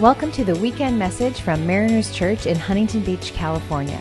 Welcome 0.00 0.30
to 0.32 0.44
the 0.44 0.54
weekend 0.56 0.98
message 0.98 1.40
from 1.40 1.66
Mariners 1.66 2.14
Church 2.14 2.44
in 2.44 2.58
Huntington 2.58 3.00
Beach, 3.02 3.32
California. 3.32 3.96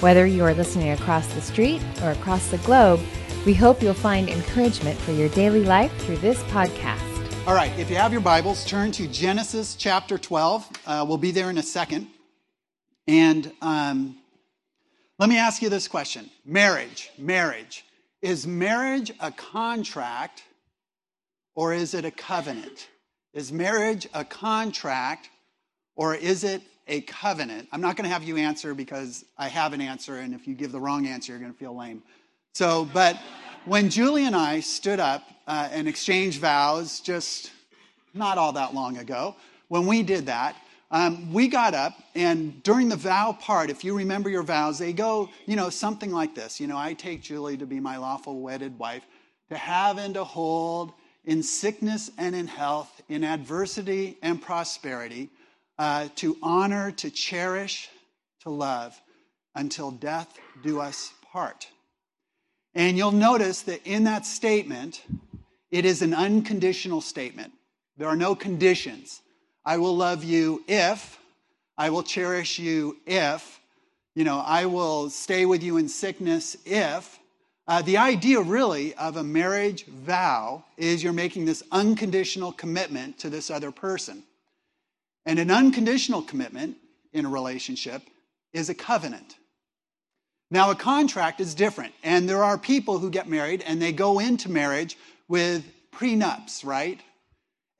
Whether 0.00 0.26
you 0.26 0.42
are 0.42 0.52
listening 0.52 0.90
across 0.90 1.32
the 1.32 1.40
street 1.40 1.80
or 2.02 2.10
across 2.10 2.48
the 2.50 2.58
globe, 2.58 2.98
we 3.46 3.54
hope 3.54 3.80
you'll 3.80 3.94
find 3.94 4.28
encouragement 4.28 4.98
for 4.98 5.12
your 5.12 5.28
daily 5.28 5.62
life 5.62 5.96
through 5.98 6.16
this 6.16 6.42
podcast. 6.44 7.46
All 7.46 7.54
right, 7.54 7.70
if 7.78 7.88
you 7.88 7.94
have 7.94 8.10
your 8.10 8.20
Bibles, 8.20 8.64
turn 8.64 8.90
to 8.90 9.06
Genesis 9.06 9.76
chapter 9.76 10.18
12. 10.18 10.68
Uh, 10.84 11.04
we'll 11.06 11.18
be 11.18 11.30
there 11.30 11.50
in 11.50 11.58
a 11.58 11.62
second. 11.62 12.08
And 13.06 13.52
um, 13.62 14.16
let 15.20 15.28
me 15.28 15.38
ask 15.38 15.62
you 15.62 15.68
this 15.68 15.86
question 15.86 16.28
Marriage, 16.44 17.12
marriage. 17.16 17.84
Is 18.22 18.44
marriage 18.44 19.12
a 19.20 19.30
contract 19.30 20.42
or 21.54 21.74
is 21.74 21.94
it 21.94 22.04
a 22.04 22.10
covenant? 22.10 22.88
Is 23.38 23.52
marriage 23.52 24.08
a 24.14 24.24
contract 24.24 25.30
or 25.94 26.16
is 26.16 26.42
it 26.42 26.60
a 26.88 27.02
covenant? 27.02 27.68
I'm 27.70 27.80
not 27.80 27.96
going 27.96 28.02
to 28.02 28.12
have 28.12 28.24
you 28.24 28.36
answer 28.36 28.74
because 28.74 29.24
I 29.38 29.46
have 29.46 29.72
an 29.72 29.80
answer, 29.80 30.16
and 30.16 30.34
if 30.34 30.48
you 30.48 30.56
give 30.56 30.72
the 30.72 30.80
wrong 30.80 31.06
answer, 31.06 31.30
you're 31.30 31.38
going 31.38 31.52
to 31.52 31.56
feel 31.56 31.76
lame. 31.76 32.02
So, 32.54 32.88
but 32.92 33.16
when 33.64 33.90
Julie 33.90 34.24
and 34.24 34.34
I 34.34 34.58
stood 34.58 34.98
up 34.98 35.22
uh, 35.46 35.68
and 35.70 35.86
exchanged 35.86 36.40
vows 36.40 36.98
just 36.98 37.52
not 38.12 38.38
all 38.38 38.50
that 38.54 38.74
long 38.74 38.96
ago, 38.96 39.36
when 39.68 39.86
we 39.86 40.02
did 40.02 40.26
that, 40.26 40.56
um, 40.90 41.32
we 41.32 41.46
got 41.46 41.74
up, 41.74 41.92
and 42.16 42.60
during 42.64 42.88
the 42.88 42.96
vow 42.96 43.38
part, 43.40 43.70
if 43.70 43.84
you 43.84 43.96
remember 43.96 44.28
your 44.28 44.42
vows, 44.42 44.80
they 44.80 44.92
go, 44.92 45.30
you 45.46 45.54
know, 45.54 45.70
something 45.70 46.10
like 46.10 46.34
this. 46.34 46.58
You 46.58 46.66
know, 46.66 46.76
I 46.76 46.92
take 46.92 47.22
Julie 47.22 47.56
to 47.58 47.66
be 47.66 47.78
my 47.78 47.98
lawful 47.98 48.40
wedded 48.40 48.76
wife, 48.80 49.04
to 49.48 49.56
have 49.56 49.98
and 49.98 50.14
to 50.14 50.24
hold 50.24 50.92
in 51.28 51.42
sickness 51.42 52.10
and 52.16 52.34
in 52.34 52.46
health, 52.46 53.02
in 53.10 53.22
adversity 53.22 54.16
and 54.22 54.40
prosperity, 54.40 55.28
uh, 55.78 56.08
to 56.16 56.34
honor, 56.42 56.90
to 56.90 57.10
cherish, 57.10 57.90
to 58.40 58.48
love, 58.48 58.98
until 59.54 59.90
death 59.90 60.38
do 60.62 60.80
us 60.80 61.12
part. 61.30 61.68
And 62.74 62.96
you'll 62.96 63.12
notice 63.12 63.60
that 63.62 63.86
in 63.86 64.04
that 64.04 64.24
statement, 64.24 65.02
it 65.70 65.84
is 65.84 66.00
an 66.00 66.14
unconditional 66.14 67.02
statement. 67.02 67.52
There 67.98 68.08
are 68.08 68.16
no 68.16 68.34
conditions. 68.34 69.20
I 69.66 69.76
will 69.76 69.94
love 69.94 70.24
you 70.24 70.64
if, 70.66 71.18
I 71.76 71.90
will 71.90 72.02
cherish 72.02 72.58
you 72.58 72.96
if, 73.06 73.60
you 74.14 74.24
know, 74.24 74.38
I 74.38 74.64
will 74.64 75.10
stay 75.10 75.44
with 75.44 75.62
you 75.62 75.76
in 75.76 75.90
sickness 75.90 76.56
if. 76.64 77.17
Uh, 77.68 77.82
the 77.82 77.98
idea 77.98 78.40
really 78.40 78.94
of 78.94 79.18
a 79.18 79.22
marriage 79.22 79.84
vow 79.84 80.64
is 80.78 81.02
you're 81.02 81.12
making 81.12 81.44
this 81.44 81.62
unconditional 81.70 82.50
commitment 82.50 83.18
to 83.18 83.28
this 83.28 83.50
other 83.50 83.70
person. 83.70 84.22
And 85.26 85.38
an 85.38 85.50
unconditional 85.50 86.22
commitment 86.22 86.78
in 87.12 87.26
a 87.26 87.28
relationship 87.28 88.00
is 88.54 88.70
a 88.70 88.74
covenant. 88.74 89.36
Now, 90.50 90.70
a 90.70 90.74
contract 90.74 91.40
is 91.40 91.54
different, 91.54 91.92
and 92.02 92.26
there 92.26 92.42
are 92.42 92.56
people 92.56 92.98
who 92.98 93.10
get 93.10 93.28
married 93.28 93.62
and 93.66 93.82
they 93.82 93.92
go 93.92 94.18
into 94.18 94.50
marriage 94.50 94.96
with 95.28 95.62
prenups, 95.92 96.64
right? 96.64 96.98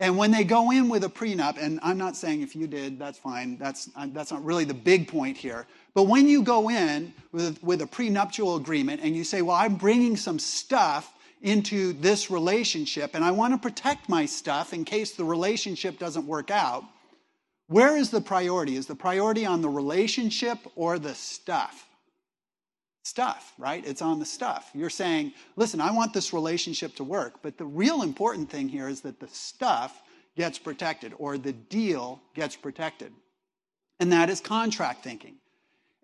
And 0.00 0.19
when 0.19 0.30
they 0.30 0.45
go 0.45 0.70
in 0.70 0.91
with 0.91 1.02
a 1.02 1.08
prenup, 1.08 1.56
and 1.58 1.80
I'm 1.83 1.97
not 1.97 2.14
saying 2.14 2.42
if 2.42 2.55
you 2.55 2.67
did, 2.67 2.98
that's 2.98 3.19
fine, 3.19 3.56
that's, 3.56 3.89
uh, 3.97 4.06
that's 4.12 4.30
not 4.30 4.45
really 4.45 4.64
the 4.64 4.75
big 4.75 5.08
point 5.08 5.39
here. 5.39 5.67
But 5.94 6.05
when 6.05 6.28
you 6.28 6.42
go 6.42 6.70
in 6.70 7.12
with, 7.33 7.62
with 7.62 7.83
a 7.83 7.86
prenuptial 7.86 8.56
agreement 8.56 9.00
and 9.03 9.17
you 9.17 9.25
say, 9.25 9.42
Well, 9.42 9.56
I'm 9.56 9.77
bringing 9.77 10.17
some 10.17 10.39
stuff 10.39 11.12
into 11.42 11.92
this 11.95 12.30
relationship 12.30 13.14
and 13.14 13.25
I 13.25 13.30
want 13.30 13.55
to 13.55 13.58
protect 13.58 14.08
my 14.08 14.27
stuff 14.27 14.72
in 14.72 14.84
case 14.84 15.12
the 15.12 15.25
relationship 15.25 15.98
doesn't 15.98 16.27
work 16.27 16.50
out, 16.50 16.84
where 17.69 17.97
is 17.97 18.11
the 18.11 18.20
priority? 18.20 18.77
Is 18.77 18.86
the 18.86 18.95
priority 18.95 19.45
on 19.45 19.61
the 19.61 19.69
relationship 19.69 20.58
or 20.75 20.98
the 20.98 21.14
stuff? 21.14 21.86
Stuff, 23.05 23.52
right? 23.58 23.86
It's 23.86 24.02
on 24.02 24.18
the 24.18 24.24
stuff. 24.24 24.70
You're 24.74 24.91
saying, 24.91 25.33
listen, 25.57 25.80
I 25.80 25.92
want 25.92 26.12
this 26.12 26.33
relationship 26.33 26.96
to 26.96 27.05
work, 27.05 27.35
but 27.42 27.57
the 27.57 27.64
real 27.64 28.02
important 28.02 28.51
thing 28.51 28.68
here 28.68 28.89
is 28.89 29.02
that 29.02 29.20
the 29.20 29.29
stuff 29.29 30.02
gets 30.36 30.58
protected 30.58 31.12
or 31.18 31.36
the 31.36 31.52
deal 31.52 32.20
gets 32.35 32.57
protected. 32.57 33.12
And 34.01 34.12
that 34.12 34.30
is 34.30 34.41
contract 34.41 35.05
thinking. 35.05 35.36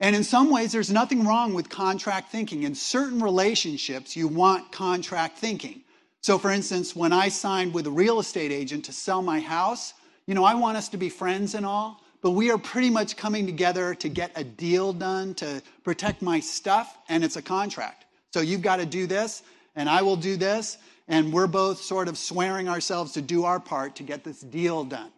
And 0.04 0.14
in 0.14 0.22
some 0.22 0.50
ways, 0.50 0.70
there's 0.70 0.90
nothing 0.90 1.24
wrong 1.24 1.54
with 1.54 1.70
contract 1.70 2.30
thinking. 2.30 2.64
In 2.64 2.74
certain 2.74 3.22
relationships, 3.22 4.14
you 4.14 4.28
want 4.28 4.70
contract 4.70 5.38
thinking. 5.38 5.80
So, 6.20 6.36
for 6.36 6.50
instance, 6.50 6.94
when 6.94 7.10
I 7.10 7.28
signed 7.28 7.72
with 7.72 7.86
a 7.86 7.90
real 7.90 8.20
estate 8.20 8.52
agent 8.52 8.84
to 8.84 8.92
sell 8.92 9.22
my 9.22 9.40
house, 9.40 9.94
you 10.26 10.34
know, 10.34 10.44
I 10.44 10.56
want 10.56 10.76
us 10.76 10.90
to 10.90 10.98
be 10.98 11.08
friends 11.08 11.54
and 11.54 11.64
all, 11.64 12.02
but 12.20 12.32
we 12.32 12.50
are 12.50 12.58
pretty 12.58 12.90
much 12.90 13.16
coming 13.16 13.46
together 13.46 13.94
to 13.94 14.10
get 14.10 14.30
a 14.36 14.44
deal 14.44 14.92
done 14.92 15.32
to 15.36 15.62
protect 15.84 16.20
my 16.20 16.38
stuff, 16.38 16.98
and 17.08 17.24
it's 17.24 17.36
a 17.36 17.42
contract. 17.42 18.04
So, 18.34 18.42
you've 18.42 18.60
got 18.60 18.76
to 18.76 18.84
do 18.84 19.06
this, 19.06 19.42
and 19.74 19.88
I 19.88 20.02
will 20.02 20.16
do 20.16 20.36
this, 20.36 20.76
and 21.08 21.32
we're 21.32 21.46
both 21.46 21.80
sort 21.80 22.08
of 22.08 22.18
swearing 22.18 22.68
ourselves 22.68 23.12
to 23.12 23.22
do 23.22 23.44
our 23.44 23.58
part 23.58 23.96
to 23.96 24.02
get 24.02 24.22
this 24.22 24.40
deal 24.40 24.84
done. 24.84 25.12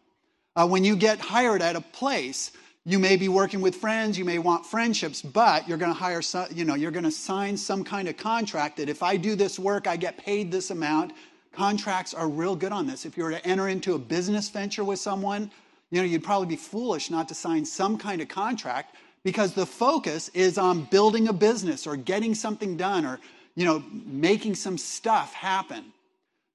Uh, 0.55 0.69
when 0.69 0.85
you 0.85 0.95
get 0.95 1.19
hired 1.19 1.61
at 1.61 1.75
a 1.75 1.81
place, 1.81 2.53
you 2.89 3.01
may 3.01 3.17
be 3.17 3.29
working 3.29 3.61
with 3.61 3.75
friends, 3.75 4.17
you 4.17 4.25
may 4.25 4.39
want 4.39 4.65
friendships, 4.65 5.21
but 5.21 5.69
you're 5.69 5.77
going 5.77 5.93
to 5.93 5.99
hire, 5.99 6.23
some, 6.23 6.47
you 6.55 6.65
know, 6.65 6.77
you're 6.77 6.93
going 6.93 7.05
to 7.05 7.11
sign 7.11 7.57
some 7.57 7.83
kind 7.83 8.07
of 8.07 8.17
contract 8.17 8.77
that 8.77 8.89
if 8.89 9.03
I 9.03 9.17
do 9.17 9.35
this 9.35 9.59
work, 9.59 9.89
I 9.89 9.97
get 9.97 10.17
paid 10.17 10.53
this 10.53 10.71
amount. 10.71 11.13
Contracts 11.53 12.15
are 12.15 12.29
real 12.29 12.55
good 12.55 12.71
on 12.71 12.87
this. 12.87 13.05
If 13.05 13.17
you 13.17 13.25
were 13.25 13.33
to 13.33 13.45
enter 13.45 13.67
into 13.67 13.95
a 13.95 13.99
business 13.99 14.49
venture 14.49 14.85
with 14.85 15.01
someone, 15.01 15.51
you 15.91 16.01
know, 16.01 16.07
you'd 16.07 16.23
probably 16.23 16.47
be 16.47 16.55
foolish 16.55 17.11
not 17.11 17.27
to 17.27 17.35
sign 17.35 17.65
some 17.65 17.99
kind 17.99 18.23
of 18.23 18.29
contract 18.29 18.95
because 19.25 19.53
the 19.53 19.67
focus 19.67 20.29
is 20.29 20.57
on 20.57 20.85
building 20.85 21.27
a 21.27 21.33
business 21.33 21.89
or 21.89 21.97
getting 21.97 22.37
something 22.37 22.77
done 22.77 23.05
or, 23.05 23.19
you 23.57 23.65
know, 23.65 23.83
making 23.91 24.55
some 24.55 24.79
stuff 24.79 25.35
happen. 25.35 25.87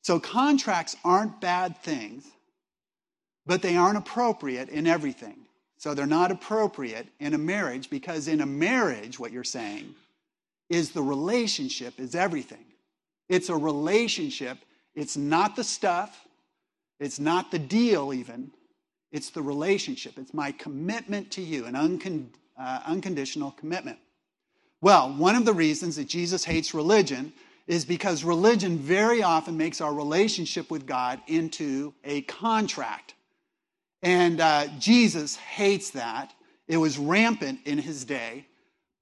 So 0.02 0.18
contracts 0.18 0.96
aren't 1.03 1.41
bad 1.41 1.78
things, 1.84 2.25
but 3.46 3.62
they 3.62 3.75
aren't 3.75 3.97
appropriate 3.97 4.70
in 4.70 4.88
everything. 4.88 5.36
So 5.81 5.96
they're 5.96 6.06
not 6.06 6.30
appropriate 6.30 7.08
in 7.19 7.34
a 7.34 7.40
marriage 7.40 7.90
because 7.90 8.28
in 8.28 8.42
a 8.42 8.46
marriage, 8.46 9.18
what 9.18 9.31
you're 9.31 9.44
saying 9.44 9.96
is 10.69 10.92
the 10.92 11.02
relationship 11.02 12.00
is 12.00 12.14
everything. 12.14 12.64
It's 13.30 13.50
a 13.50 13.56
relationship. 13.56 14.59
It's 14.94 15.18
not 15.18 15.56
the 15.56 15.64
stuff. 15.64 16.28
It's 17.00 17.20
not 17.20 17.50
the 17.50 17.58
deal, 17.58 18.14
even. 18.14 18.52
It's 19.12 19.31
the 19.31 19.41
relationship. 19.41 20.20
It's 20.20 20.36
my 20.36 20.52
commitment 20.52 21.31
to 21.31 21.41
you, 21.41 21.66
an 21.66 21.74
uncon- 21.74 22.28
uh, 22.59 22.81
unconditional 22.86 23.50
commitment. 23.50 23.97
Well, 24.81 25.12
one 25.12 25.36
of 25.36 25.46
the 25.46 25.53
reasons 25.53 25.96
that 25.96 26.08
Jesus 26.08 26.46
hates 26.46 26.75
religion 26.75 27.34
is 27.66 27.86
because 27.86 28.24
religion 28.24 28.78
very 28.78 29.24
often 29.24 29.58
makes 29.58 29.81
our 29.81 29.96
relationship 29.96 30.70
with 30.70 30.86
God 30.86 31.20
into 31.25 31.96
a 32.03 32.22
contract. 32.22 33.16
And 34.03 34.41
uh, 34.41 34.67
Jesus 34.79 35.35
hates 35.35 35.91
that. 35.91 36.34
It 36.67 36.78
was 36.78 36.97
rampant 36.97 37.59
in 37.66 37.78
his 37.78 38.06
day. 38.06 38.45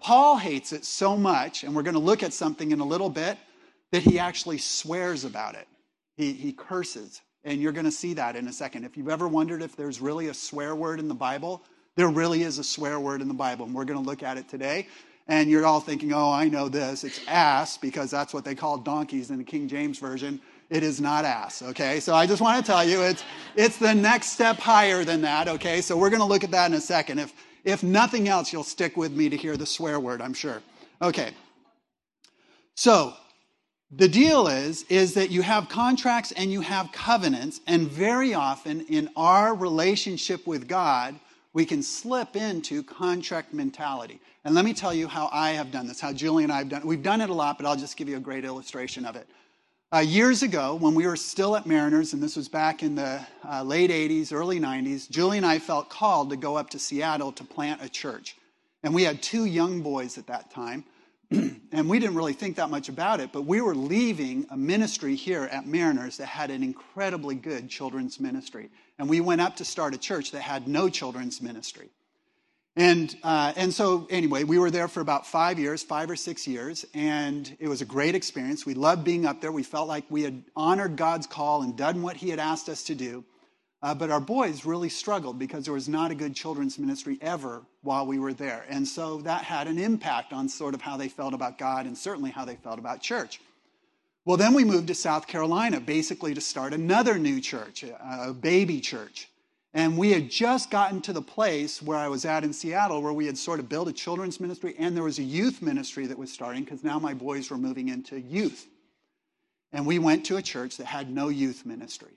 Paul 0.01 0.37
hates 0.37 0.71
it 0.71 0.85
so 0.85 1.17
much, 1.17 1.63
and 1.63 1.75
we're 1.75 1.83
going 1.83 1.93
to 1.93 1.99
look 1.99 2.23
at 2.23 2.33
something 2.33 2.71
in 2.71 2.79
a 2.79 2.85
little 2.85 3.09
bit, 3.09 3.38
that 3.91 4.01
he 4.01 4.19
actually 4.19 4.57
swears 4.57 5.25
about 5.25 5.55
it. 5.55 5.67
He, 6.15 6.33
he 6.33 6.53
curses. 6.53 7.21
And 7.43 7.61
you're 7.61 7.71
going 7.71 7.85
to 7.85 7.91
see 7.91 8.13
that 8.15 8.35
in 8.35 8.47
a 8.47 8.53
second. 8.53 8.83
If 8.83 8.97
you've 8.97 9.09
ever 9.09 9.27
wondered 9.27 9.61
if 9.61 9.75
there's 9.75 10.01
really 10.01 10.27
a 10.27 10.33
swear 10.33 10.75
word 10.75 10.99
in 10.99 11.07
the 11.07 11.15
Bible, 11.15 11.63
there 11.95 12.07
really 12.07 12.43
is 12.43 12.59
a 12.59 12.63
swear 12.63 12.99
word 12.99 13.21
in 13.21 13.27
the 13.27 13.33
Bible, 13.33 13.65
and 13.65 13.73
we're 13.73 13.85
going 13.85 14.01
to 14.01 14.05
look 14.05 14.23
at 14.23 14.38
it 14.38 14.47
today. 14.47 14.88
And 15.27 15.49
you're 15.49 15.65
all 15.65 15.79
thinking, 15.79 16.11
oh, 16.11 16.31
I 16.31 16.49
know 16.49 16.69
this. 16.69 17.03
It's 17.03 17.19
ass, 17.27 17.77
because 17.77 18.09
that's 18.09 18.33
what 18.33 18.43
they 18.43 18.55
call 18.55 18.77
donkeys 18.77 19.29
in 19.29 19.38
the 19.38 19.43
King 19.43 19.67
James 19.67 19.99
Version. 19.99 20.41
It 20.69 20.84
is 20.84 21.02
not 21.02 21.25
ass, 21.25 21.63
okay? 21.63 22.00
So 22.00 22.13
I 22.13 22.28
just 22.28 22.41
want 22.41 22.63
to 22.63 22.72
tell 22.72 22.88
you 22.88 23.02
it's, 23.02 23.24
it's 23.56 23.78
the 23.78 23.94
next 23.94 24.28
step 24.28 24.57
higher 24.57 25.04
than 25.04 25.21
that, 25.21 25.48
okay? 25.48 25.81
So 25.81 25.98
we're 25.98 26.12
going 26.12 26.21
to 26.21 26.27
look 26.27 26.44
at 26.44 26.51
that 26.51 26.69
in 26.69 26.77
a 26.77 26.81
second. 26.81 27.19
If, 27.19 27.33
if 27.63 27.81
nothing 27.81 28.27
else, 28.27 28.54
you'll 28.54 28.63
stick 28.63 28.95
with 28.95 29.12
me 29.12 29.30
to 29.30 29.38
hear 29.38 29.57
the 29.57 29.66
swear 29.66 30.00
word, 30.00 30.21
I'm 30.21 30.33
sure. 30.33 30.62
Okay. 31.01 31.31
So 32.75 33.13
the 33.92 34.07
deal 34.07 34.48
is, 34.48 34.83
is 34.83 35.16
that 35.16 35.31
you 35.31 35.42
have 35.42 35.69
contracts 35.69 36.31
and 36.33 36.51
you 36.51 36.62
have 36.62 36.92
covenants, 36.92 37.62
and 37.65 37.88
very 37.89 38.36
often 38.36 38.81
in 38.81 39.10
our 39.15 39.56
relationship 39.56 40.45
with 40.45 40.68
God, 40.68 41.19
we 41.54 41.65
can 41.65 41.81
slip 41.81 42.36
into 42.36 42.83
contract 42.83 43.54
mentality. 43.56 44.19
And 44.45 44.54
let 44.54 44.65
me 44.65 44.74
tell 44.74 44.94
you 44.94 45.07
how 45.07 45.30
I 45.31 45.51
have 45.51 45.72
done 45.72 45.88
this, 45.88 46.00
how 46.00 46.13
Julie 46.13 46.44
and 46.44 46.54
I 46.54 46.60
have 46.60 46.69
done 46.69 46.81
it. 46.81 46.88
We've 46.88 47.01
done 47.01 47.22
it 47.22 47.31
a 47.31 47.33
lot, 47.33 47.57
but 47.57 47.65
I'll 47.65 47.75
just 47.75 47.98
give 47.98 48.07
you 48.07 48.18
a 48.18 48.22
great 48.22 48.45
illustration 48.45 49.04
of 49.04 49.15
it. 49.15 49.27
Uh, 49.91 49.97
years 49.97 50.44
ago, 50.44 50.75
when 50.75 50.94
we 50.94 51.07
were 51.07 51.15
still 51.15 51.56
at 51.56 51.65
Mariners, 51.65 52.13
and 52.13 52.21
this 52.21 52.36
was 52.36 52.47
back 52.47 52.83
in 52.83 52.94
the 52.94 53.19
uh, 53.44 53.63
late 53.63 53.89
80s, 53.89 54.31
early 54.31 54.59
90s, 54.59 55.09
Julie 55.09 55.38
and 55.38 55.45
I 55.45 55.57
felt 55.57 55.89
called 55.89 56.30
to 56.30 56.36
go 56.36 56.56
up 56.56 56.69
to 56.69 56.80
Seattle 56.80 57.31
to 57.31 57.44
plant 57.44 57.83
a 57.83 57.89
church. 57.89 58.38
And 58.83 58.94
we 58.94 59.01
had 59.01 59.24
two 59.24 59.45
young 59.45 59.81
boys 59.81 60.19
at 60.19 60.27
that 60.27 60.51
time. 60.51 60.86
and 61.31 61.89
we 61.89 61.97
didn't 61.97 62.15
really 62.15 62.33
think 62.33 62.56
that 62.57 62.69
much 62.69 62.88
about 62.88 63.19
it, 63.19 63.31
but 63.31 63.47
we 63.47 63.62
were 63.62 63.74
leaving 63.74 64.45
a 64.51 64.57
ministry 64.57 65.15
here 65.15 65.50
at 65.51 65.65
Mariners 65.65 66.18
that 66.18 66.27
had 66.27 66.51
an 66.51 66.62
incredibly 66.62 67.33
good 67.33 67.68
children's 67.68 68.19
ministry. 68.19 68.69
And 69.00 69.09
we 69.09 69.21
went 69.21 69.41
up 69.41 69.56
to 69.56 69.65
start 69.65 69.95
a 69.95 69.97
church 69.97 70.30
that 70.33 70.41
had 70.41 70.68
no 70.68 70.89
children's 70.89 71.41
ministry. 71.41 71.89
And, 72.75 73.16
uh, 73.24 73.54
and 73.56 73.74
so, 73.74 74.07
anyway, 74.10 74.44
we 74.44 74.57
were 74.57 74.71
there 74.71 74.88
for 74.88 75.01
about 75.01 75.27
five 75.27 75.60
years, 75.60 75.83
five 75.83 76.10
or 76.10 76.16
six 76.16 76.48
years, 76.48 76.86
and 76.94 77.56
it 77.60 77.68
was 77.68 77.81
a 77.81 77.86
great 77.86 78.16
experience. 78.16 78.66
We 78.66 78.74
loved 78.74 79.04
being 79.04 79.25
up 79.25 79.42
there. 79.42 79.51
We 79.51 79.63
felt 79.63 79.88
like 79.88 80.06
we 80.10 80.24
had 80.24 80.44
honored 80.56 80.95
God's 80.95 81.27
call 81.27 81.63
and 81.63 81.75
done 81.75 82.01
what 82.01 82.16
He 82.16 82.30
had 82.30 82.39
asked 82.39 82.69
us 82.69 82.83
to 82.83 82.95
do. 82.95 83.25
Uh, 83.81 83.95
but 83.95 84.12
our 84.12 84.19
boys 84.19 84.66
really 84.66 84.89
struggled 84.89 85.39
because 85.39 85.63
there 85.63 85.74
was 85.74 85.88
not 85.88 86.12
a 86.12 86.16
good 86.16 86.36
children's 86.36 86.77
ministry 86.77 87.18
ever 87.21 87.62
while 87.81 88.06
we 88.06 88.19
were 88.19 88.33
there. 88.33 88.66
And 88.69 88.86
so 88.86 89.22
that 89.22 89.44
had 89.44 89.68
an 89.68 89.80
impact 89.80 90.33
on 90.33 90.50
sort 90.50 90.74
of 90.74 90.81
how 90.81 90.98
they 90.98 91.07
felt 91.07 91.33
about 91.33 91.57
God 91.57 91.86
and 91.86 91.98
certainly 91.98 92.30
how 92.30 92.44
they 92.44 92.56
felt 92.56 92.77
about 92.77 93.01
church. 93.01 93.39
Well, 94.25 94.36
then 94.36 94.54
we 94.54 94.65
moved 94.65 94.88
to 94.88 94.95
South 94.95 95.27
Carolina, 95.27 95.80
basically 95.80 96.33
to 96.33 96.42
start 96.42 96.74
another 96.74 97.18
new 97.18 97.39
church, 97.39 97.83
a 97.83 98.33
baby 98.33 98.81
church. 98.81 99.30
And 99.79 99.97
we 99.97 100.11
had 100.11 100.29
just 100.29 100.69
gotten 100.69 100.99
to 101.03 101.13
the 101.13 101.21
place 101.21 101.81
where 101.81 101.97
I 101.97 102.09
was 102.09 102.25
at 102.25 102.43
in 102.43 102.51
Seattle, 102.51 103.01
where 103.01 103.13
we 103.13 103.25
had 103.25 103.37
sort 103.37 103.61
of 103.61 103.69
built 103.69 103.87
a 103.87 103.93
children's 103.93 104.41
ministry, 104.41 104.75
and 104.77 104.93
there 104.93 105.05
was 105.05 105.19
a 105.19 105.23
youth 105.23 105.61
ministry 105.61 106.05
that 106.07 106.17
was 106.17 106.33
starting 106.33 106.65
because 106.65 106.83
now 106.83 106.99
my 106.99 107.13
boys 107.13 107.49
were 107.49 107.57
moving 107.57 107.87
into 107.87 108.19
youth. 108.19 108.67
And 109.71 109.87
we 109.87 109.97
went 109.97 110.25
to 110.25 110.35
a 110.35 110.41
church 110.41 110.75
that 110.75 110.85
had 110.85 111.09
no 111.09 111.29
youth 111.29 111.65
ministry. 111.65 112.11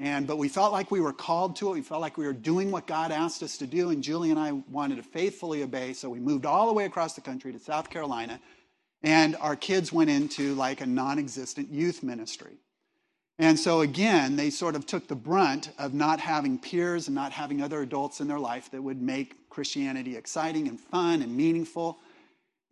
And, 0.00 0.26
but 0.26 0.36
we 0.36 0.48
felt 0.48 0.72
like 0.72 0.90
we 0.90 0.98
were 0.98 1.12
called 1.12 1.54
to 1.56 1.68
it. 1.68 1.74
We 1.74 1.80
felt 1.80 2.00
like 2.00 2.18
we 2.18 2.26
were 2.26 2.32
doing 2.32 2.72
what 2.72 2.88
God 2.88 3.12
asked 3.12 3.40
us 3.44 3.56
to 3.58 3.68
do. 3.68 3.90
And 3.90 4.02
Julie 4.02 4.32
and 4.32 4.38
I 4.40 4.50
wanted 4.68 4.96
to 4.96 5.04
faithfully 5.04 5.62
obey. 5.62 5.92
So 5.92 6.10
we 6.10 6.18
moved 6.18 6.44
all 6.44 6.66
the 6.66 6.72
way 6.72 6.86
across 6.86 7.14
the 7.14 7.20
country 7.20 7.52
to 7.52 7.60
South 7.60 7.88
Carolina. 7.88 8.40
And 9.04 9.36
our 9.36 9.54
kids 9.54 9.92
went 9.92 10.10
into 10.10 10.56
like 10.56 10.80
a 10.80 10.86
non 10.86 11.20
existent 11.20 11.70
youth 11.70 12.02
ministry. 12.02 12.56
And 13.38 13.58
so 13.58 13.80
again, 13.82 14.36
they 14.36 14.50
sort 14.50 14.76
of 14.76 14.86
took 14.86 15.08
the 15.08 15.14
brunt 15.14 15.70
of 15.78 15.92
not 15.92 16.20
having 16.20 16.58
peers 16.58 17.08
and 17.08 17.14
not 17.14 17.32
having 17.32 17.60
other 17.60 17.82
adults 17.82 18.20
in 18.20 18.28
their 18.28 18.38
life 18.38 18.70
that 18.70 18.82
would 18.82 19.02
make 19.02 19.50
Christianity 19.50 20.16
exciting 20.16 20.68
and 20.68 20.80
fun 20.80 21.22
and 21.22 21.36
meaningful. 21.36 21.98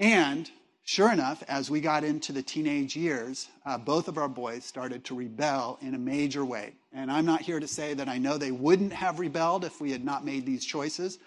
And 0.00 0.50
Sure 0.87 1.11
enough, 1.11 1.43
as 1.49 1.70
we 1.70 1.81
got 1.81 2.05
into 2.05 2.31
the 2.31 2.43
teenage 2.43 2.94
years, 2.94 3.49
uh, 3.64 3.78
both 3.78 4.06
of 4.06 4.19
our 4.19 4.28
boys 4.28 4.66
started 4.66 5.02
to 5.02 5.14
rebel 5.14 5.78
in 5.81 5.94
a 5.94 5.99
major 5.99 6.44
way. 6.44 6.75
And 6.93 7.10
I'm 7.10 7.25
not 7.25 7.40
here 7.40 7.58
to 7.58 7.67
say 7.67 7.94
that 7.94 8.06
I 8.06 8.19
know 8.19 8.37
they 8.37 8.52
wouldn't 8.52 8.93
have 8.93 9.19
rebelled 9.19 9.64
if 9.64 9.81
we 9.81 9.93
had 9.93 10.05
not 10.05 10.26
made 10.26 10.44
these 10.44 10.62
choices. 10.62 11.19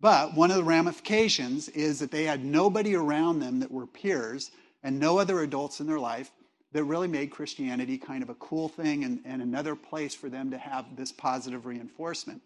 But 0.00 0.34
one 0.34 0.52
of 0.52 0.56
the 0.58 0.62
ramifications 0.62 1.68
is 1.70 1.98
that 1.98 2.12
they 2.12 2.22
had 2.22 2.44
nobody 2.44 2.94
around 2.94 3.40
them 3.40 3.58
that 3.58 3.72
were 3.72 3.86
peers 3.86 4.52
and 4.84 5.00
no 5.00 5.18
other 5.18 5.40
adults 5.40 5.80
in 5.80 5.88
their 5.88 5.98
life 5.98 6.30
that 6.72 6.84
really 6.84 7.08
made 7.08 7.30
Christianity 7.30 7.98
kind 7.98 8.22
of 8.22 8.30
a 8.30 8.34
cool 8.34 8.68
thing 8.68 9.04
and, 9.04 9.20
and 9.24 9.42
another 9.42 9.74
place 9.74 10.14
for 10.14 10.28
them 10.28 10.50
to 10.50 10.58
have 10.58 10.96
this 10.96 11.10
positive 11.10 11.66
reinforcement. 11.66 12.42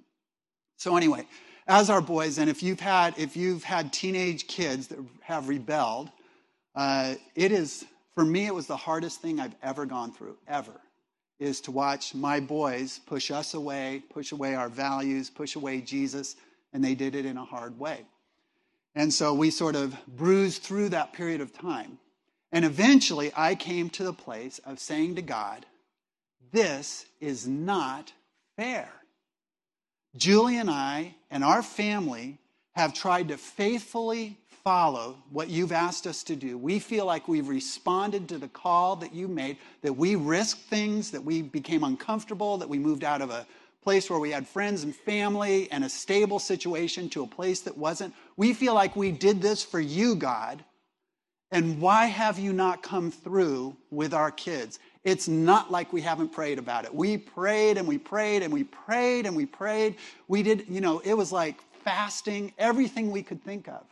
So, 0.77 0.97
anyway, 0.97 1.27
as 1.67 1.91
our 1.91 2.01
boys, 2.01 2.39
and 2.39 2.51
if 2.51 2.63
you've 2.63 2.81
had, 2.81 3.15
if 3.19 3.37
you've 3.37 3.65
had 3.65 3.93
teenage 3.93 4.47
kids 4.47 4.89
that 4.89 4.99
have 5.23 5.49
rebelled, 5.49 6.11
uh, 6.75 7.15
it 7.35 7.53
is, 7.53 7.85
for 8.15 8.25
me, 8.25 8.47
it 8.47 8.55
was 8.55 8.67
the 8.67 8.77
hardest 8.77 9.21
thing 9.21 9.41
I've 9.41 9.55
ever 9.63 9.87
gone 9.87 10.13
through, 10.13 10.37
ever, 10.49 10.81
is 11.39 11.61
to 11.63 11.71
watch 11.71 12.15
my 12.15 12.41
boys 12.41 13.01
push 13.07 13.31
us 13.31 13.55
away, 13.55 14.03
push 14.11 14.33
away 14.33 14.55
our 14.55 14.69
values, 14.69 15.31
push 15.31 15.57
away 15.57 15.81
Jesus, 15.81 16.37
and 16.73 16.83
they 16.83 16.95
did 16.95 17.15
it 17.15 17.25
in 17.25 17.37
a 17.37 17.45
hard 17.45 17.79
way. 17.79 18.05
And 18.95 19.13
so 19.13 19.35
we 19.35 19.51
sort 19.51 19.75
of 19.77 19.97
bruised 20.07 20.63
through 20.63 20.91
that 20.91 21.13
period 21.13 21.41
of 21.41 21.53
time. 21.53 21.99
And 22.55 22.65
eventually 22.65 23.33
I 23.37 23.57
came 23.57 23.91
to 23.91 24.05
the 24.05 24.13
place 24.13 24.61
of 24.65 24.79
saying 24.79 25.17
to 25.17 25.23
God, 25.23 25.67
This 26.53 27.05
is 27.21 27.49
not 27.49 28.13
fair. 28.57 28.89
Julie 30.17 30.59
and 30.59 30.71
I 30.71 31.17
and 31.33 31.43
our 31.43 31.65
family 31.65 32.39
have 32.77 32.95
tried 32.95 33.29
to 33.29 33.37
faithfully 33.37 34.39
follow 34.63 35.17
what 35.31 35.49
you've 35.49 35.73
asked 35.73 36.07
us 36.07 36.23
to 36.23 36.37
do. 36.37 36.57
We 36.57 36.79
feel 36.79 37.05
like 37.05 37.27
we've 37.27 37.49
responded 37.49 38.29
to 38.29 38.39
the 38.39 38.47
call 38.47 38.95
that 38.97 39.13
you 39.13 39.27
made, 39.27 39.57
that 39.83 39.95
we 39.95 40.15
risked 40.15 40.61
things, 40.61 41.11
that 41.11 41.25
we 41.25 41.43
became 41.43 41.83
uncomfortable, 41.83 42.59
that 42.59 42.69
we 42.69 42.79
moved 42.79 43.03
out 43.03 43.21
of 43.21 43.31
a 43.31 43.47
place 43.83 44.09
where 44.09 44.21
we 44.21 44.31
had 44.31 44.47
friends 44.47 44.85
and 44.85 44.95
family 44.95 45.71
and 45.73 45.85
a 45.85 45.89
stable 45.89 46.39
situation 46.39 47.09
to 47.11 47.25
a 47.25 47.27
place 47.27 47.63
that 47.63 47.77
wasn't. 47.77 48.15
We 48.37 48.55
feel 48.55 48.75
like 48.75 48.95
we 48.95 49.11
did 49.11 49.43
this 49.43 49.65
for 49.65 49.81
you, 49.81 50.15
God. 50.15 50.65
And 51.51 51.81
why 51.81 52.07
have 52.07 52.39
you 52.39 52.53
not 52.53 52.83
come 52.83 53.11
through 53.11 53.77
with 53.91 54.13
our 54.13 54.31
kids? 54.31 54.79
It's 55.05 55.29
not 55.29 55.71
like 55.71 55.93
we 55.93 56.01
haven't 56.01 56.33
prayed 56.33 56.59
about 56.59 56.85
it. 56.85 56.95
We 56.95 57.19
prayed 57.19 57.79
and 57.79 57.87
we 57.87 57.99
prayed 57.99 58.43
and 58.43 58.53
we 58.53 58.65
prayed 58.65 59.27
and 59.27 59.37
we 59.37 59.47
prayed. 59.47 59.97
We 60.27 60.43
did, 60.43 60.67
you 60.69 60.81
know, 60.81 61.01
it 61.01 61.15
was 61.15 61.31
like 61.31 61.61
fasting, 61.85 62.53
everything 62.59 63.11
we 63.11 63.23
could 63.23 63.45
think 63.45 63.69
of. 63.69 63.85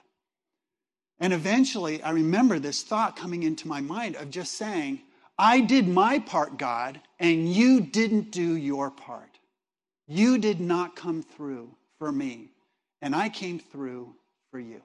And 1.20 1.32
eventually, 1.32 2.02
I 2.02 2.10
remember 2.10 2.58
this 2.58 2.82
thought 2.82 3.16
coming 3.16 3.44
into 3.44 3.68
my 3.68 3.80
mind 3.80 4.16
of 4.16 4.30
just 4.30 4.54
saying, 4.54 5.02
I 5.38 5.60
did 5.60 5.86
my 5.86 6.18
part, 6.18 6.58
God, 6.58 7.00
and 7.20 7.52
you 7.52 7.80
didn't 7.80 8.32
do 8.32 8.56
your 8.56 8.90
part. 8.90 9.38
You 10.08 10.38
did 10.38 10.60
not 10.60 10.96
come 10.96 11.22
through 11.22 11.74
for 11.98 12.10
me, 12.10 12.50
and 13.00 13.14
I 13.14 13.28
came 13.28 13.58
through 13.58 14.14
for 14.50 14.58
you. 14.58 14.82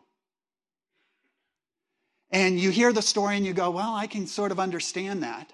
And 2.31 2.59
you 2.59 2.69
hear 2.71 2.91
the 2.91 3.01
story 3.01 3.37
and 3.37 3.45
you 3.45 3.53
go, 3.53 3.71
Well, 3.71 3.93
I 3.93 4.07
can 4.07 4.27
sort 4.27 4.51
of 4.51 4.59
understand 4.59 5.23
that. 5.23 5.51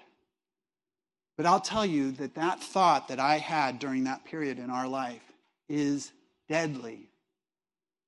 But 1.36 1.46
I'll 1.46 1.60
tell 1.60 1.84
you 1.84 2.12
that 2.12 2.34
that 2.36 2.62
thought 2.62 3.08
that 3.08 3.18
I 3.18 3.38
had 3.38 3.78
during 3.78 4.04
that 4.04 4.24
period 4.24 4.58
in 4.58 4.70
our 4.70 4.86
life 4.86 5.22
is 5.68 6.12
deadly 6.48 7.08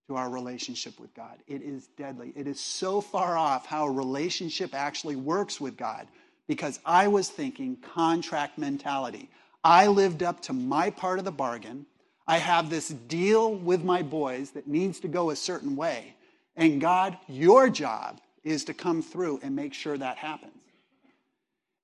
to 0.09 0.15
our 0.15 0.31
relationship 0.31 1.01
with 1.01 1.13
God. 1.15 1.39
It 1.49 1.63
is 1.63 1.89
deadly. 1.97 2.33
It 2.37 2.47
is 2.47 2.61
so 2.61 3.01
far 3.01 3.37
off 3.37 3.67
how 3.67 3.87
a 3.87 3.91
relationship 3.91 4.75
actually 4.75 5.17
works 5.17 5.61
with 5.61 5.77
God 5.77 6.07
because 6.47 6.79
I 6.85 7.09
was 7.09 7.29
thinking 7.29 7.77
contract 7.95 8.59
mentality. 8.59 9.29
I 9.65 9.89
lived 9.89 10.23
up 10.23 10.43
to 10.43 10.53
my 10.53 10.91
part 10.91 11.19
of 11.19 11.25
the 11.25 11.33
bargain. 11.33 11.87
I 12.29 12.39
have 12.39 12.71
this 12.71 12.89
deal 12.89 13.55
with 13.55 13.83
my 13.83 14.03
boys 14.03 14.53
that 14.53 14.69
needs 14.69 15.01
to 15.01 15.09
go 15.09 15.31
a 15.31 15.37
certain 15.37 15.75
way. 15.75 16.15
And 16.55 16.81
God, 16.81 17.19
your 17.27 17.69
job 17.69 18.21
is 18.47 18.65
to 18.65 18.75
come 18.75 19.03
through 19.03 19.41
and 19.43 19.55
make 19.55 19.75
sure 19.75 19.99
that 19.99 20.17
happens. 20.17 20.53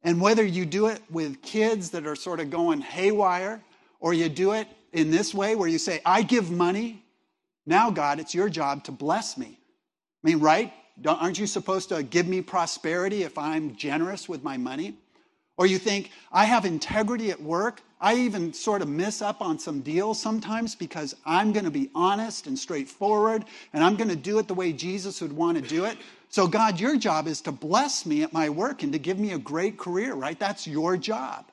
And 0.02 0.20
whether 0.20 0.44
you 0.44 0.64
do 0.64 0.86
it 0.86 1.00
with 1.10 1.42
kids 1.42 1.90
that 1.90 2.06
are 2.06 2.16
sort 2.16 2.40
of 2.40 2.50
going 2.50 2.80
haywire, 2.80 3.62
or 4.00 4.14
you 4.14 4.28
do 4.28 4.52
it 4.52 4.66
in 4.92 5.10
this 5.10 5.34
way 5.34 5.54
where 5.54 5.68
you 5.68 5.78
say, 5.78 6.00
I 6.04 6.22
give 6.22 6.50
money 6.50 7.02
now, 7.66 7.90
God, 7.90 8.18
it's 8.18 8.34
your 8.34 8.48
job 8.48 8.84
to 8.84 8.92
bless 8.92 9.36
me. 9.38 9.58
I 10.24 10.28
mean, 10.28 10.40
right? 10.40 10.72
Aren't 11.06 11.38
you 11.38 11.46
supposed 11.46 11.88
to 11.90 12.02
give 12.02 12.26
me 12.26 12.42
prosperity 12.42 13.22
if 13.22 13.38
I'm 13.38 13.76
generous 13.76 14.28
with 14.28 14.42
my 14.42 14.56
money? 14.56 14.94
Or 15.56 15.66
you 15.66 15.78
think, 15.78 16.10
I 16.32 16.44
have 16.44 16.64
integrity 16.64 17.30
at 17.30 17.40
work. 17.40 17.82
I 18.02 18.16
even 18.16 18.52
sort 18.52 18.82
of 18.82 18.88
miss 18.88 19.22
up 19.22 19.40
on 19.40 19.60
some 19.60 19.80
deals 19.80 20.20
sometimes 20.20 20.74
because 20.74 21.14
I'm 21.24 21.52
going 21.52 21.64
to 21.64 21.70
be 21.70 21.88
honest 21.94 22.48
and 22.48 22.58
straightforward 22.58 23.44
and 23.72 23.84
I'm 23.84 23.94
going 23.94 24.10
to 24.10 24.16
do 24.16 24.40
it 24.40 24.48
the 24.48 24.54
way 24.54 24.72
Jesus 24.72 25.20
would 25.20 25.32
want 25.32 25.56
to 25.56 25.62
do 25.62 25.84
it. 25.84 25.96
So, 26.28 26.48
God, 26.48 26.80
your 26.80 26.96
job 26.96 27.28
is 27.28 27.40
to 27.42 27.52
bless 27.52 28.04
me 28.04 28.24
at 28.24 28.32
my 28.32 28.50
work 28.50 28.82
and 28.82 28.92
to 28.92 28.98
give 28.98 29.20
me 29.20 29.32
a 29.32 29.38
great 29.38 29.78
career, 29.78 30.14
right? 30.14 30.36
That's 30.36 30.66
your 30.66 30.96
job. 30.96 31.46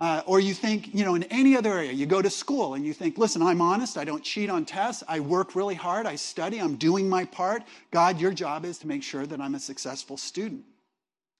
Uh, 0.00 0.22
or 0.26 0.38
you 0.38 0.52
think, 0.52 0.94
you 0.94 1.04
know, 1.04 1.14
in 1.14 1.22
any 1.24 1.56
other 1.56 1.72
area, 1.72 1.92
you 1.92 2.04
go 2.04 2.20
to 2.20 2.30
school 2.30 2.74
and 2.74 2.84
you 2.84 2.92
think, 2.92 3.16
listen, 3.16 3.40
I'm 3.42 3.62
honest, 3.62 3.96
I 3.96 4.04
don't 4.04 4.22
cheat 4.22 4.50
on 4.50 4.64
tests, 4.64 5.02
I 5.08 5.18
work 5.18 5.56
really 5.56 5.74
hard, 5.74 6.06
I 6.06 6.14
study, 6.14 6.60
I'm 6.60 6.76
doing 6.76 7.08
my 7.08 7.24
part. 7.24 7.64
God, 7.90 8.20
your 8.20 8.32
job 8.32 8.64
is 8.64 8.78
to 8.78 8.86
make 8.86 9.02
sure 9.02 9.26
that 9.26 9.40
I'm 9.40 9.54
a 9.54 9.60
successful 9.60 10.16
student. 10.16 10.64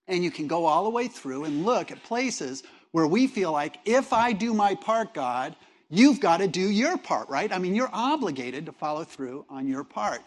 And 0.08 0.24
you 0.24 0.30
can 0.30 0.48
go 0.48 0.64
all 0.64 0.84
the 0.84 0.90
way 0.90 1.06
through 1.06 1.44
and 1.44 1.64
look 1.66 1.92
at 1.92 2.02
places 2.02 2.64
where 2.92 3.06
we 3.06 3.26
feel 3.26 3.52
like, 3.52 3.78
if 3.84 4.12
I 4.12 4.32
do 4.32 4.54
my 4.54 4.74
part, 4.74 5.14
God, 5.14 5.54
you've 5.90 6.20
got 6.20 6.38
to 6.38 6.48
do 6.48 6.60
your 6.60 6.98
part, 6.98 7.28
right? 7.28 7.52
I 7.52 7.58
mean, 7.58 7.74
you're 7.74 7.90
obligated 7.92 8.66
to 8.66 8.72
follow 8.72 9.04
through 9.04 9.44
on 9.48 9.66
your 9.68 9.84
part. 9.84 10.22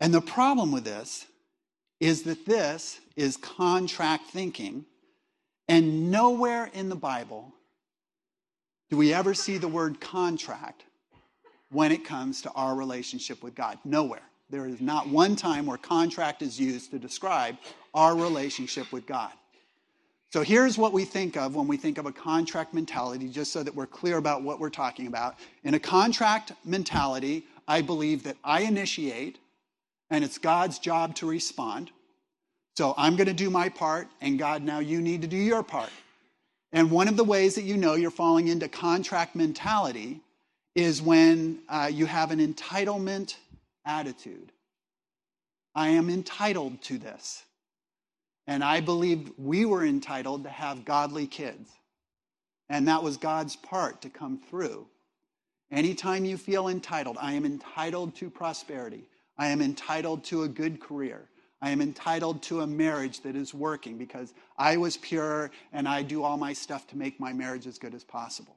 And 0.00 0.14
the 0.14 0.20
problem 0.20 0.72
with 0.72 0.84
this 0.84 1.26
is 2.00 2.22
that 2.22 2.46
this 2.46 2.98
is 3.16 3.36
contract 3.36 4.30
thinking 4.30 4.86
and 5.68 6.10
nowhere 6.10 6.70
in 6.72 6.88
the 6.88 6.96
Bible 6.96 7.52
do 8.88 8.96
we 8.96 9.14
ever 9.14 9.34
see 9.34 9.58
the 9.58 9.68
word 9.68 10.00
contract 10.00 10.82
when 11.70 11.92
it 11.92 12.04
comes 12.04 12.42
to 12.42 12.50
our 12.52 12.74
relationship 12.74 13.42
with 13.42 13.54
God. 13.54 13.78
Nowhere. 13.84 14.22
There 14.48 14.66
is 14.66 14.80
not 14.80 15.08
one 15.08 15.36
time 15.36 15.66
where 15.66 15.78
contract 15.78 16.42
is 16.42 16.58
used 16.58 16.90
to 16.90 16.98
describe 16.98 17.56
our 17.94 18.16
relationship 18.16 18.90
with 18.90 19.06
God. 19.06 19.30
So 20.32 20.42
here's 20.42 20.78
what 20.78 20.92
we 20.92 21.04
think 21.04 21.36
of 21.36 21.56
when 21.56 21.66
we 21.66 21.76
think 21.76 21.98
of 21.98 22.06
a 22.06 22.12
contract 22.12 22.72
mentality, 22.72 23.28
just 23.28 23.52
so 23.52 23.64
that 23.64 23.74
we're 23.74 23.86
clear 23.86 24.16
about 24.16 24.42
what 24.42 24.60
we're 24.60 24.70
talking 24.70 25.08
about. 25.08 25.36
In 25.64 25.74
a 25.74 25.80
contract 25.80 26.52
mentality, 26.64 27.44
I 27.66 27.82
believe 27.82 28.22
that 28.22 28.36
I 28.44 28.62
initiate 28.62 29.38
and 30.10 30.24
it's 30.24 30.38
God's 30.38 30.78
job 30.78 31.14
to 31.16 31.28
respond. 31.28 31.90
So 32.76 32.94
I'm 32.96 33.16
going 33.16 33.26
to 33.26 33.32
do 33.32 33.50
my 33.50 33.68
part, 33.68 34.08
and 34.20 34.38
God, 34.38 34.62
now 34.62 34.80
you 34.80 35.00
need 35.00 35.22
to 35.22 35.28
do 35.28 35.36
your 35.36 35.62
part. 35.62 35.90
And 36.72 36.90
one 36.90 37.08
of 37.08 37.16
the 37.16 37.24
ways 37.24 37.54
that 37.56 37.64
you 37.64 37.76
know 37.76 37.94
you're 37.94 38.10
falling 38.10 38.48
into 38.48 38.68
contract 38.68 39.34
mentality 39.34 40.20
is 40.74 41.02
when 41.02 41.60
uh, 41.68 41.90
you 41.92 42.06
have 42.06 42.30
an 42.30 42.38
entitlement 42.38 43.36
attitude. 43.84 44.52
I 45.74 45.88
am 45.88 46.08
entitled 46.08 46.80
to 46.82 46.98
this. 46.98 47.44
And 48.50 48.64
I 48.64 48.80
believed 48.80 49.30
we 49.38 49.64
were 49.64 49.84
entitled 49.84 50.42
to 50.42 50.50
have 50.50 50.84
godly 50.84 51.28
kids. 51.28 51.70
And 52.68 52.88
that 52.88 53.00
was 53.00 53.16
God's 53.16 53.54
part 53.54 54.02
to 54.02 54.10
come 54.10 54.40
through. 54.50 54.88
Anytime 55.70 56.24
you 56.24 56.36
feel 56.36 56.66
entitled, 56.66 57.16
I 57.20 57.34
am 57.34 57.46
entitled 57.46 58.16
to 58.16 58.28
prosperity. 58.28 59.04
I 59.38 59.50
am 59.50 59.62
entitled 59.62 60.24
to 60.24 60.42
a 60.42 60.48
good 60.48 60.80
career. 60.80 61.28
I 61.62 61.70
am 61.70 61.80
entitled 61.80 62.42
to 62.44 62.62
a 62.62 62.66
marriage 62.66 63.20
that 63.20 63.36
is 63.36 63.54
working 63.54 63.96
because 63.98 64.34
I 64.58 64.78
was 64.78 64.96
pure 64.96 65.52
and 65.72 65.86
I 65.86 66.02
do 66.02 66.24
all 66.24 66.36
my 66.36 66.52
stuff 66.52 66.88
to 66.88 66.98
make 66.98 67.20
my 67.20 67.32
marriage 67.32 67.68
as 67.68 67.78
good 67.78 67.94
as 67.94 68.02
possible. 68.02 68.56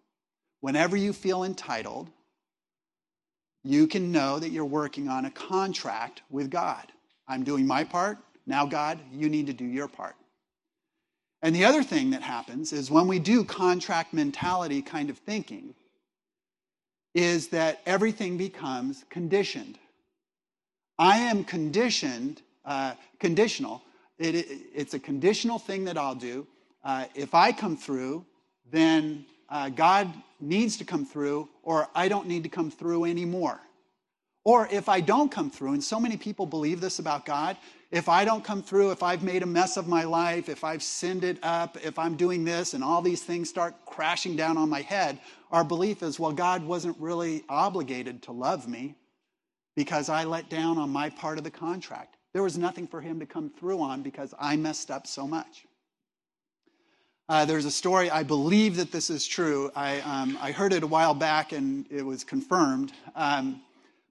Whenever 0.62 0.98
you 0.98 1.14
feel 1.14 1.44
entitled, 1.44 2.10
you 3.64 3.86
can 3.86 4.12
know 4.12 4.40
that 4.40 4.50
you're 4.50 4.66
working 4.66 5.08
on 5.08 5.26
a 5.26 5.32
contract 5.32 6.24
with 6.32 6.50
God. 6.50 6.92
I'm 7.28 7.44
doing 7.44 7.68
my 7.68 7.84
part. 7.84 8.18
Now, 8.46 8.66
God, 8.66 9.00
you 9.12 9.30
need 9.30 9.48
to 9.48 9.54
do 9.54 9.66
your 9.66 9.88
part. 9.88 10.16
And 11.42 11.56
the 11.56 11.66
other 11.66 11.84
thing 11.84 12.12
that 12.12 12.22
happens 12.22 12.72
is 12.74 12.90
when 12.90 13.08
we 13.08 13.20
do 13.20 13.44
contract 13.44 14.14
mentality 14.14 14.82
kind 14.82 15.10
of 15.10 15.18
thinking, 15.18 15.76
is 17.14 17.50
that 17.50 17.82
everything 17.86 18.38
becomes 18.38 19.06
conditioned. 19.10 19.78
I 20.98 21.18
am 21.18 21.44
conditioned 21.44 22.42
uh, 22.66 22.94
conditional. 23.20 23.82
It, 24.18 24.36
it, 24.36 24.48
it's 24.74 24.94
a 24.94 25.00
conditional 25.00 25.60
thing 25.60 25.86
that 25.86 25.98
I'll 25.98 26.16
do. 26.16 26.48
Uh, 26.84 27.06
if 27.16 27.34
I 27.34 27.52
come 27.52 27.78
through, 27.78 28.26
then 28.72 29.26
uh, 29.50 29.70
God 29.70 30.14
needs 30.40 30.78
to 30.78 30.86
come 30.86 31.06
through, 31.06 31.50
or 31.62 31.88
I 31.94 32.08
don't 32.08 32.28
need 32.28 32.44
to 32.44 32.50
come 32.50 32.72
through 32.72 33.06
anymore. 33.06 33.60
Or 34.46 34.68
if 34.72 34.90
I 34.90 35.00
don't 35.00 35.32
come 35.32 35.50
through, 35.50 35.74
and 35.74 35.84
so 35.84 36.00
many 36.00 36.18
people 36.18 36.46
believe 36.46 36.82
this 36.82 37.00
about 37.00 37.26
God, 37.26 37.56
if 37.94 38.10
I 38.10 38.26
don't 38.26 38.44
come 38.44 38.64
through, 38.64 38.90
if 38.90 39.04
I've 39.04 39.22
made 39.22 39.44
a 39.44 39.46
mess 39.46 39.78
of 39.78 39.88
my 39.88 40.04
life, 40.04 40.50
if 40.50 40.64
I've 40.64 40.82
sinned 40.82 41.24
it 41.24 41.38
up, 41.44 41.78
if 41.86 42.00
I'm 42.00 42.16
doing 42.16 42.44
this 42.44 42.74
and 42.74 42.84
all 42.84 43.04
these 43.04 43.22
things 43.22 43.50
start 43.50 43.76
crashing 43.86 44.36
down 44.36 44.58
on 44.58 44.68
my 44.68 44.82
head, 44.82 45.20
our 45.52 45.64
belief 45.64 46.02
is, 46.02 46.20
well, 46.20 46.32
God 46.32 46.66
wasn't 46.66 46.98
really 47.00 47.44
obligated 47.48 48.24
to 48.24 48.32
love 48.32 48.68
me 48.68 48.96
because 49.76 50.10
I 50.10 50.24
let 50.24 50.50
down 50.50 50.80
on 50.80 50.90
my 50.90 51.12
part 51.12 51.38
of 51.38 51.44
the 51.44 51.52
contract. 51.52 52.18
There 52.34 52.42
was 52.42 52.58
nothing 52.58 52.88
for 52.88 53.00
him 53.00 53.20
to 53.20 53.28
come 53.28 53.52
through 53.52 53.80
on 53.80 54.02
because 54.02 54.34
I 54.40 54.56
messed 54.56 54.90
up 54.90 55.06
so 55.06 55.28
much. 55.28 55.68
Uh, 57.30 57.46
there's 57.46 57.66
a 57.66 57.72
story, 57.72 58.10
I 58.10 58.24
believe 58.24 58.76
that 58.78 58.92
this 58.92 59.12
is 59.12 59.28
true. 59.28 59.72
I, 59.76 60.00
um, 60.00 60.36
I 60.42 60.52
heard 60.52 60.74
it 60.74 60.82
a 60.82 60.88
while 60.88 61.14
back 61.14 61.52
and 61.52 61.86
it 61.92 62.04
was 62.04 62.24
confirmed. 62.24 62.92
Um, 63.16 63.62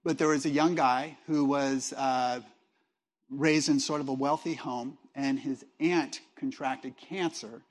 but 0.04 0.18
there 0.18 0.28
was 0.28 0.46
a 0.46 0.50
young 0.50 0.76
guy 0.76 1.16
who 1.26 1.44
was 1.44 1.92
uh, 1.96 2.40
raised 3.32 3.68
in 3.68 3.80
sort 3.80 4.00
of 4.00 4.08
a 4.08 4.12
wealthy 4.12 4.54
home, 4.54 4.98
and 5.14 5.38
his 5.38 5.64
aunt 5.80 6.20
contracted 6.36 6.96
cancer. 6.96 7.62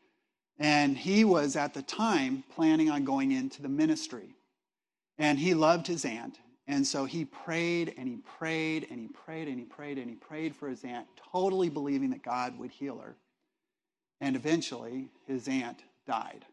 And 0.60 0.98
he 0.98 1.24
was 1.24 1.56
at 1.56 1.74
the 1.74 1.82
time 1.82 2.44
planning 2.54 2.90
on 2.90 3.04
going 3.04 3.32
into 3.32 3.62
the 3.62 3.70
ministry. 3.70 4.36
And 5.18 5.40
he 5.40 5.54
loved 5.54 5.88
his 5.88 6.06
aunt. 6.06 6.40
And 6.68 6.86
so 6.86 7.06
he 7.06 7.26
prayed 7.26 7.94
and 7.98 8.08
he 8.08 8.18
prayed 8.38 8.88
and 8.90 9.00
he 9.00 9.08
prayed 9.08 9.48
and 9.48 9.60
he 9.60 9.66
prayed 9.66 9.98
and 9.98 10.10
he 10.10 10.16
prayed 10.16 10.56
for 10.56 10.70
his 10.70 10.84
aunt, 10.84 11.08
totally 11.32 11.70
believing 11.70 12.12
that 12.12 12.24
God 12.24 12.58
would 12.60 12.72
heal 12.72 13.00
her. 13.00 13.16
And 14.20 14.36
eventually, 14.36 15.10
his 15.26 15.48
aunt 15.48 15.84
died. 16.08 16.46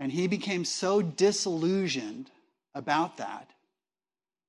And 0.00 0.10
he 0.10 0.26
became 0.26 0.64
so 0.64 1.00
disillusioned 1.00 2.30
about 2.74 3.18
that 3.18 3.50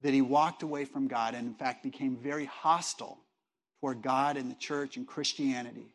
that 0.02 0.14
he 0.14 0.22
walked 0.22 0.64
away 0.64 0.86
from 0.86 1.08
God 1.08 1.36
and, 1.36 1.48
in 1.48 1.54
fact, 1.54 1.84
became 1.84 2.18
very 2.18 2.46
hostile 2.46 3.20
toward 3.82 4.02
God 4.02 4.38
and 4.38 4.50
the 4.50 4.56
church 4.56 4.96
and 4.96 5.08
Christianity. 5.08 5.94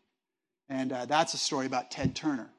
And 0.68 0.92
uh, 0.92 1.06
that's 1.06 1.34
a 1.34 1.38
story 1.38 1.66
about 1.66 1.90
Ted 1.90 2.14
Turner. 2.14 2.50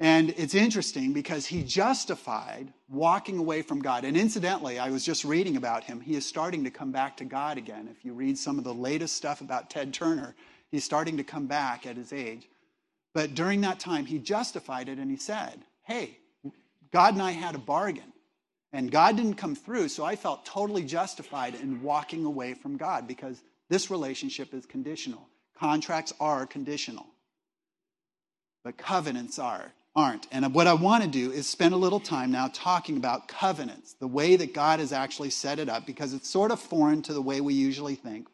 And 0.00 0.30
it's 0.30 0.54
interesting 0.54 1.12
because 1.12 1.46
he 1.46 1.62
justified 1.62 2.72
walking 2.88 3.38
away 3.38 3.62
from 3.62 3.80
God. 3.80 4.04
And 4.04 4.16
incidentally, 4.16 4.78
I 4.78 4.90
was 4.90 5.04
just 5.04 5.24
reading 5.24 5.56
about 5.56 5.84
him. 5.84 6.00
He 6.00 6.16
is 6.16 6.26
starting 6.26 6.64
to 6.64 6.70
come 6.70 6.90
back 6.90 7.18
to 7.18 7.24
God 7.24 7.56
again. 7.56 7.88
If 7.88 8.04
you 8.04 8.14
read 8.14 8.36
some 8.36 8.58
of 8.58 8.64
the 8.64 8.74
latest 8.74 9.14
stuff 9.14 9.42
about 9.42 9.70
Ted 9.70 9.94
Turner, 9.94 10.34
he's 10.72 10.82
starting 10.82 11.18
to 11.18 11.24
come 11.24 11.46
back 11.46 11.86
at 11.86 11.96
his 11.96 12.12
age. 12.12 12.48
But 13.14 13.34
during 13.34 13.60
that 13.60 13.78
time, 13.78 14.06
he 14.06 14.18
justified 14.18 14.88
it 14.88 14.98
and 14.98 15.10
he 15.10 15.18
said, 15.18 15.60
Hey, 15.84 16.18
God 16.92 17.14
and 17.14 17.22
I 17.22 17.30
had 17.30 17.54
a 17.54 17.58
bargain. 17.58 18.12
And 18.72 18.90
God 18.90 19.16
didn't 19.16 19.34
come 19.34 19.54
through, 19.54 19.88
so 19.88 20.02
I 20.02 20.16
felt 20.16 20.46
totally 20.46 20.82
justified 20.82 21.54
in 21.54 21.82
walking 21.82 22.24
away 22.24 22.54
from 22.54 22.78
God 22.78 23.06
because 23.06 23.42
this 23.72 23.90
relationship 23.90 24.52
is 24.52 24.66
conditional. 24.66 25.26
Contracts 25.58 26.12
are 26.20 26.44
conditional, 26.44 27.06
but 28.64 28.76
covenants 28.76 29.38
are 29.38 29.72
aren't. 29.94 30.26
And 30.30 30.54
what 30.54 30.66
I 30.66 30.74
want 30.74 31.04
to 31.04 31.08
do 31.08 31.30
is 31.30 31.46
spend 31.46 31.74
a 31.74 31.78
little 31.78 32.00
time 32.00 32.30
now 32.30 32.48
talking 32.52 32.96
about 32.96 33.28
covenants, 33.28 33.94
the 33.94 34.06
way 34.06 34.36
that 34.36 34.54
God 34.54 34.80
has 34.80 34.92
actually 34.92 35.30
set 35.30 35.58
it 35.58 35.68
up, 35.68 35.86
because 35.86 36.14
it's 36.14 36.28
sort 36.28 36.50
of 36.50 36.60
foreign 36.60 37.02
to 37.02 37.14
the 37.14 37.22
way 37.22 37.40
we 37.40 37.54
usually 37.54 37.94
think. 37.94 38.28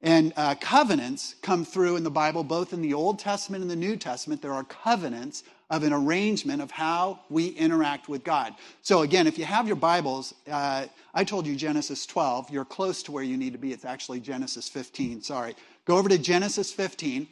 And 0.00 0.32
uh, 0.36 0.54
covenants 0.60 1.34
come 1.42 1.64
through 1.64 1.96
in 1.96 2.04
the 2.04 2.10
Bible, 2.10 2.44
both 2.44 2.72
in 2.72 2.82
the 2.82 2.94
Old 2.94 3.18
Testament 3.18 3.62
and 3.62 3.70
the 3.70 3.76
New 3.76 3.96
Testament. 3.96 4.40
There 4.40 4.52
are 4.52 4.62
covenants 4.64 5.42
of 5.70 5.82
an 5.82 5.92
arrangement 5.92 6.62
of 6.62 6.70
how 6.70 7.20
we 7.28 7.48
interact 7.48 8.08
with 8.08 8.22
God. 8.22 8.54
So, 8.82 9.02
again, 9.02 9.26
if 9.26 9.36
you 9.38 9.44
have 9.44 9.66
your 9.66 9.76
Bibles, 9.76 10.34
uh, 10.50 10.86
I 11.12 11.24
told 11.24 11.46
you 11.46 11.56
Genesis 11.56 12.06
12. 12.06 12.48
You're 12.50 12.64
close 12.64 13.02
to 13.04 13.12
where 13.12 13.24
you 13.24 13.36
need 13.36 13.52
to 13.52 13.58
be. 13.58 13.72
It's 13.72 13.84
actually 13.84 14.20
Genesis 14.20 14.68
15. 14.68 15.22
Sorry. 15.22 15.56
Go 15.84 15.98
over 15.98 16.08
to 16.08 16.18
Genesis 16.18 16.72
15. 16.72 17.26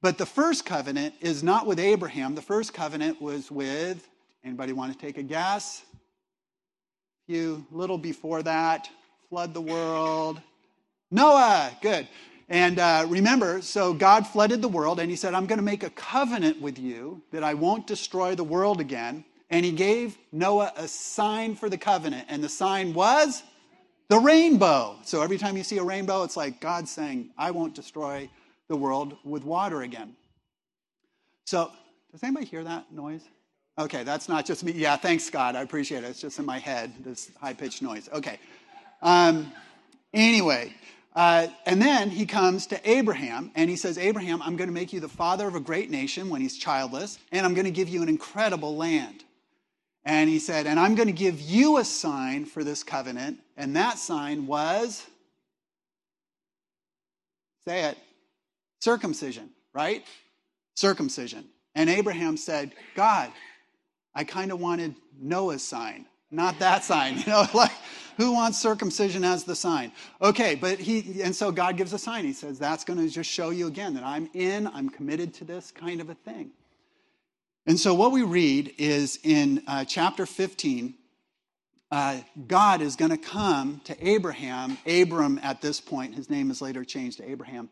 But 0.00 0.16
the 0.16 0.26
first 0.26 0.64
covenant 0.64 1.14
is 1.20 1.42
not 1.42 1.66
with 1.66 1.78
Abraham. 1.78 2.34
The 2.34 2.42
first 2.42 2.72
covenant 2.72 3.20
was 3.20 3.50
with, 3.50 4.08
anybody 4.44 4.72
want 4.72 4.92
to 4.92 4.98
take 4.98 5.18
a 5.18 5.22
guess? 5.22 5.82
A 7.28 7.32
few, 7.32 7.66
little 7.70 7.98
before 7.98 8.42
that, 8.42 8.88
flood 9.28 9.54
the 9.54 9.60
world. 9.60 10.40
Noah, 11.12 11.70
good. 11.82 12.08
And 12.48 12.78
uh, 12.78 13.06
remember, 13.08 13.62
so 13.62 13.92
God 13.92 14.26
flooded 14.26 14.62
the 14.62 14.68
world, 14.68 14.98
and 14.98 15.10
he 15.10 15.16
said, 15.16 15.34
I'm 15.34 15.46
going 15.46 15.58
to 15.58 15.64
make 15.64 15.84
a 15.84 15.90
covenant 15.90 16.60
with 16.60 16.78
you 16.78 17.22
that 17.30 17.44
I 17.44 17.54
won't 17.54 17.86
destroy 17.86 18.34
the 18.34 18.44
world 18.44 18.80
again. 18.80 19.24
And 19.50 19.64
he 19.64 19.72
gave 19.72 20.16
Noah 20.32 20.72
a 20.74 20.88
sign 20.88 21.54
for 21.54 21.68
the 21.68 21.76
covenant, 21.76 22.26
and 22.28 22.42
the 22.42 22.48
sign 22.48 22.94
was 22.94 23.42
the 24.08 24.18
rainbow. 24.18 24.96
So 25.04 25.22
every 25.22 25.36
time 25.36 25.56
you 25.56 25.62
see 25.62 25.78
a 25.78 25.84
rainbow, 25.84 26.24
it's 26.24 26.36
like 26.36 26.60
God 26.60 26.88
saying, 26.88 27.30
I 27.36 27.50
won't 27.50 27.74
destroy 27.74 28.28
the 28.68 28.76
world 28.76 29.16
with 29.24 29.44
water 29.44 29.82
again. 29.82 30.16
So, 31.46 31.70
does 32.10 32.22
anybody 32.22 32.46
hear 32.46 32.64
that 32.64 32.90
noise? 32.90 33.22
Okay, 33.78 34.04
that's 34.04 34.28
not 34.28 34.46
just 34.46 34.64
me. 34.64 34.72
Yeah, 34.72 34.96
thanks, 34.96 35.24
Scott. 35.24 35.56
I 35.56 35.62
appreciate 35.62 36.04
it. 36.04 36.08
It's 36.08 36.20
just 36.20 36.38
in 36.38 36.46
my 36.46 36.58
head, 36.58 36.92
this 37.04 37.30
high 37.40 37.54
pitched 37.54 37.82
noise. 37.82 38.08
Okay. 38.12 38.38
Um, 39.00 39.52
anyway, 40.12 40.74
uh, 41.14 41.46
and 41.66 41.80
then 41.80 42.10
he 42.10 42.24
comes 42.24 42.66
to 42.68 42.90
Abraham 42.90 43.50
and 43.54 43.68
he 43.68 43.76
says, 43.76 43.98
Abraham, 43.98 44.40
I'm 44.42 44.56
going 44.56 44.68
to 44.68 44.74
make 44.74 44.92
you 44.92 45.00
the 45.00 45.08
father 45.08 45.46
of 45.46 45.54
a 45.54 45.60
great 45.60 45.90
nation 45.90 46.30
when 46.30 46.40
he's 46.40 46.56
childless, 46.56 47.18
and 47.32 47.44
I'm 47.44 47.54
going 47.54 47.66
to 47.66 47.70
give 47.70 47.88
you 47.88 48.02
an 48.02 48.08
incredible 48.08 48.76
land. 48.76 49.24
And 50.04 50.28
he 50.28 50.38
said, 50.38 50.66
and 50.66 50.80
I'm 50.80 50.94
going 50.94 51.08
to 51.08 51.12
give 51.12 51.40
you 51.40 51.78
a 51.78 51.84
sign 51.84 52.44
for 52.44 52.64
this 52.64 52.82
covenant, 52.82 53.38
and 53.56 53.76
that 53.76 53.98
sign 53.98 54.46
was, 54.46 55.06
say 57.64 57.84
it, 57.84 57.98
circumcision, 58.80 59.50
right? 59.72 60.04
Circumcision. 60.74 61.44
And 61.74 61.88
Abraham 61.88 62.36
said, 62.36 62.72
God, 62.94 63.30
I 64.14 64.24
kind 64.24 64.50
of 64.50 64.60
wanted 64.60 64.94
Noah's 65.20 65.62
sign, 65.62 66.06
not 66.32 66.58
that 66.58 66.84
sign. 66.84 67.18
You 67.26 67.32
know, 67.32 67.46
like, 67.54 67.72
who 68.16 68.32
wants 68.32 68.58
circumcision 68.58 69.24
as 69.24 69.44
the 69.44 69.54
sign? 69.54 69.92
Okay, 70.20 70.54
but 70.54 70.78
he, 70.78 71.22
and 71.22 71.34
so 71.34 71.52
God 71.52 71.76
gives 71.76 71.92
a 71.92 71.98
sign. 71.98 72.24
He 72.24 72.32
says, 72.32 72.58
that's 72.58 72.84
going 72.84 72.98
to 72.98 73.08
just 73.08 73.30
show 73.30 73.50
you 73.50 73.66
again 73.66 73.94
that 73.94 74.04
I'm 74.04 74.28
in, 74.34 74.66
I'm 74.66 74.88
committed 74.88 75.34
to 75.34 75.44
this 75.44 75.70
kind 75.70 76.00
of 76.00 76.10
a 76.10 76.14
thing. 76.14 76.50
And 77.66 77.78
so 77.78 77.94
what 77.94 78.10
we 78.10 78.22
read 78.22 78.74
is 78.76 79.18
in 79.22 79.62
uh, 79.66 79.84
chapter 79.84 80.26
15, 80.26 80.94
uh, 81.92 82.20
God 82.48 82.80
is 82.80 82.96
going 82.96 83.10
to 83.10 83.18
come 83.18 83.80
to 83.84 84.06
Abraham. 84.06 84.78
Abram, 84.86 85.38
at 85.42 85.60
this 85.60 85.80
point, 85.80 86.14
his 86.14 86.28
name 86.28 86.50
is 86.50 86.60
later 86.60 86.84
changed 86.84 87.18
to 87.18 87.30
Abraham 87.30 87.68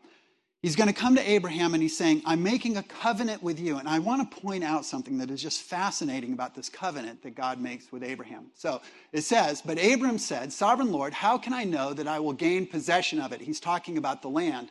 He's 0.61 0.75
going 0.75 0.89
to 0.89 0.93
come 0.93 1.15
to 1.15 1.29
Abraham 1.29 1.73
and 1.73 1.81
he's 1.81 1.97
saying, 1.97 2.21
I'm 2.23 2.43
making 2.43 2.77
a 2.77 2.83
covenant 2.83 3.41
with 3.41 3.59
you. 3.59 3.77
And 3.77 3.89
I 3.89 3.97
want 3.97 4.29
to 4.29 4.41
point 4.41 4.63
out 4.63 4.85
something 4.85 5.17
that 5.17 5.31
is 5.31 5.41
just 5.41 5.61
fascinating 5.61 6.33
about 6.33 6.53
this 6.53 6.69
covenant 6.69 7.23
that 7.23 7.33
God 7.33 7.59
makes 7.59 7.91
with 7.91 8.03
Abraham. 8.03 8.51
So 8.53 8.79
it 9.11 9.21
says, 9.21 9.63
But 9.63 9.83
Abram 9.83 10.19
said, 10.19 10.53
Sovereign 10.53 10.91
Lord, 10.91 11.13
how 11.13 11.39
can 11.39 11.53
I 11.53 11.63
know 11.63 11.93
that 11.93 12.07
I 12.07 12.19
will 12.19 12.33
gain 12.33 12.67
possession 12.67 13.19
of 13.19 13.31
it? 13.31 13.41
He's 13.41 13.59
talking 13.59 13.97
about 13.97 14.21
the 14.21 14.29
land. 14.29 14.69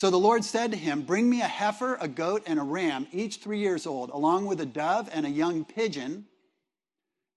So 0.00 0.10
the 0.10 0.16
Lord 0.18 0.44
said 0.44 0.70
to 0.70 0.76
him, 0.76 1.02
Bring 1.02 1.28
me 1.28 1.40
a 1.40 1.48
heifer, 1.48 1.96
a 2.00 2.06
goat, 2.06 2.44
and 2.46 2.60
a 2.60 2.62
ram, 2.62 3.08
each 3.10 3.38
three 3.38 3.58
years 3.58 3.84
old, 3.84 4.10
along 4.10 4.46
with 4.46 4.60
a 4.60 4.66
dove 4.66 5.08
and 5.12 5.26
a 5.26 5.30
young 5.30 5.64
pigeon. 5.64 6.26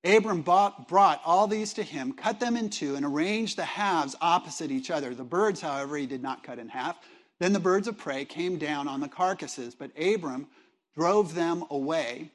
Abram 0.04 0.44
bought, 0.44 0.88
brought 0.88 1.22
all 1.26 1.48
these 1.48 1.74
to 1.74 1.84
him, 1.84 2.14
cut 2.14 2.40
them 2.40 2.56
in 2.56 2.70
two, 2.70 2.96
and 2.96 3.04
arranged 3.04 3.58
the 3.58 3.66
halves 3.66 4.16
opposite 4.22 4.70
each 4.70 4.92
other. 4.92 5.16
The 5.16 5.24
birds, 5.24 5.62
however, 5.62 5.98
he 5.98 6.06
did 6.06 6.22
not 6.22 6.44
cut 6.44 6.60
in 6.60 6.70
half. 6.70 7.00
Then 7.40 7.54
the 7.54 7.60
birds 7.60 7.88
of 7.88 7.98
prey 7.98 8.26
came 8.26 8.58
down 8.58 8.88
on 8.88 9.02
the 9.02 9.08
carcasses, 9.08 9.76
but 9.76 9.92
Abram 10.00 10.48
drove 10.96 11.36
them 11.36 11.66
away. 11.70 12.32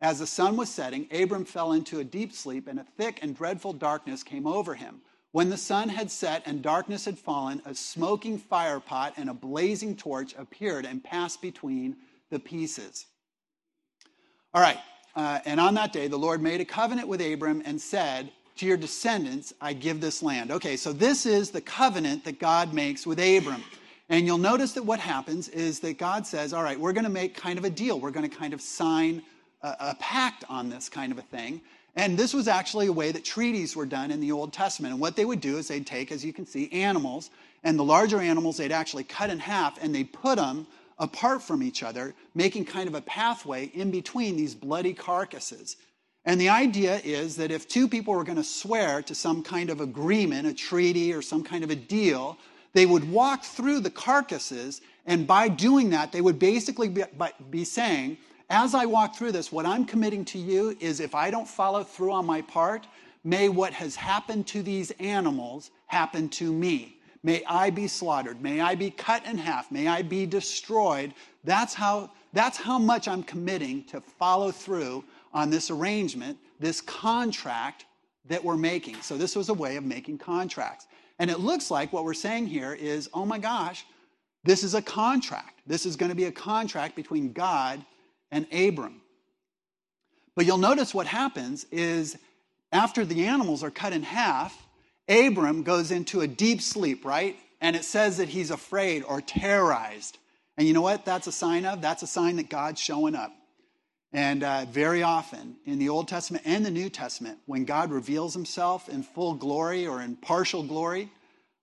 As 0.00 0.18
the 0.18 0.26
sun 0.26 0.56
was 0.56 0.68
setting, 0.68 1.08
Abram 1.10 1.44
fell 1.44 1.72
into 1.72 1.98
a 1.98 2.04
deep 2.04 2.32
sleep, 2.32 2.68
and 2.68 2.78
a 2.78 2.86
thick 2.96 3.18
and 3.22 3.36
dreadful 3.36 3.72
darkness 3.72 4.22
came 4.22 4.46
over 4.46 4.74
him. 4.74 5.00
When 5.32 5.50
the 5.50 5.56
sun 5.56 5.88
had 5.88 6.10
set 6.10 6.42
and 6.46 6.62
darkness 6.62 7.04
had 7.04 7.18
fallen, 7.18 7.60
a 7.66 7.74
smoking 7.74 8.38
firepot 8.38 9.12
and 9.16 9.28
a 9.28 9.34
blazing 9.34 9.96
torch 9.96 10.34
appeared 10.38 10.86
and 10.86 11.02
passed 11.02 11.42
between 11.42 11.96
the 12.30 12.38
pieces. 12.38 13.06
All 14.54 14.62
right, 14.62 14.78
uh, 15.14 15.40
and 15.44 15.60
on 15.60 15.74
that 15.74 15.92
day, 15.92 16.08
the 16.08 16.16
Lord 16.16 16.40
made 16.40 16.60
a 16.60 16.64
covenant 16.64 17.08
with 17.08 17.20
Abram 17.20 17.62
and 17.66 17.80
said, 17.80 18.30
To 18.56 18.66
your 18.66 18.76
descendants, 18.76 19.52
I 19.60 19.72
give 19.72 20.00
this 20.00 20.22
land. 20.22 20.50
Okay, 20.50 20.76
so 20.76 20.92
this 20.92 21.26
is 21.26 21.50
the 21.50 21.60
covenant 21.60 22.24
that 22.24 22.38
God 22.38 22.72
makes 22.72 23.06
with 23.06 23.18
Abram. 23.18 23.62
And 24.08 24.26
you'll 24.26 24.38
notice 24.38 24.72
that 24.72 24.84
what 24.84 25.00
happens 25.00 25.48
is 25.48 25.80
that 25.80 25.98
God 25.98 26.26
says, 26.26 26.52
all 26.52 26.62
right, 26.62 26.78
we're 26.78 26.92
going 26.92 27.04
to 27.04 27.10
make 27.10 27.34
kind 27.34 27.58
of 27.58 27.64
a 27.64 27.70
deal. 27.70 27.98
We're 27.98 28.12
going 28.12 28.28
to 28.28 28.34
kind 28.34 28.54
of 28.54 28.60
sign 28.60 29.22
a, 29.62 29.76
a, 29.80 29.96
pact 29.98 30.44
on 30.48 30.70
this 30.70 30.88
kind 30.88 31.10
of 31.10 31.18
a 31.18 31.22
thing. 31.22 31.60
And 31.96 32.16
this 32.16 32.32
was 32.32 32.46
actually 32.46 32.86
a 32.86 32.92
way 32.92 33.10
that 33.10 33.24
treaties 33.24 33.74
were 33.74 33.86
done 33.86 34.10
in 34.10 34.20
the 34.20 34.30
Old 34.30 34.52
Testament. 34.52 34.92
And 34.92 35.00
what 35.00 35.16
they 35.16 35.24
would 35.24 35.40
do 35.40 35.58
is 35.58 35.68
they'd 35.68 35.86
take, 35.86 36.12
as 36.12 36.24
you 36.24 36.32
can 36.32 36.46
see, 36.46 36.70
animals, 36.70 37.30
and 37.64 37.78
the 37.78 37.84
larger 37.84 38.20
animals 38.20 38.58
they'd 38.58 38.70
actually 38.70 39.04
cut 39.04 39.30
in 39.30 39.40
half 39.40 39.82
and 39.82 39.94
they'd 39.94 40.12
put 40.12 40.36
them 40.36 40.66
apart 40.98 41.42
from 41.42 41.62
each 41.62 41.82
other, 41.82 42.14
making 42.34 42.64
kind 42.64 42.88
of 42.88 42.94
a 42.94 43.00
pathway 43.00 43.66
in 43.66 43.90
between 43.90 44.36
these 44.36 44.54
bloody 44.54 44.94
carcasses. 44.94 45.76
And 46.24 46.40
the 46.40 46.48
idea 46.48 47.00
is 47.04 47.36
that 47.36 47.50
if 47.50 47.68
two 47.68 47.86
people 47.86 48.14
were 48.14 48.24
going 48.24 48.36
to 48.36 48.44
swear 48.44 49.02
to 49.02 49.14
some 49.14 49.42
kind 49.42 49.70
of 49.70 49.80
agreement, 49.80 50.46
a 50.46 50.54
treaty, 50.54 51.12
or 51.12 51.22
some 51.22 51.44
kind 51.44 51.64
of 51.64 51.70
a 51.70 51.76
deal, 51.76 52.36
they 52.76 52.84
would 52.84 53.10
walk 53.10 53.42
through 53.42 53.80
the 53.80 53.90
carcasses, 53.90 54.82
and 55.06 55.26
by 55.26 55.48
doing 55.48 55.88
that, 55.88 56.12
they 56.12 56.20
would 56.20 56.38
basically 56.38 56.90
be, 56.90 57.04
be 57.48 57.64
saying, 57.64 58.18
As 58.50 58.74
I 58.74 58.84
walk 58.84 59.16
through 59.16 59.32
this, 59.32 59.50
what 59.50 59.64
I'm 59.64 59.86
committing 59.86 60.26
to 60.26 60.38
you 60.38 60.76
is 60.78 61.00
if 61.00 61.14
I 61.14 61.30
don't 61.30 61.48
follow 61.48 61.82
through 61.82 62.12
on 62.12 62.26
my 62.26 62.42
part, 62.42 62.86
may 63.24 63.48
what 63.48 63.72
has 63.72 63.96
happened 63.96 64.46
to 64.48 64.62
these 64.62 64.90
animals 65.00 65.70
happen 65.86 66.28
to 66.28 66.52
me. 66.52 66.98
May 67.22 67.42
I 67.46 67.70
be 67.70 67.88
slaughtered. 67.88 68.42
May 68.42 68.60
I 68.60 68.74
be 68.74 68.90
cut 68.90 69.24
in 69.24 69.38
half. 69.38 69.72
May 69.72 69.88
I 69.88 70.02
be 70.02 70.26
destroyed. 70.26 71.14
That's 71.44 71.72
how, 71.72 72.10
that's 72.34 72.58
how 72.58 72.78
much 72.78 73.08
I'm 73.08 73.22
committing 73.22 73.84
to 73.84 74.02
follow 74.02 74.50
through 74.50 75.02
on 75.32 75.48
this 75.48 75.70
arrangement, 75.70 76.36
this 76.60 76.82
contract 76.82 77.86
that 78.26 78.44
we're 78.44 78.58
making. 78.58 78.96
So, 79.00 79.16
this 79.16 79.34
was 79.34 79.48
a 79.48 79.54
way 79.54 79.76
of 79.76 79.84
making 79.84 80.18
contracts. 80.18 80.88
And 81.18 81.30
it 81.30 81.40
looks 81.40 81.70
like 81.70 81.92
what 81.92 82.04
we're 82.04 82.14
saying 82.14 82.46
here 82.46 82.72
is 82.72 83.08
oh 83.14 83.24
my 83.24 83.38
gosh, 83.38 83.84
this 84.44 84.62
is 84.62 84.74
a 84.74 84.82
contract. 84.82 85.60
This 85.66 85.86
is 85.86 85.96
going 85.96 86.10
to 86.10 86.16
be 86.16 86.24
a 86.24 86.32
contract 86.32 86.94
between 86.94 87.32
God 87.32 87.84
and 88.30 88.46
Abram. 88.52 89.00
But 90.34 90.46
you'll 90.46 90.58
notice 90.58 90.94
what 90.94 91.06
happens 91.06 91.64
is 91.72 92.16
after 92.70 93.04
the 93.04 93.26
animals 93.26 93.64
are 93.64 93.70
cut 93.70 93.92
in 93.92 94.02
half, 94.02 94.66
Abram 95.08 95.62
goes 95.62 95.90
into 95.90 96.20
a 96.20 96.26
deep 96.26 96.60
sleep, 96.60 97.04
right? 97.04 97.36
And 97.60 97.74
it 97.74 97.84
says 97.84 98.18
that 98.18 98.28
he's 98.28 98.50
afraid 98.50 99.02
or 99.02 99.20
terrorized. 99.20 100.18
And 100.56 100.66
you 100.66 100.74
know 100.74 100.82
what 100.82 101.04
that's 101.04 101.26
a 101.26 101.32
sign 101.32 101.64
of? 101.64 101.80
That's 101.80 102.02
a 102.02 102.06
sign 102.06 102.36
that 102.36 102.50
God's 102.50 102.80
showing 102.80 103.14
up. 103.14 103.32
And 104.16 104.44
uh, 104.44 104.64
very 104.70 105.02
often 105.02 105.56
in 105.66 105.78
the 105.78 105.90
Old 105.90 106.08
Testament 106.08 106.42
and 106.46 106.64
the 106.64 106.70
New 106.70 106.88
Testament, 106.88 107.38
when 107.44 107.66
God 107.66 107.90
reveals 107.90 108.32
himself 108.32 108.88
in 108.88 109.02
full 109.02 109.34
glory 109.34 109.86
or 109.86 110.00
in 110.00 110.16
partial 110.16 110.62
glory, 110.62 111.12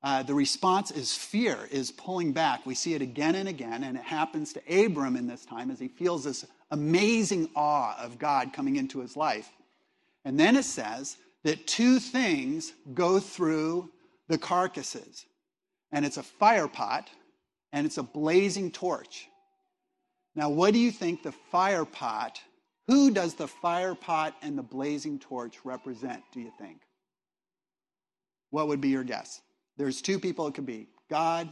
uh, 0.03 0.21
the 0.21 0.35
response 0.35 0.91
is 0.91 1.15
fear, 1.15 1.67
is 1.71 1.89
pulling 1.89 2.31
back. 2.31 2.63
We 2.63 2.75
see 2.75 2.93
it 2.93 3.01
again 3.01 3.33
and 3.33 3.49
again, 3.49 3.83
and 3.83 3.97
it 3.97 4.03
happens 4.03 4.53
to 4.53 4.85
Abram 4.85 5.15
in 5.15 5.25
this 5.25 5.45
time 5.45 5.71
as 5.71 5.79
he 5.79 5.87
feels 5.87 6.25
this 6.25 6.45
amazing 6.69 7.49
awe 7.55 7.97
of 7.99 8.19
God 8.19 8.53
coming 8.53 8.75
into 8.75 8.99
his 8.99 9.17
life. 9.17 9.49
And 10.23 10.39
then 10.39 10.55
it 10.55 10.65
says 10.65 11.17
that 11.41 11.65
two 11.65 11.97
things 11.97 12.71
go 12.93 13.19
through 13.19 13.89
the 14.27 14.37
carcasses, 14.37 15.25
and 15.91 16.05
it's 16.05 16.17
a 16.17 16.23
fire 16.23 16.67
pot 16.67 17.09
and 17.71 17.87
it's 17.87 17.97
a 17.97 18.03
blazing 18.03 18.69
torch. 18.69 19.27
Now, 20.35 20.49
what 20.49 20.73
do 20.73 20.79
you 20.79 20.91
think 20.91 21.21
the 21.21 21.31
fire 21.31 21.85
pot, 21.85 22.41
who 22.87 23.11
does 23.11 23.35
the 23.35 23.47
fire 23.47 23.95
pot 23.95 24.35
and 24.41 24.57
the 24.57 24.63
blazing 24.63 25.19
torch 25.19 25.59
represent, 25.63 26.23
do 26.31 26.39
you 26.39 26.51
think? 26.57 26.81
What 28.49 28.67
would 28.67 28.81
be 28.81 28.89
your 28.89 29.03
guess? 29.03 29.41
There's 29.77 30.01
two 30.01 30.19
people 30.19 30.47
it 30.47 30.53
could 30.53 30.65
be 30.65 30.87
God, 31.09 31.49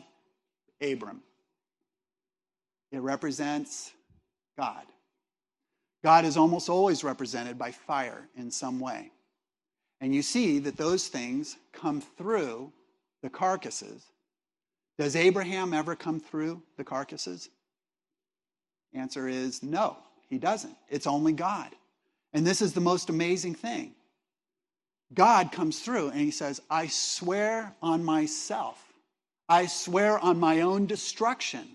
Abram. 0.82 1.22
It 2.92 3.00
represents 3.00 3.92
God. 4.58 4.84
God 6.04 6.26
is 6.26 6.36
almost 6.36 6.68
always 6.68 7.04
represented 7.04 7.58
by 7.58 7.72
fire 7.72 8.28
in 8.36 8.50
some 8.50 8.80
way. 8.80 9.12
And 10.02 10.16
you 10.16 10.24
see 10.24 10.58
that 10.60 10.78
those 10.78 11.08
things 11.08 11.58
come 11.74 12.02
through 12.02 12.74
the 13.22 13.30
carcasses. 13.30 14.04
Does 14.98 15.16
Abraham 15.16 15.74
ever 15.74 15.96
come 15.96 16.20
through 16.20 16.62
the 16.78 16.84
carcasses? 16.84 17.50
Answer 18.94 19.28
is 19.28 19.64
no, 19.64 19.98
he 20.28 20.38
doesn't. 20.38 20.76
It's 20.90 21.08
only 21.08 21.34
God. 21.34 21.70
And 22.34 22.46
this 22.46 22.62
is 22.62 22.74
the 22.74 22.82
most 22.82 23.10
amazing 23.10 23.56
thing. 23.56 23.94
God 25.14 25.52
comes 25.52 25.80
through 25.80 26.10
and 26.10 26.20
he 26.22 26.32
says, 26.32 26.62
I 26.70 26.88
swear 26.88 27.76
on 27.82 28.04
myself, 28.04 28.82
I 29.50 29.66
swear 29.66 30.18
on 30.20 30.40
my 30.40 30.62
own 30.62 30.86
destruction 30.86 31.68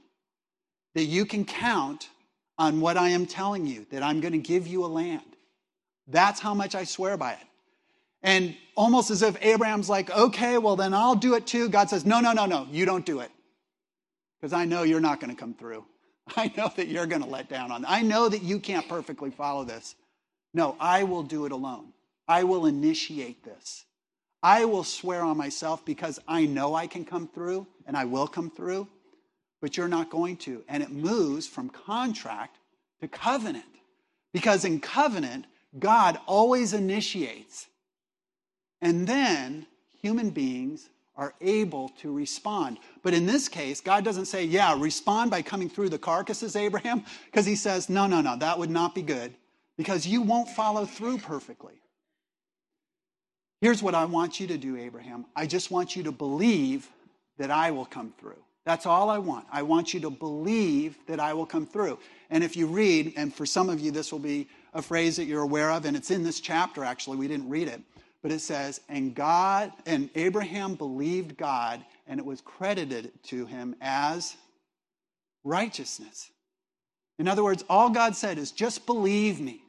that 0.95 1.05
you 1.05 1.27
can 1.27 1.45
count 1.45 2.09
on 2.59 2.81
what 2.81 2.97
I 2.97 3.11
am 3.11 3.27
telling 3.27 3.67
you, 3.67 3.87
that 3.91 4.03
I'm 4.03 4.21
going 4.21 4.33
to 4.33 4.39
give 4.39 4.67
you 4.67 4.85
a 4.85 4.89
land. 4.89 5.21
That's 6.09 6.41
how 6.41 6.55
much 6.55 6.75
I 6.75 6.85
swear 6.85 7.19
by 7.19 7.33
it. 7.33 7.47
And 8.23 8.57
almost 8.75 9.11
as 9.11 9.23
if 9.23 9.37
Abraham's 9.45 9.91
like, 9.91 10.11
okay, 10.11 10.57
well, 10.57 10.77
then 10.77 10.95
I'll 10.95 11.15
do 11.15 11.35
it 11.35 11.47
too. 11.47 11.69
God 11.69 11.91
says, 11.91 12.07
no, 12.07 12.21
no, 12.21 12.33
no, 12.33 12.47
no, 12.47 12.67
you 12.71 12.87
don't 12.87 13.05
do 13.05 13.21
it. 13.21 13.31
Because 14.41 14.55
I 14.55 14.65
know 14.65 14.83
you're 14.83 15.01
not 15.01 15.21
going 15.21 15.35
to 15.35 15.39
come 15.39 15.53
through. 15.53 15.85
I 16.37 16.53
know 16.57 16.71
that 16.77 16.89
you're 16.89 17.07
going 17.07 17.23
to 17.23 17.29
let 17.29 17.49
down 17.49 17.71
on. 17.71 17.85
I 17.87 18.03
know 18.03 18.29
that 18.29 18.43
you 18.43 18.59
can't 18.59 18.89
perfectly 18.89 19.31
follow 19.31 19.65
this. 19.65 19.95
No, 20.53 20.77
I 20.81 21.05
will 21.05 21.23
do 21.23 21.45
it 21.47 21.53
alone. 21.53 21.93
I 22.27 22.45
will 22.45 22.67
initiate 22.67 23.45
this. 23.45 23.85
I 24.43 24.65
will 24.65 24.85
swear 24.85 25.23
on 25.23 25.37
myself 25.37 25.85
because 25.85 26.19
I 26.27 26.47
know 26.47 26.75
I 26.75 26.87
can 26.87 27.05
come 27.05 27.29
through 27.29 27.67
and 27.87 27.97
I 27.97 28.05
will 28.05 28.27
come 28.27 28.51
through, 28.51 28.89
but 29.61 29.77
you're 29.77 29.89
not 29.89 30.11
going 30.11 30.37
to. 30.39 30.65
And 30.69 30.83
it 30.83 30.91
moves 30.91 31.47
from 31.47 31.69
contract 31.69 32.59
to 33.01 33.09
covenant. 33.09 33.65
Because 34.33 34.65
in 34.65 34.81
covenant, 34.81 35.47
God 35.79 36.19
always 36.27 36.73
initiates. 36.73 37.67
And 38.81 39.07
then 39.07 39.67
human 40.01 40.31
beings 40.31 40.89
are 41.17 41.35
able 41.41 41.89
to 42.01 42.13
respond. 42.13 42.79
But 43.03 43.15
in 43.15 43.27
this 43.27 43.49
case, 43.49 43.81
God 43.81 44.05
doesn't 44.05 44.27
say, 44.27 44.45
yeah, 44.45 44.77
respond 44.79 45.31
by 45.31 45.43
coming 45.43 45.69
through 45.69 45.89
the 45.89 45.99
carcasses, 45.99 46.57
Abraham, 46.57 47.05
because 47.27 47.47
he 47.47 47.57
says, 47.57 47.89
no, 47.89 48.07
no, 48.07 48.21
no, 48.21 48.37
that 48.37 48.59
would 48.59 48.71
not 48.71 48.95
be 48.95 49.03
good 49.03 49.35
because 49.77 50.07
you 50.07 50.23
won't 50.23 50.49
follow 50.49 50.85
through 50.85 51.19
perfectly. 51.19 51.75
Here's 53.61 53.83
what 53.83 53.95
I 53.95 54.05
want 54.05 54.39
you 54.39 54.47
to 54.49 54.59
do, 54.59 54.77
Abraham. 54.77 55.25
I 55.35 55.47
just 55.47 55.71
want 55.71 55.97
you 55.97 56.03
to 56.05 56.13
believe 56.13 56.89
that 57.39 57.51
I 57.51 57.71
will 57.71 57.87
come 57.87 58.13
through. 58.19 58.43
That's 58.65 58.85
all 58.85 59.09
I 59.09 59.19
want. 59.19 59.47
I 59.51 59.63
want 59.63 59.95
you 59.95 60.01
to 60.01 60.11
believe 60.11 60.99
that 61.07 61.21
I 61.21 61.33
will 61.33 61.47
come 61.47 61.67
through. 61.67 61.99
And 62.31 62.43
if 62.43 62.57
you 62.57 62.67
read, 62.67 63.15
and 63.17 63.33
for 63.33 63.47
some 63.47 63.71
of 63.71 63.81
you, 63.81 63.91
this 63.91 64.13
will 64.13 64.19
be 64.19 64.49
a 64.75 64.83
phrase 64.83 65.17
that 65.17 65.25
you're 65.25 65.43
aware 65.43 65.71
of, 65.71 65.85
and 65.85 65.97
it's 65.97 66.11
in 66.11 66.23
this 66.23 66.41
chapter 66.41 66.85
actually, 66.85 67.17
we 67.17 67.29
didn't 67.29 67.49
read 67.49 67.69
it 67.69 67.81
but 68.27 68.35
it 68.35 68.41
says, 68.41 68.81
and 68.89 69.15
God, 69.15 69.71
and 69.87 70.11
Abraham 70.17 70.75
believed 70.75 71.37
God, 71.37 71.81
and 72.09 72.19
it 72.19 72.27
was 72.27 72.41
credited 72.41 73.13
to 73.27 73.47
him 73.47 73.77
as 73.81 74.35
righteousness. 75.45 76.29
In 77.21 77.29
other 77.29 77.45
words, 77.45 77.63
all 77.69 77.89
God 77.89 78.17
said 78.17 78.37
is 78.37 78.51
just 78.51 78.85
believe 78.85 79.39
me. 79.39 79.61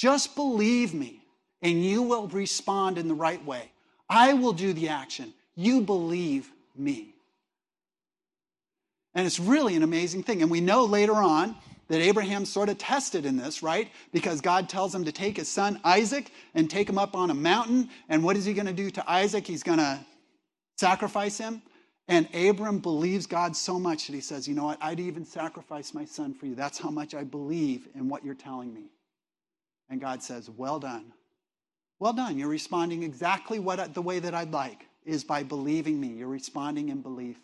Just 0.00 0.34
believe 0.34 0.92
me, 0.92 1.22
and 1.62 1.84
you 1.84 2.02
will 2.02 2.26
respond 2.26 2.98
in 2.98 3.06
the 3.06 3.14
right 3.14 3.44
way. 3.46 3.70
I 4.08 4.32
will 4.32 4.54
do 4.54 4.72
the 4.72 4.88
action. 4.88 5.32
You 5.54 5.80
believe 5.80 6.50
me. 6.76 7.14
And 9.14 9.24
it's 9.24 9.38
really 9.38 9.76
an 9.76 9.84
amazing 9.84 10.24
thing. 10.24 10.42
And 10.42 10.50
we 10.50 10.60
know 10.60 10.84
later 10.84 11.14
on 11.14 11.54
that 11.90 12.00
Abraham 12.00 12.44
sort 12.44 12.68
of 12.68 12.78
tested 12.78 13.26
in 13.26 13.36
this, 13.36 13.64
right? 13.64 13.90
Because 14.12 14.40
God 14.40 14.68
tells 14.68 14.94
him 14.94 15.04
to 15.06 15.12
take 15.12 15.36
his 15.36 15.48
son 15.48 15.80
Isaac 15.82 16.30
and 16.54 16.70
take 16.70 16.88
him 16.88 16.98
up 16.98 17.16
on 17.16 17.30
a 17.30 17.34
mountain. 17.34 17.90
And 18.08 18.22
what 18.22 18.36
is 18.36 18.44
he 18.44 18.54
going 18.54 18.68
to 18.68 18.72
do 18.72 18.90
to 18.92 19.10
Isaac? 19.10 19.44
He's 19.44 19.64
going 19.64 19.78
to 19.78 19.98
sacrifice 20.78 21.36
him. 21.36 21.62
And 22.06 22.32
Abram 22.32 22.78
believes 22.78 23.26
God 23.26 23.56
so 23.56 23.78
much 23.80 24.06
that 24.06 24.14
he 24.14 24.20
says, 24.20 24.46
You 24.46 24.54
know 24.54 24.66
what? 24.66 24.78
I'd 24.80 25.00
even 25.00 25.24
sacrifice 25.24 25.92
my 25.92 26.04
son 26.04 26.32
for 26.32 26.46
you. 26.46 26.54
That's 26.54 26.78
how 26.78 26.90
much 26.90 27.12
I 27.12 27.24
believe 27.24 27.88
in 27.96 28.08
what 28.08 28.24
you're 28.24 28.34
telling 28.34 28.72
me. 28.72 28.84
And 29.88 30.00
God 30.00 30.22
says, 30.22 30.48
Well 30.48 30.78
done. 30.78 31.12
Well 31.98 32.12
done. 32.12 32.38
You're 32.38 32.48
responding 32.48 33.02
exactly 33.02 33.58
what, 33.58 33.94
the 33.94 34.02
way 34.02 34.20
that 34.20 34.32
I'd 34.32 34.52
like, 34.52 34.86
is 35.04 35.24
by 35.24 35.42
believing 35.42 36.00
me. 36.00 36.08
You're 36.08 36.28
responding 36.28 36.88
in 36.88 37.02
belief. 37.02 37.36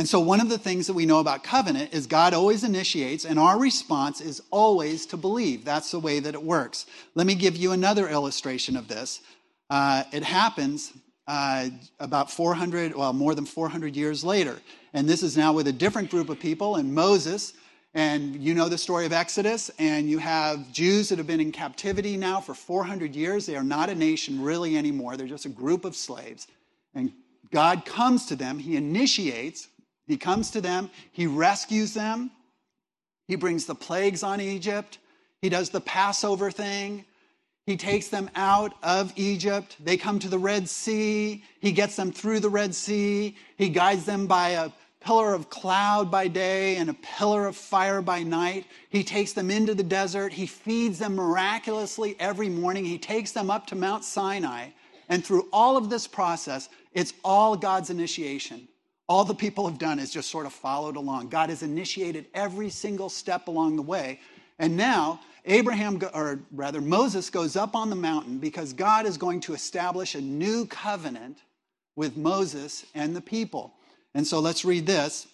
And 0.00 0.08
so, 0.08 0.18
one 0.18 0.40
of 0.40 0.48
the 0.48 0.56
things 0.56 0.86
that 0.86 0.94
we 0.94 1.04
know 1.04 1.18
about 1.18 1.44
covenant 1.44 1.92
is 1.92 2.06
God 2.06 2.32
always 2.32 2.64
initiates, 2.64 3.26
and 3.26 3.38
our 3.38 3.58
response 3.58 4.22
is 4.22 4.40
always 4.50 5.04
to 5.04 5.18
believe. 5.18 5.62
That's 5.62 5.90
the 5.90 6.00
way 6.00 6.20
that 6.20 6.32
it 6.32 6.42
works. 6.42 6.86
Let 7.14 7.26
me 7.26 7.34
give 7.34 7.54
you 7.54 7.72
another 7.72 8.08
illustration 8.08 8.78
of 8.78 8.88
this. 8.88 9.20
Uh, 9.68 10.04
it 10.10 10.22
happens 10.22 10.94
uh, 11.28 11.68
about 11.98 12.30
400, 12.30 12.94
well, 12.94 13.12
more 13.12 13.34
than 13.34 13.44
400 13.44 13.94
years 13.94 14.24
later. 14.24 14.58
And 14.94 15.06
this 15.06 15.22
is 15.22 15.36
now 15.36 15.52
with 15.52 15.66
a 15.66 15.72
different 15.72 16.10
group 16.10 16.30
of 16.30 16.40
people, 16.40 16.76
and 16.76 16.94
Moses. 16.94 17.52
And 17.92 18.36
you 18.36 18.54
know 18.54 18.70
the 18.70 18.78
story 18.78 19.04
of 19.04 19.12
Exodus, 19.12 19.70
and 19.78 20.08
you 20.08 20.16
have 20.16 20.72
Jews 20.72 21.10
that 21.10 21.18
have 21.18 21.26
been 21.26 21.40
in 21.40 21.52
captivity 21.52 22.16
now 22.16 22.40
for 22.40 22.54
400 22.54 23.14
years. 23.14 23.44
They 23.44 23.56
are 23.56 23.62
not 23.62 23.90
a 23.90 23.94
nation 23.94 24.40
really 24.40 24.78
anymore, 24.78 25.18
they're 25.18 25.26
just 25.26 25.44
a 25.44 25.50
group 25.50 25.84
of 25.84 25.94
slaves. 25.94 26.46
And 26.94 27.12
God 27.52 27.84
comes 27.84 28.24
to 28.26 28.36
them, 28.36 28.58
He 28.58 28.76
initiates 28.76 29.68
he 30.10 30.18
comes 30.18 30.50
to 30.52 30.60
them, 30.60 30.90
he 31.12 31.26
rescues 31.26 31.94
them, 31.94 32.30
he 33.26 33.36
brings 33.36 33.66
the 33.66 33.74
plagues 33.74 34.22
on 34.22 34.40
Egypt, 34.40 34.98
he 35.40 35.48
does 35.48 35.70
the 35.70 35.80
Passover 35.80 36.50
thing. 36.50 37.04
He 37.66 37.76
takes 37.76 38.08
them 38.08 38.30
out 38.34 38.74
of 38.82 39.12
Egypt. 39.16 39.76
They 39.80 39.96
come 39.96 40.18
to 40.18 40.28
the 40.28 40.38
Red 40.38 40.68
Sea. 40.68 41.44
He 41.60 41.72
gets 41.72 41.96
them 41.96 42.10
through 42.10 42.40
the 42.40 42.48
Red 42.48 42.74
Sea. 42.74 43.36
He 43.56 43.68
guides 43.68 44.04
them 44.04 44.26
by 44.26 44.50
a 44.50 44.70
pillar 45.00 45.34
of 45.34 45.48
cloud 45.48 46.10
by 46.10 46.28
day 46.28 46.76
and 46.76 46.90
a 46.90 46.94
pillar 46.94 47.46
of 47.46 47.56
fire 47.56 48.02
by 48.02 48.22
night. 48.22 48.66
He 48.90 49.02
takes 49.02 49.32
them 49.32 49.50
into 49.50 49.74
the 49.74 49.82
desert. 49.82 50.32
He 50.32 50.46
feeds 50.46 50.98
them 50.98 51.14
miraculously 51.14 52.16
every 52.18 52.48
morning. 52.48 52.84
He 52.84 52.98
takes 52.98 53.32
them 53.32 53.50
up 53.50 53.66
to 53.68 53.76
Mount 53.76 54.04
Sinai. 54.04 54.70
And 55.08 55.24
through 55.24 55.48
all 55.52 55.76
of 55.76 55.90
this 55.90 56.06
process, 56.06 56.68
it's 56.92 57.14
all 57.24 57.56
God's 57.56 57.90
initiation. 57.90 58.68
All 59.10 59.24
the 59.24 59.34
people 59.34 59.68
have 59.68 59.76
done 59.76 59.98
is 59.98 60.12
just 60.12 60.30
sort 60.30 60.46
of 60.46 60.52
followed 60.52 60.94
along. 60.94 61.30
God 61.30 61.50
has 61.50 61.64
initiated 61.64 62.26
every 62.32 62.70
single 62.70 63.08
step 63.08 63.48
along 63.48 63.74
the 63.74 63.82
way. 63.82 64.20
And 64.60 64.76
now, 64.76 65.18
Abraham, 65.46 66.00
or 66.14 66.38
rather, 66.52 66.80
Moses 66.80 67.28
goes 67.28 67.56
up 67.56 67.74
on 67.74 67.90
the 67.90 67.96
mountain 67.96 68.38
because 68.38 68.72
God 68.72 69.06
is 69.06 69.16
going 69.16 69.40
to 69.40 69.52
establish 69.52 70.14
a 70.14 70.20
new 70.20 70.64
covenant 70.64 71.38
with 71.96 72.16
Moses 72.16 72.86
and 72.94 73.16
the 73.16 73.20
people. 73.20 73.74
And 74.14 74.24
so 74.24 74.38
let's 74.38 74.64
read 74.64 74.86
this. 74.86 75.26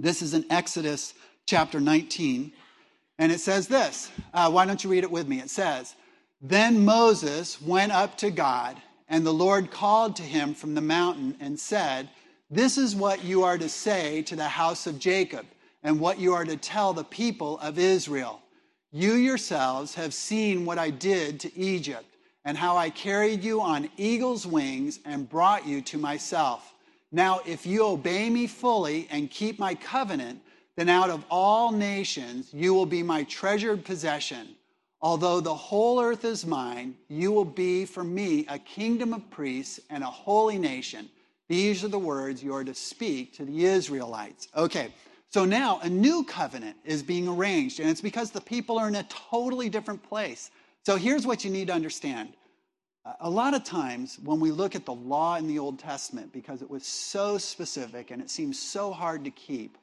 This 0.00 0.20
is 0.20 0.34
in 0.34 0.44
Exodus 0.50 1.14
chapter 1.46 1.78
19. 1.78 2.50
And 3.20 3.30
it 3.30 3.38
says 3.38 3.68
this. 3.68 4.10
Uh, 4.34 4.50
why 4.50 4.66
don't 4.66 4.82
you 4.82 4.90
read 4.90 5.04
it 5.04 5.10
with 5.12 5.28
me? 5.28 5.38
It 5.38 5.50
says, 5.50 5.94
Then 6.42 6.84
Moses 6.84 7.62
went 7.62 7.92
up 7.92 8.18
to 8.18 8.32
God, 8.32 8.76
and 9.08 9.24
the 9.24 9.32
Lord 9.32 9.70
called 9.70 10.16
to 10.16 10.24
him 10.24 10.52
from 10.52 10.74
the 10.74 10.80
mountain 10.80 11.36
and 11.38 11.60
said, 11.60 12.08
this 12.50 12.78
is 12.78 12.96
what 12.96 13.24
you 13.24 13.42
are 13.44 13.58
to 13.58 13.68
say 13.68 14.22
to 14.22 14.36
the 14.36 14.48
house 14.48 14.86
of 14.86 14.98
Jacob, 14.98 15.46
and 15.82 16.00
what 16.00 16.18
you 16.18 16.34
are 16.34 16.44
to 16.44 16.56
tell 16.56 16.92
the 16.92 17.04
people 17.04 17.58
of 17.60 17.78
Israel. 17.78 18.40
You 18.90 19.12
yourselves 19.12 19.94
have 19.94 20.14
seen 20.14 20.64
what 20.64 20.78
I 20.78 20.90
did 20.90 21.40
to 21.40 21.56
Egypt, 21.58 22.16
and 22.44 22.56
how 22.56 22.76
I 22.76 22.90
carried 22.90 23.44
you 23.44 23.60
on 23.60 23.90
eagle's 23.96 24.46
wings 24.46 25.00
and 25.04 25.28
brought 25.28 25.66
you 25.66 25.82
to 25.82 25.98
myself. 25.98 26.74
Now, 27.12 27.40
if 27.46 27.66
you 27.66 27.86
obey 27.86 28.30
me 28.30 28.46
fully 28.46 29.06
and 29.10 29.30
keep 29.30 29.58
my 29.58 29.74
covenant, 29.74 30.40
then 30.76 30.88
out 30.88 31.10
of 31.10 31.24
all 31.30 31.72
nations 31.72 32.48
you 32.52 32.72
will 32.72 32.86
be 32.86 33.02
my 33.02 33.24
treasured 33.24 33.84
possession. 33.84 34.48
Although 35.00 35.40
the 35.40 35.54
whole 35.54 36.00
earth 36.00 36.24
is 36.24 36.46
mine, 36.46 36.94
you 37.08 37.30
will 37.30 37.44
be 37.44 37.84
for 37.84 38.02
me 38.02 38.46
a 38.48 38.58
kingdom 38.58 39.12
of 39.12 39.28
priests 39.30 39.78
and 39.90 40.02
a 40.02 40.06
holy 40.06 40.58
nation. 40.58 41.08
These 41.48 41.82
are 41.84 41.88
the 41.88 41.98
words 41.98 42.42
you 42.42 42.54
are 42.54 42.64
to 42.64 42.74
speak 42.74 43.34
to 43.36 43.44
the 43.44 43.64
Israelites. 43.64 44.48
Okay, 44.56 44.92
so 45.30 45.44
now 45.44 45.80
a 45.82 45.88
new 45.88 46.24
covenant 46.24 46.76
is 46.84 47.02
being 47.02 47.28
arranged, 47.28 47.80
and 47.80 47.88
it's 47.88 48.00
because 48.00 48.30
the 48.30 48.40
people 48.40 48.78
are 48.78 48.88
in 48.88 48.96
a 48.96 49.02
totally 49.04 49.68
different 49.68 50.02
place. 50.02 50.50
So 50.84 50.96
here's 50.96 51.26
what 51.26 51.44
you 51.44 51.50
need 51.50 51.68
to 51.68 51.74
understand. 51.74 52.34
A 53.20 53.30
lot 53.30 53.54
of 53.54 53.64
times 53.64 54.18
when 54.22 54.40
we 54.40 54.50
look 54.50 54.74
at 54.74 54.84
the 54.84 54.92
law 54.92 55.36
in 55.36 55.46
the 55.46 55.58
Old 55.58 55.78
Testament, 55.78 56.32
because 56.32 56.60
it 56.60 56.68
was 56.68 56.86
so 56.86 57.38
specific 57.38 58.10
and 58.10 58.20
it 58.20 58.28
seems 58.28 58.58
so 58.58 58.92
hard 58.92 59.24
to 59.24 59.30
keep, 59.30 59.78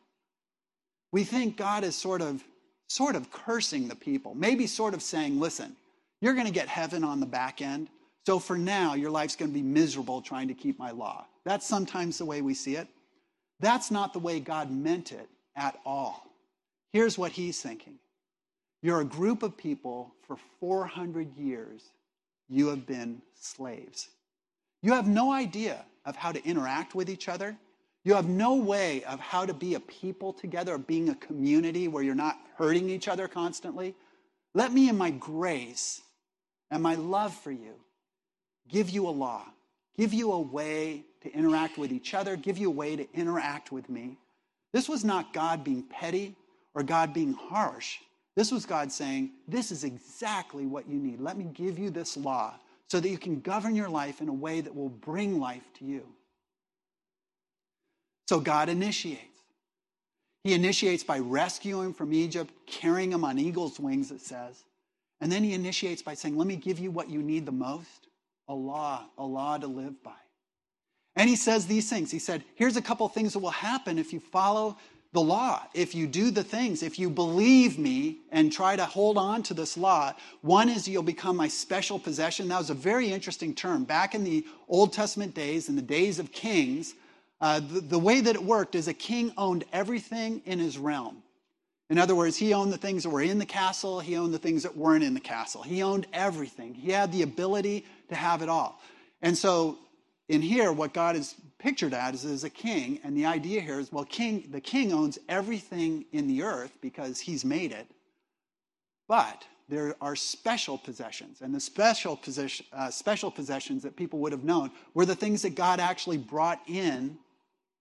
we 1.11 1.23
think 1.23 1.57
God 1.57 1.83
is 1.83 1.95
sort 1.95 2.21
of 2.21 2.43
sort 2.87 3.15
of 3.15 3.31
cursing 3.31 3.87
the 3.87 3.95
people, 3.95 4.35
maybe 4.35 4.67
sort 4.67 4.93
of 4.93 5.01
saying, 5.01 5.39
listen, 5.39 5.75
you're 6.21 6.35
going 6.35 6.45
to 6.45 6.53
get 6.53 6.67
heaven 6.67 7.03
on 7.03 7.19
the 7.19 7.25
back 7.25 7.61
end. 7.61 7.89
So 8.25 8.37
for 8.39 8.57
now, 8.57 8.93
your 8.93 9.09
life's 9.09 9.35
going 9.35 9.49
to 9.51 9.53
be 9.53 9.63
miserable 9.63 10.21
trying 10.21 10.47
to 10.47 10.53
keep 10.53 10.77
my 10.77 10.91
law. 10.91 11.25
That's 11.45 11.67
sometimes 11.67 12.17
the 12.17 12.25
way 12.25 12.41
we 12.41 12.53
see 12.53 12.75
it. 12.75 12.87
That's 13.59 13.91
not 13.91 14.13
the 14.13 14.19
way 14.19 14.39
God 14.39 14.71
meant 14.71 15.11
it 15.11 15.29
at 15.55 15.79
all. 15.85 16.25
Here's 16.91 17.17
what 17.17 17.31
he's 17.31 17.61
thinking 17.61 17.99
You're 18.81 19.01
a 19.01 19.05
group 19.05 19.43
of 19.43 19.55
people 19.55 20.13
for 20.27 20.37
400 20.59 21.37
years, 21.37 21.83
you 22.49 22.67
have 22.67 22.85
been 22.85 23.21
slaves. 23.39 24.09
You 24.81 24.93
have 24.93 25.07
no 25.07 25.31
idea 25.31 25.83
of 26.05 26.15
how 26.15 26.31
to 26.31 26.43
interact 26.45 26.93
with 26.93 27.09
each 27.09 27.27
other. 27.27 27.57
You 28.03 28.13
have 28.13 28.29
no 28.29 28.53
way 28.53 29.03
of 29.05 29.19
how 29.19 29.47
to 29.47 29.53
be 29.53 29.73
a 29.73 29.79
people 29.79 30.31
together, 30.31 30.75
of 30.75 30.85
being 30.85 31.09
a 31.09 31.15
community 31.15 31.87
where 31.87 32.03
you're 32.03 32.13
not 32.13 32.37
hurting 32.55 32.87
each 32.89 33.07
other 33.07 33.27
constantly. 33.27 33.95
Let 34.53 34.71
me, 34.71 34.89
in 34.89 34.97
my 34.97 35.09
grace 35.09 36.01
and 36.69 36.83
my 36.83 36.93
love 36.95 37.33
for 37.33 37.51
you, 37.51 37.73
give 38.69 38.91
you 38.91 39.07
a 39.07 39.09
law, 39.09 39.43
give 39.97 40.13
you 40.13 40.31
a 40.31 40.39
way 40.39 41.03
to 41.21 41.33
interact 41.33 41.77
with 41.77 41.91
each 41.91 42.13
other, 42.13 42.35
give 42.35 42.57
you 42.57 42.67
a 42.67 42.73
way 42.73 42.95
to 42.95 43.07
interact 43.13 43.71
with 43.71 43.89
me. 43.89 44.17
This 44.73 44.89
was 44.89 45.03
not 45.03 45.33
God 45.33 45.63
being 45.63 45.83
petty 45.83 46.35
or 46.73 46.83
God 46.83 47.13
being 47.13 47.33
harsh. 47.33 47.97
This 48.35 48.51
was 48.51 48.65
God 48.65 48.91
saying, 48.91 49.31
This 49.47 49.71
is 49.71 49.83
exactly 49.83 50.65
what 50.65 50.87
you 50.87 50.97
need. 50.97 51.21
Let 51.21 51.37
me 51.37 51.45
give 51.53 51.79
you 51.79 51.89
this 51.89 52.17
law 52.17 52.55
so 52.87 52.99
that 52.99 53.09
you 53.09 53.17
can 53.17 53.39
govern 53.39 53.75
your 53.75 53.89
life 53.89 54.21
in 54.21 54.27
a 54.27 54.33
way 54.33 54.61
that 54.61 54.75
will 54.75 54.89
bring 54.89 55.39
life 55.39 55.63
to 55.79 55.85
you. 55.85 56.05
So 58.27 58.39
God 58.39 58.69
initiates. 58.69 59.21
He 60.43 60.53
initiates 60.53 61.03
by 61.03 61.19
rescuing 61.19 61.93
from 61.93 62.13
Egypt, 62.13 62.53
carrying 62.67 63.11
him 63.11 63.23
on 63.23 63.39
eagle's 63.39 63.79
wings, 63.79 64.11
it 64.11 64.21
says. 64.21 64.63
And 65.21 65.31
then 65.31 65.43
he 65.43 65.53
initiates 65.53 66.01
by 66.01 66.13
saying, 66.13 66.37
Let 66.37 66.47
me 66.47 66.55
give 66.57 66.79
you 66.79 66.91
what 66.91 67.09
you 67.09 67.23
need 67.23 67.45
the 67.45 67.51
most 67.51 68.07
a 68.47 68.53
law, 68.53 69.05
a 69.17 69.25
law 69.25 69.57
to 69.57 69.67
live 69.67 70.01
by. 70.03 70.11
And 71.15 71.29
he 71.29 71.35
says 71.35 71.65
these 71.65 71.89
things. 71.89 72.11
He 72.11 72.19
said, 72.19 72.43
Here's 72.55 72.77
a 72.77 72.81
couple 72.81 73.07
things 73.07 73.33
that 73.33 73.39
will 73.39 73.49
happen 73.49 73.97
if 73.97 74.11
you 74.11 74.19
follow 74.19 74.77
the 75.13 75.21
law, 75.21 75.63
if 75.73 75.95
you 75.95 76.07
do 76.07 76.29
the 76.29 76.43
things, 76.43 76.83
if 76.83 76.99
you 76.99 77.09
believe 77.09 77.79
me 77.79 78.17
and 78.31 78.51
try 78.51 78.75
to 78.75 78.85
hold 78.85 79.17
on 79.17 79.41
to 79.43 79.53
this 79.53 79.77
law. 79.77 80.13
One 80.41 80.67
is 80.67 80.89
you'll 80.89 81.03
become 81.03 81.37
my 81.37 81.47
special 81.47 81.97
possession. 81.97 82.49
That 82.49 82.57
was 82.57 82.69
a 82.69 82.75
very 82.75 83.07
interesting 83.07 83.55
term. 83.55 83.85
Back 83.85 84.13
in 84.13 84.25
the 84.25 84.45
Old 84.67 84.91
Testament 84.91 85.33
days, 85.33 85.69
in 85.69 85.77
the 85.77 85.81
days 85.81 86.19
of 86.19 86.33
kings, 86.33 86.95
uh, 87.39 87.61
the, 87.61 87.79
the 87.79 87.99
way 87.99 88.19
that 88.19 88.35
it 88.35 88.43
worked 88.43 88.75
is 88.75 88.89
a 88.89 88.93
king 88.93 89.31
owned 89.37 89.63
everything 89.71 90.41
in 90.45 90.59
his 90.59 90.77
realm. 90.77 91.23
In 91.89 91.97
other 91.97 92.15
words, 92.15 92.35
he 92.35 92.53
owned 92.53 92.73
the 92.73 92.77
things 92.77 93.03
that 93.03 93.09
were 93.09 93.21
in 93.21 93.39
the 93.39 93.45
castle, 93.45 94.01
he 94.01 94.17
owned 94.17 94.33
the 94.33 94.39
things 94.39 94.63
that 94.63 94.75
weren't 94.75 95.03
in 95.03 95.13
the 95.13 95.19
castle. 95.19 95.61
He 95.63 95.81
owned 95.81 96.07
everything. 96.11 96.73
He 96.73 96.91
had 96.91 97.11
the 97.11 97.21
ability 97.21 97.85
to 98.09 98.15
have 98.15 98.41
it 98.41 98.49
all. 98.49 98.81
And 99.21 99.37
so 99.37 99.77
in 100.27 100.41
here, 100.41 100.71
what 100.71 100.93
God 100.93 101.15
is 101.15 101.35
pictured 101.59 101.93
as 101.93 102.25
is 102.25 102.43
a 102.43 102.49
king, 102.49 102.99
and 103.03 103.15
the 103.15 103.25
idea 103.25 103.61
here 103.61 103.79
is, 103.79 103.91
well, 103.91 104.05
king, 104.05 104.47
the 104.51 104.61
king 104.61 104.91
owns 104.91 105.17
everything 105.29 106.05
in 106.11 106.27
the 106.27 106.43
earth 106.43 106.71
because 106.81 107.19
he's 107.19 107.45
made 107.45 107.71
it, 107.71 107.87
but 109.07 109.45
there 109.67 109.95
are 110.01 110.15
special 110.15 110.77
possessions, 110.77 111.41
and 111.41 111.53
the 111.53 111.59
special, 111.59 112.15
position, 112.15 112.65
uh, 112.71 112.91
special 112.91 113.31
possessions 113.31 113.81
that 113.83 113.95
people 113.95 114.19
would 114.19 114.31
have 114.31 114.43
known 114.43 114.71
were 114.93 115.05
the 115.05 115.15
things 115.15 115.41
that 115.41 115.55
God 115.55 115.79
actually 115.79 116.17
brought 116.17 116.61
in 116.67 117.17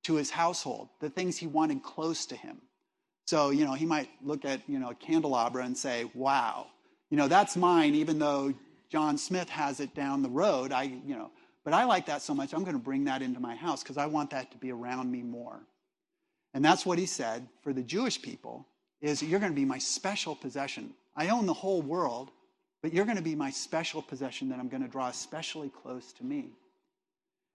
to 0.04 0.14
his 0.14 0.30
household, 0.30 0.88
the 1.00 1.10
things 1.10 1.36
he 1.36 1.46
wanted 1.46 1.82
close 1.82 2.26
to 2.26 2.36
him. 2.36 2.58
So, 3.26 3.50
you 3.50 3.64
know, 3.64 3.72
he 3.72 3.86
might 3.86 4.08
look 4.22 4.44
at, 4.44 4.60
you 4.68 4.78
know, 4.78 4.90
a 4.90 4.94
candelabra 4.94 5.64
and 5.64 5.76
say, 5.76 6.10
wow, 6.14 6.66
you 7.10 7.16
know, 7.16 7.28
that's 7.28 7.56
mine, 7.56 7.94
even 7.94 8.18
though 8.18 8.52
John 8.90 9.18
Smith 9.18 9.48
has 9.48 9.80
it 9.80 9.94
down 9.94 10.22
the 10.22 10.30
road. 10.30 10.72
I, 10.72 10.84
you 10.84 11.16
know, 11.16 11.30
but 11.64 11.72
I 11.72 11.84
like 11.84 12.06
that 12.06 12.22
so 12.22 12.34
much, 12.34 12.52
I'm 12.52 12.62
going 12.62 12.76
to 12.76 12.82
bring 12.82 13.04
that 13.04 13.22
into 13.22 13.40
my 13.40 13.54
house 13.54 13.82
because 13.82 13.96
I 13.96 14.06
want 14.06 14.30
that 14.30 14.50
to 14.52 14.58
be 14.58 14.70
around 14.70 15.10
me 15.10 15.22
more. 15.22 15.60
And 16.52 16.64
that's 16.64 16.86
what 16.86 16.98
he 16.98 17.06
said 17.06 17.48
for 17.62 17.72
the 17.72 17.82
Jewish 17.82 18.20
people 18.20 18.66
is 19.00 19.22
you're 19.22 19.40
going 19.40 19.52
to 19.52 19.56
be 19.56 19.64
my 19.64 19.78
special 19.78 20.36
possession. 20.36 20.94
I 21.16 21.28
own 21.28 21.46
the 21.46 21.54
whole 21.54 21.82
world, 21.82 22.30
but 22.82 22.92
you're 22.92 23.04
going 23.04 23.16
to 23.16 23.22
be 23.22 23.34
my 23.34 23.50
special 23.50 24.02
possession 24.02 24.48
that 24.50 24.58
I'm 24.58 24.68
going 24.68 24.82
to 24.82 24.88
draw 24.88 25.08
especially 25.08 25.70
close 25.70 26.12
to 26.14 26.24
me. 26.24 26.50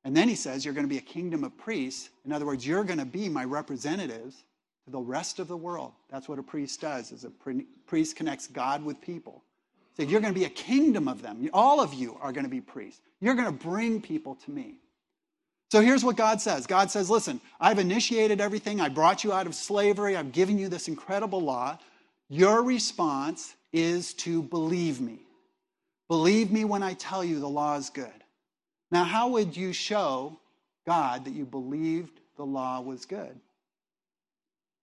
And 0.04 0.16
then 0.16 0.28
he 0.28 0.36
says 0.36 0.66
you're 0.66 0.74
going 0.74 0.88
to 0.88 0.94
be 0.94 0.98
a 0.98 1.02
kingdom 1.02 1.44
of 1.44 1.58
priests. 1.58 2.10
In 2.26 2.32
other 2.32 2.46
words, 2.46 2.66
you're 2.66 2.84
going 2.84 3.00
to 3.00 3.06
be 3.06 3.30
my 3.30 3.44
representatives 3.44 4.44
to 4.86 4.92
the 4.92 5.00
rest 5.00 5.40
of 5.40 5.48
the 5.48 5.58
world. 5.58 5.92
That's 6.10 6.28
what 6.28 6.40
a 6.40 6.44
priest 6.44 6.82
does. 6.82 7.12
Is 7.12 7.26
a 7.26 7.32
priest 7.86 8.16
connects 8.16 8.48
God 8.48 8.84
with 8.84 9.02
people. 9.02 9.44
You're 10.08 10.22
going 10.22 10.34
to 10.34 10.40
be 10.40 10.46
a 10.46 10.50
kingdom 10.50 11.08
of 11.08 11.22
them. 11.22 11.50
All 11.52 11.82
of 11.82 11.94
you 11.94 12.18
are 12.22 12.32
going 12.32 12.46
to 12.46 12.50
be 12.50 12.62
priests. 12.62 13.02
You're 13.20 13.34
going 13.34 13.48
to 13.48 13.52
bring 13.52 14.02
people 14.02 14.36
to 14.46 14.52
me. 14.52 14.76
So 15.72 15.82
here's 15.82 16.04
what 16.04 16.16
God 16.16 16.42
says 16.42 16.66
God 16.66 16.90
says, 16.90 17.10
Listen, 17.10 17.42
I've 17.60 17.80
initiated 17.80 18.40
everything. 18.40 18.80
I 18.80 18.90
brought 18.90 19.24
you 19.24 19.34
out 19.34 19.48
of 19.48 19.56
slavery. 19.56 20.16
I've 20.16 20.32
given 20.32 20.58
you 20.58 20.70
this 20.70 20.88
incredible 20.88 21.42
law. 21.42 21.78
Your 22.30 22.64
response 22.64 23.56
is 23.74 24.14
to 24.16 24.44
believe 24.44 25.02
me. 25.02 25.20
Believe 26.08 26.52
me 26.52 26.66
when 26.66 26.84
I 26.84 26.94
tell 26.94 27.24
you 27.24 27.40
the 27.40 27.50
law 27.50 27.76
is 27.76 27.90
good. 27.90 28.08
Now, 28.92 29.04
how 29.04 29.30
would 29.30 29.56
you 29.56 29.74
show 29.74 30.40
God 30.88 31.26
that 31.26 31.34
you 31.34 31.46
believed 31.46 32.20
the 32.38 32.46
law 32.46 32.82
was 32.82 33.06
good? 33.06 33.40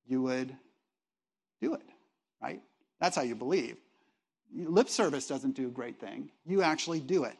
You 0.06 0.22
would 0.22 0.54
do 1.60 1.74
it, 1.74 1.82
right? 2.40 2.60
That's 3.00 3.16
how 3.16 3.22
you 3.22 3.34
believe. 3.34 3.76
Lip 4.54 4.88
service 4.88 5.26
doesn't 5.26 5.54
do 5.54 5.66
a 5.66 5.70
great 5.70 5.98
thing. 5.98 6.30
You 6.46 6.62
actually 6.62 7.00
do 7.00 7.24
it. 7.24 7.36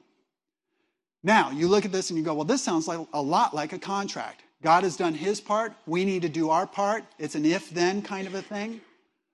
Now, 1.23 1.51
you 1.51 1.66
look 1.66 1.85
at 1.85 1.92
this 1.92 2.11
and 2.11 2.19
you 2.19 2.25
go, 2.25 2.35
well, 2.35 2.45
this 2.45 2.62
sounds 2.62 2.87
like 2.87 3.01
a 3.12 3.21
lot 3.21 3.55
like 3.55 3.73
a 3.73 3.79
contract. 3.79 4.42
God 4.62 4.85
has 4.85 4.97
done 4.97 5.14
his 5.14 5.40
part. 5.40 5.73
We 5.87 6.05
need 6.05 6.23
to 6.23 6.29
do 6.29 6.51
our 6.51 6.66
part. 6.66 7.05
It's 7.19 7.35
an 7.35 7.45
if 7.45 7.71
then 7.71 8.03
kind 8.03 8.27
of 8.27 8.35
a 8.35 8.42
thing. 8.42 8.81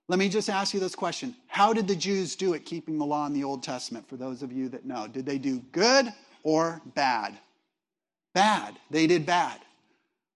Let 0.09 0.19
me 0.19 0.27
just 0.27 0.49
ask 0.49 0.73
you 0.73 0.79
this 0.79 0.95
question 0.95 1.35
How 1.47 1.73
did 1.73 1.87
the 1.87 1.95
Jews 1.95 2.35
do 2.35 2.53
it 2.53 2.65
keeping 2.65 2.97
the 2.97 3.05
law 3.05 3.25
in 3.25 3.33
the 3.33 3.43
Old 3.43 3.63
Testament, 3.63 4.07
for 4.07 4.17
those 4.17 4.43
of 4.43 4.51
you 4.51 4.69
that 4.69 4.85
know? 4.85 5.07
Did 5.07 5.25
they 5.25 5.37
do 5.37 5.59
good 5.71 6.11
or 6.43 6.81
bad? 6.93 7.37
Bad. 8.33 8.75
They 8.89 9.07
did 9.07 9.25
bad. 9.25 9.59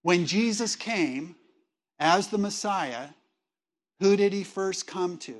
When 0.03 0.25
Jesus 0.25 0.75
came 0.75 1.35
as 1.99 2.27
the 2.27 2.37
Messiah, 2.37 3.09
who 3.99 4.15
did 4.15 4.31
he 4.31 4.43
first 4.43 4.87
come 4.87 5.17
to? 5.19 5.35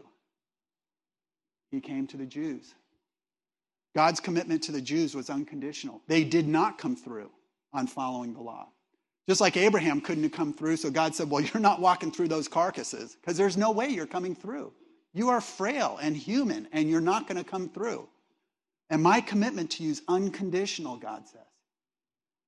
He 1.72 1.82
came 1.82 2.08
to 2.08 2.18
the 2.18 2.26
Jews. 2.26 2.74
God's 3.96 4.20
commitment 4.20 4.64
to 4.64 4.72
the 4.72 4.82
Jews 4.82 5.16
was 5.16 5.30
unconditional. 5.30 6.02
They 6.08 6.24
did 6.24 6.48
not 6.48 6.78
come 6.78 6.96
through 6.96 7.32
on 7.74 7.88
following 7.88 8.34
the 8.34 8.42
law. 8.42 8.68
Just 9.28 9.42
like 9.42 9.58
Abraham 9.58 10.00
couldn't 10.00 10.24
have 10.24 10.32
come 10.32 10.54
through, 10.54 10.78
so 10.78 10.90
God 10.90 11.14
said, 11.14 11.30
Well, 11.30 11.42
you're 11.42 11.62
not 11.62 11.82
walking 11.82 12.12
through 12.12 12.30
those 12.30 12.48
carcasses 12.48 13.18
because 13.20 13.38
there's 13.38 13.58
no 13.58 13.72
way 13.72 13.90
you're 13.90 14.08
coming 14.08 14.36
through. 14.36 14.72
You 15.14 15.30
are 15.30 15.42
frail 15.42 15.98
and 16.02 16.16
human, 16.16 16.68
and 16.72 16.90
you're 16.90 17.02
not 17.02 17.28
going 17.28 17.44
to 17.44 17.50
come 17.50 17.70
through. 17.70 18.08
And 18.90 19.02
my 19.02 19.20
commitment 19.20 19.72
to 19.72 19.84
you 19.84 19.92
is 19.92 20.02
unconditional, 20.08 20.98
God 20.98 21.28
says. 21.28 21.42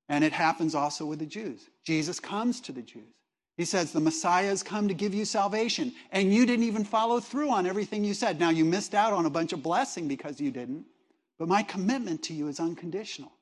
And 0.08 0.23
it 0.23 0.32
happens 0.32 0.75
also 0.75 1.05
with 1.05 1.19
the 1.19 1.25
Jews. 1.25 1.69
Jesus 1.84 2.19
comes 2.19 2.62
to 2.62 2.71
the 2.71 2.82
Jews. 2.82 3.13
He 3.59 3.65
says, 3.65 3.91
The 3.91 3.99
Messiah 3.99 4.47
has 4.47 4.63
come 4.63 4.87
to 4.87 4.93
give 4.93 5.13
you 5.13 5.25
salvation, 5.25 5.91
and 6.13 6.33
you 6.33 6.45
didn't 6.45 6.63
even 6.63 6.85
follow 6.85 7.19
through 7.19 7.49
on 7.49 7.67
everything 7.67 8.05
you 8.05 8.13
said. 8.13 8.39
Now, 8.39 8.51
you 8.51 8.63
missed 8.63 8.95
out 8.95 9.11
on 9.11 9.25
a 9.25 9.29
bunch 9.29 9.51
of 9.51 9.61
blessing 9.61 10.07
because 10.07 10.39
you 10.39 10.49
didn't. 10.49 10.85
But 11.37 11.49
my 11.49 11.61
commitment 11.63 12.23
to 12.23 12.33
you 12.33 12.47
is 12.47 12.61
unconditional. 12.61 13.33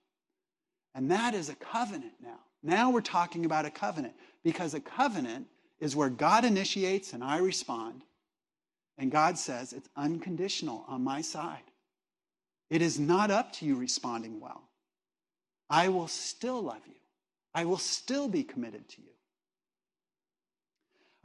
And 0.96 1.12
that 1.12 1.36
is 1.36 1.50
a 1.50 1.56
covenant 1.56 2.14
now. 2.20 2.40
Now 2.64 2.90
we're 2.90 3.02
talking 3.02 3.46
about 3.46 3.68
a 3.68 3.70
covenant 3.70 4.16
because 4.44 4.74
a 4.74 4.80
covenant 4.80 5.46
is 5.80 5.96
where 5.96 6.10
God 6.10 6.46
initiates 6.46 7.14
and 7.14 7.24
I 7.24 7.38
respond. 7.38 8.02
And 8.98 9.12
God 9.12 9.38
says 9.38 9.72
it's 9.72 9.90
unconditional 9.96 10.84
on 10.88 11.04
my 11.04 11.22
side. 11.22 11.70
It 12.72 12.82
is 12.82 13.00
not 13.00 13.30
up 13.30 13.54
to 13.54 13.68
you 13.68 13.76
responding 13.76 14.40
well. 14.40 14.64
I 15.70 15.90
will 15.90 16.08
still 16.08 16.64
love 16.64 16.82
you. 16.88 16.96
I 17.54 17.66
will 17.66 17.78
still 17.78 18.28
be 18.28 18.44
committed 18.44 18.90
to 18.90 19.02
you. 19.04 19.10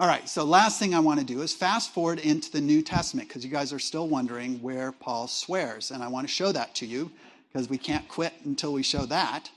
All 0.02 0.08
right, 0.08 0.28
so 0.28 0.42
last 0.42 0.80
thing 0.80 0.96
I 0.96 0.98
want 0.98 1.20
to 1.20 1.24
do 1.24 1.42
is 1.42 1.54
fast 1.54 1.94
forward 1.94 2.18
into 2.18 2.50
the 2.50 2.60
New 2.60 2.82
Testament 2.82 3.28
because 3.28 3.44
you 3.44 3.50
guys 3.52 3.72
are 3.72 3.78
still 3.78 4.08
wondering 4.08 4.60
where 4.60 4.90
Paul 4.90 5.28
swears. 5.28 5.92
And 5.92 6.02
I 6.02 6.08
want 6.08 6.26
to 6.26 6.34
show 6.34 6.50
that 6.50 6.74
to 6.74 6.86
you 6.86 7.08
because 7.46 7.70
we 7.70 7.78
can't 7.78 8.08
quit 8.08 8.32
until 8.44 8.72
we 8.72 8.82
show 8.82 9.06
that. 9.06 9.48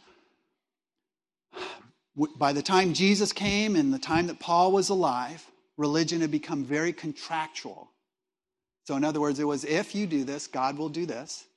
By 2.37 2.53
the 2.53 2.61
time 2.61 2.93
Jesus 2.93 3.33
came 3.33 3.75
and 3.75 3.91
the 3.91 3.97
time 3.97 4.27
that 4.27 4.39
Paul 4.39 4.71
was 4.71 4.89
alive, 4.89 5.43
religion 5.77 6.21
had 6.21 6.29
become 6.29 6.63
very 6.63 6.93
contractual. 6.93 7.89
So, 8.83 8.95
in 8.95 9.03
other 9.03 9.19
words, 9.19 9.39
it 9.39 9.45
was 9.45 9.63
if 9.65 9.95
you 9.95 10.05
do 10.05 10.23
this, 10.23 10.45
God 10.45 10.77
will 10.77 10.89
do 10.89 11.07
this. 11.07 11.47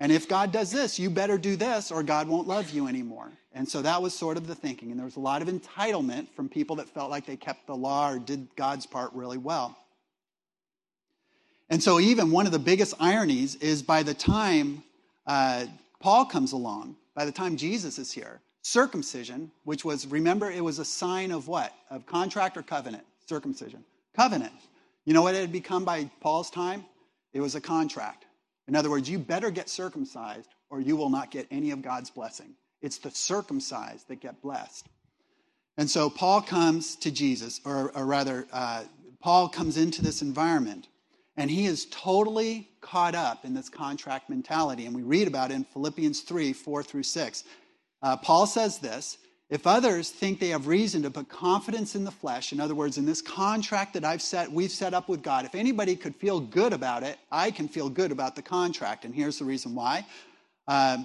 And 0.00 0.12
if 0.12 0.28
God 0.28 0.52
does 0.52 0.70
this, 0.70 0.98
you 0.98 1.10
better 1.10 1.36
do 1.36 1.56
this 1.56 1.90
or 1.90 2.02
God 2.02 2.28
won't 2.28 2.46
love 2.46 2.70
you 2.70 2.86
anymore. 2.86 3.32
And 3.52 3.68
so 3.68 3.82
that 3.82 4.00
was 4.00 4.14
sort 4.14 4.36
of 4.36 4.46
the 4.46 4.54
thinking. 4.54 4.90
And 4.90 4.98
there 4.98 5.04
was 5.04 5.16
a 5.16 5.20
lot 5.20 5.42
of 5.42 5.48
entitlement 5.48 6.28
from 6.36 6.48
people 6.48 6.76
that 6.76 6.88
felt 6.88 7.10
like 7.10 7.26
they 7.26 7.36
kept 7.36 7.66
the 7.66 7.74
law 7.74 8.12
or 8.12 8.18
did 8.18 8.48
God's 8.54 8.86
part 8.86 9.12
really 9.12 9.38
well. 9.38 9.76
And 11.70 11.82
so, 11.82 12.00
even 12.00 12.30
one 12.30 12.46
of 12.46 12.52
the 12.52 12.58
biggest 12.58 12.94
ironies 12.98 13.56
is 13.56 13.82
by 13.82 14.02
the 14.02 14.14
time 14.14 14.82
uh, 15.26 15.66
Paul 16.00 16.24
comes 16.24 16.52
along, 16.52 16.96
by 17.14 17.26
the 17.26 17.32
time 17.32 17.56
Jesus 17.56 17.98
is 17.98 18.10
here, 18.10 18.40
circumcision, 18.62 19.50
which 19.64 19.84
was, 19.84 20.06
remember, 20.06 20.50
it 20.50 20.64
was 20.64 20.78
a 20.78 20.84
sign 20.84 21.30
of 21.30 21.46
what? 21.46 21.74
Of 21.90 22.06
contract 22.06 22.56
or 22.56 22.62
covenant? 22.62 23.04
Circumcision. 23.26 23.84
Covenant. 24.16 24.52
You 25.04 25.12
know 25.12 25.22
what 25.22 25.34
it 25.34 25.40
had 25.40 25.52
become 25.52 25.84
by 25.84 26.10
Paul's 26.20 26.50
time? 26.50 26.84
It 27.34 27.40
was 27.40 27.54
a 27.54 27.60
contract. 27.60 28.24
In 28.68 28.76
other 28.76 28.90
words, 28.90 29.08
you 29.08 29.18
better 29.18 29.50
get 29.50 29.68
circumcised 29.68 30.54
or 30.70 30.80
you 30.80 30.94
will 30.94 31.10
not 31.10 31.30
get 31.30 31.46
any 31.50 31.70
of 31.70 31.82
God's 31.82 32.10
blessing. 32.10 32.54
It's 32.82 32.98
the 32.98 33.10
circumcised 33.10 34.06
that 34.08 34.20
get 34.20 34.42
blessed. 34.42 34.86
And 35.78 35.88
so 35.88 36.10
Paul 36.10 36.42
comes 36.42 36.96
to 36.96 37.10
Jesus, 37.10 37.60
or, 37.64 37.90
or 37.96 38.04
rather, 38.04 38.46
uh, 38.52 38.84
Paul 39.20 39.48
comes 39.48 39.76
into 39.76 40.02
this 40.02 40.22
environment, 40.22 40.88
and 41.36 41.50
he 41.50 41.66
is 41.66 41.86
totally 41.90 42.68
caught 42.80 43.14
up 43.14 43.44
in 43.44 43.54
this 43.54 43.68
contract 43.68 44.28
mentality. 44.28 44.86
And 44.86 44.94
we 44.94 45.02
read 45.02 45.28
about 45.28 45.50
it 45.50 45.54
in 45.54 45.64
Philippians 45.64 46.20
3 46.22 46.52
4 46.52 46.82
through 46.82 47.04
6. 47.04 47.44
Uh, 48.02 48.16
Paul 48.16 48.46
says 48.46 48.78
this 48.78 49.18
if 49.50 49.66
others 49.66 50.10
think 50.10 50.40
they 50.40 50.48
have 50.48 50.66
reason 50.66 51.02
to 51.02 51.10
put 51.10 51.28
confidence 51.28 51.94
in 51.94 52.04
the 52.04 52.10
flesh, 52.10 52.52
in 52.52 52.60
other 52.60 52.74
words, 52.74 52.98
in 52.98 53.06
this 53.06 53.22
contract 53.22 53.94
that 53.94 54.04
I've 54.04 54.20
set, 54.20 54.50
we've 54.52 54.70
set 54.70 54.92
up 54.92 55.08
with 55.08 55.22
God, 55.22 55.46
if 55.46 55.54
anybody 55.54 55.96
could 55.96 56.14
feel 56.16 56.38
good 56.38 56.74
about 56.74 57.02
it, 57.02 57.18
I 57.32 57.50
can 57.50 57.66
feel 57.66 57.88
good 57.88 58.12
about 58.12 58.36
the 58.36 58.42
contract. 58.42 59.06
And 59.06 59.14
here's 59.14 59.38
the 59.38 59.46
reason 59.46 59.74
why. 59.74 60.06
Uh, 60.66 60.98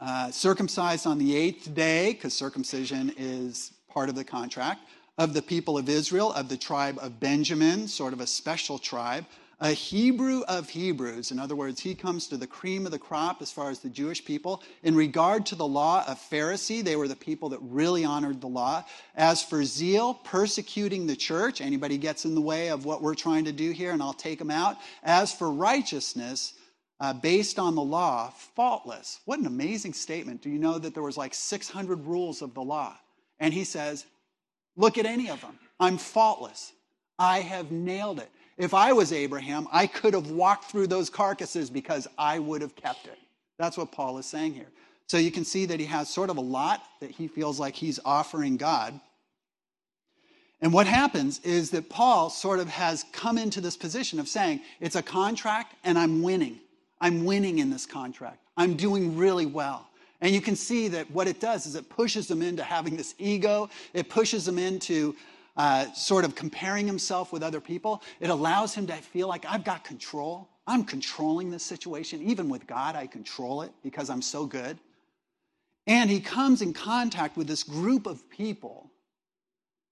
uh, 0.00 0.30
circumcised 0.30 1.06
on 1.06 1.18
the 1.18 1.36
eighth 1.36 1.72
day, 1.74 2.12
because 2.12 2.34
circumcision 2.34 3.12
is 3.16 3.72
part 3.88 4.08
of 4.08 4.16
the 4.16 4.24
contract, 4.24 4.80
of 5.18 5.34
the 5.34 5.42
people 5.42 5.78
of 5.78 5.88
Israel, 5.88 6.32
of 6.32 6.48
the 6.48 6.56
tribe 6.56 6.98
of 7.00 7.20
Benjamin, 7.20 7.86
sort 7.86 8.12
of 8.12 8.20
a 8.20 8.26
special 8.26 8.78
tribe, 8.78 9.26
a 9.60 9.70
Hebrew 9.70 10.40
of 10.48 10.70
Hebrews. 10.70 11.30
In 11.30 11.38
other 11.38 11.54
words, 11.54 11.80
he 11.80 11.94
comes 11.94 12.28
to 12.28 12.38
the 12.38 12.46
cream 12.46 12.86
of 12.86 12.92
the 12.92 12.98
crop 12.98 13.42
as 13.42 13.52
far 13.52 13.68
as 13.70 13.80
the 13.80 13.90
Jewish 13.90 14.24
people. 14.24 14.62
In 14.82 14.94
regard 14.94 15.44
to 15.46 15.54
the 15.54 15.66
law, 15.66 16.02
of 16.06 16.18
Pharisee, 16.18 16.82
they 16.82 16.96
were 16.96 17.08
the 17.08 17.16
people 17.16 17.50
that 17.50 17.58
really 17.60 18.04
honored 18.04 18.40
the 18.40 18.46
law. 18.46 18.84
As 19.14 19.42
for 19.42 19.62
zeal, 19.64 20.14
persecuting 20.14 21.06
the 21.06 21.16
church, 21.16 21.60
anybody 21.60 21.98
gets 21.98 22.24
in 22.24 22.34
the 22.34 22.40
way 22.40 22.68
of 22.68 22.86
what 22.86 23.02
we're 23.02 23.14
trying 23.14 23.44
to 23.44 23.52
do 23.52 23.70
here, 23.70 23.92
and 23.92 24.02
I'll 24.02 24.14
take 24.14 24.38
them 24.38 24.50
out. 24.50 24.78
As 25.02 25.32
for 25.32 25.50
righteousness, 25.50 26.54
uh, 27.00 27.12
based 27.12 27.58
on 27.58 27.74
the 27.74 27.82
law, 27.82 28.30
faultless. 28.54 29.20
What 29.26 29.40
an 29.40 29.46
amazing 29.46 29.92
statement. 29.92 30.42
Do 30.42 30.50
you 30.50 30.58
know 30.58 30.78
that 30.78 30.94
there 30.94 31.02
was 31.02 31.16
like 31.16 31.34
600 31.34 32.06
rules 32.06 32.40
of 32.40 32.54
the 32.54 32.62
law? 32.62 32.96
And 33.38 33.52
he 33.52 33.64
says, 33.64 34.06
look 34.76 34.96
at 34.96 35.06
any 35.06 35.28
of 35.30 35.40
them. 35.40 35.58
I'm 35.78 35.98
faultless. 35.98 36.72
I 37.18 37.40
have 37.40 37.70
nailed 37.70 38.20
it. 38.20 38.30
If 38.60 38.74
I 38.74 38.92
was 38.92 39.10
Abraham, 39.10 39.66
I 39.72 39.86
could 39.86 40.12
have 40.12 40.30
walked 40.32 40.70
through 40.70 40.88
those 40.88 41.08
carcasses 41.08 41.70
because 41.70 42.06
I 42.18 42.38
would 42.38 42.60
have 42.60 42.76
kept 42.76 43.06
it. 43.06 43.18
That's 43.58 43.78
what 43.78 43.90
Paul 43.90 44.18
is 44.18 44.26
saying 44.26 44.52
here. 44.52 44.68
So 45.06 45.16
you 45.16 45.30
can 45.30 45.46
see 45.46 45.64
that 45.64 45.80
he 45.80 45.86
has 45.86 46.10
sort 46.10 46.28
of 46.28 46.36
a 46.36 46.42
lot 46.42 46.82
that 47.00 47.10
he 47.10 47.26
feels 47.26 47.58
like 47.58 47.74
he's 47.74 47.98
offering 48.04 48.58
God. 48.58 49.00
And 50.60 50.74
what 50.74 50.86
happens 50.86 51.38
is 51.38 51.70
that 51.70 51.88
Paul 51.88 52.28
sort 52.28 52.60
of 52.60 52.68
has 52.68 53.06
come 53.12 53.38
into 53.38 53.62
this 53.62 53.78
position 53.78 54.20
of 54.20 54.28
saying, 54.28 54.60
it's 54.78 54.94
a 54.94 55.02
contract 55.02 55.74
and 55.82 55.98
I'm 55.98 56.20
winning. 56.20 56.58
I'm 57.00 57.24
winning 57.24 57.60
in 57.60 57.70
this 57.70 57.86
contract. 57.86 58.42
I'm 58.58 58.76
doing 58.76 59.16
really 59.16 59.46
well. 59.46 59.88
And 60.20 60.34
you 60.34 60.42
can 60.42 60.54
see 60.54 60.88
that 60.88 61.10
what 61.10 61.26
it 61.26 61.40
does 61.40 61.64
is 61.64 61.76
it 61.76 61.88
pushes 61.88 62.30
him 62.30 62.42
into 62.42 62.62
having 62.62 62.94
this 62.94 63.14
ego. 63.16 63.70
It 63.94 64.10
pushes 64.10 64.46
him 64.46 64.58
into 64.58 65.16
uh, 65.56 65.92
sort 65.92 66.24
of 66.24 66.34
comparing 66.34 66.86
himself 66.86 67.32
with 67.32 67.42
other 67.42 67.60
people, 67.60 68.02
it 68.20 68.30
allows 68.30 68.74
him 68.74 68.86
to 68.86 68.94
feel 68.94 69.28
like 69.28 69.44
I've 69.46 69.64
got 69.64 69.84
control. 69.84 70.48
I'm 70.66 70.84
controlling 70.84 71.50
this 71.50 71.64
situation. 71.64 72.22
Even 72.22 72.48
with 72.48 72.66
God, 72.66 72.96
I 72.96 73.06
control 73.06 73.62
it 73.62 73.72
because 73.82 74.10
I'm 74.10 74.22
so 74.22 74.46
good. 74.46 74.78
And 75.86 76.08
he 76.08 76.20
comes 76.20 76.62
in 76.62 76.72
contact 76.72 77.36
with 77.36 77.46
this 77.46 77.64
group 77.64 78.06
of 78.06 78.28
people 78.30 78.90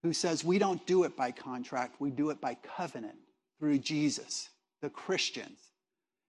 who 0.03 0.13
says 0.13 0.43
we 0.43 0.59
don't 0.59 0.85
do 0.85 1.03
it 1.03 1.17
by 1.17 1.31
contract, 1.31 1.99
we 1.99 2.09
do 2.09 2.29
it 2.29 2.39
by 2.39 2.55
covenant 2.77 3.17
through 3.59 3.79
Jesus, 3.79 4.49
the 4.81 4.89
Christians. 4.89 5.59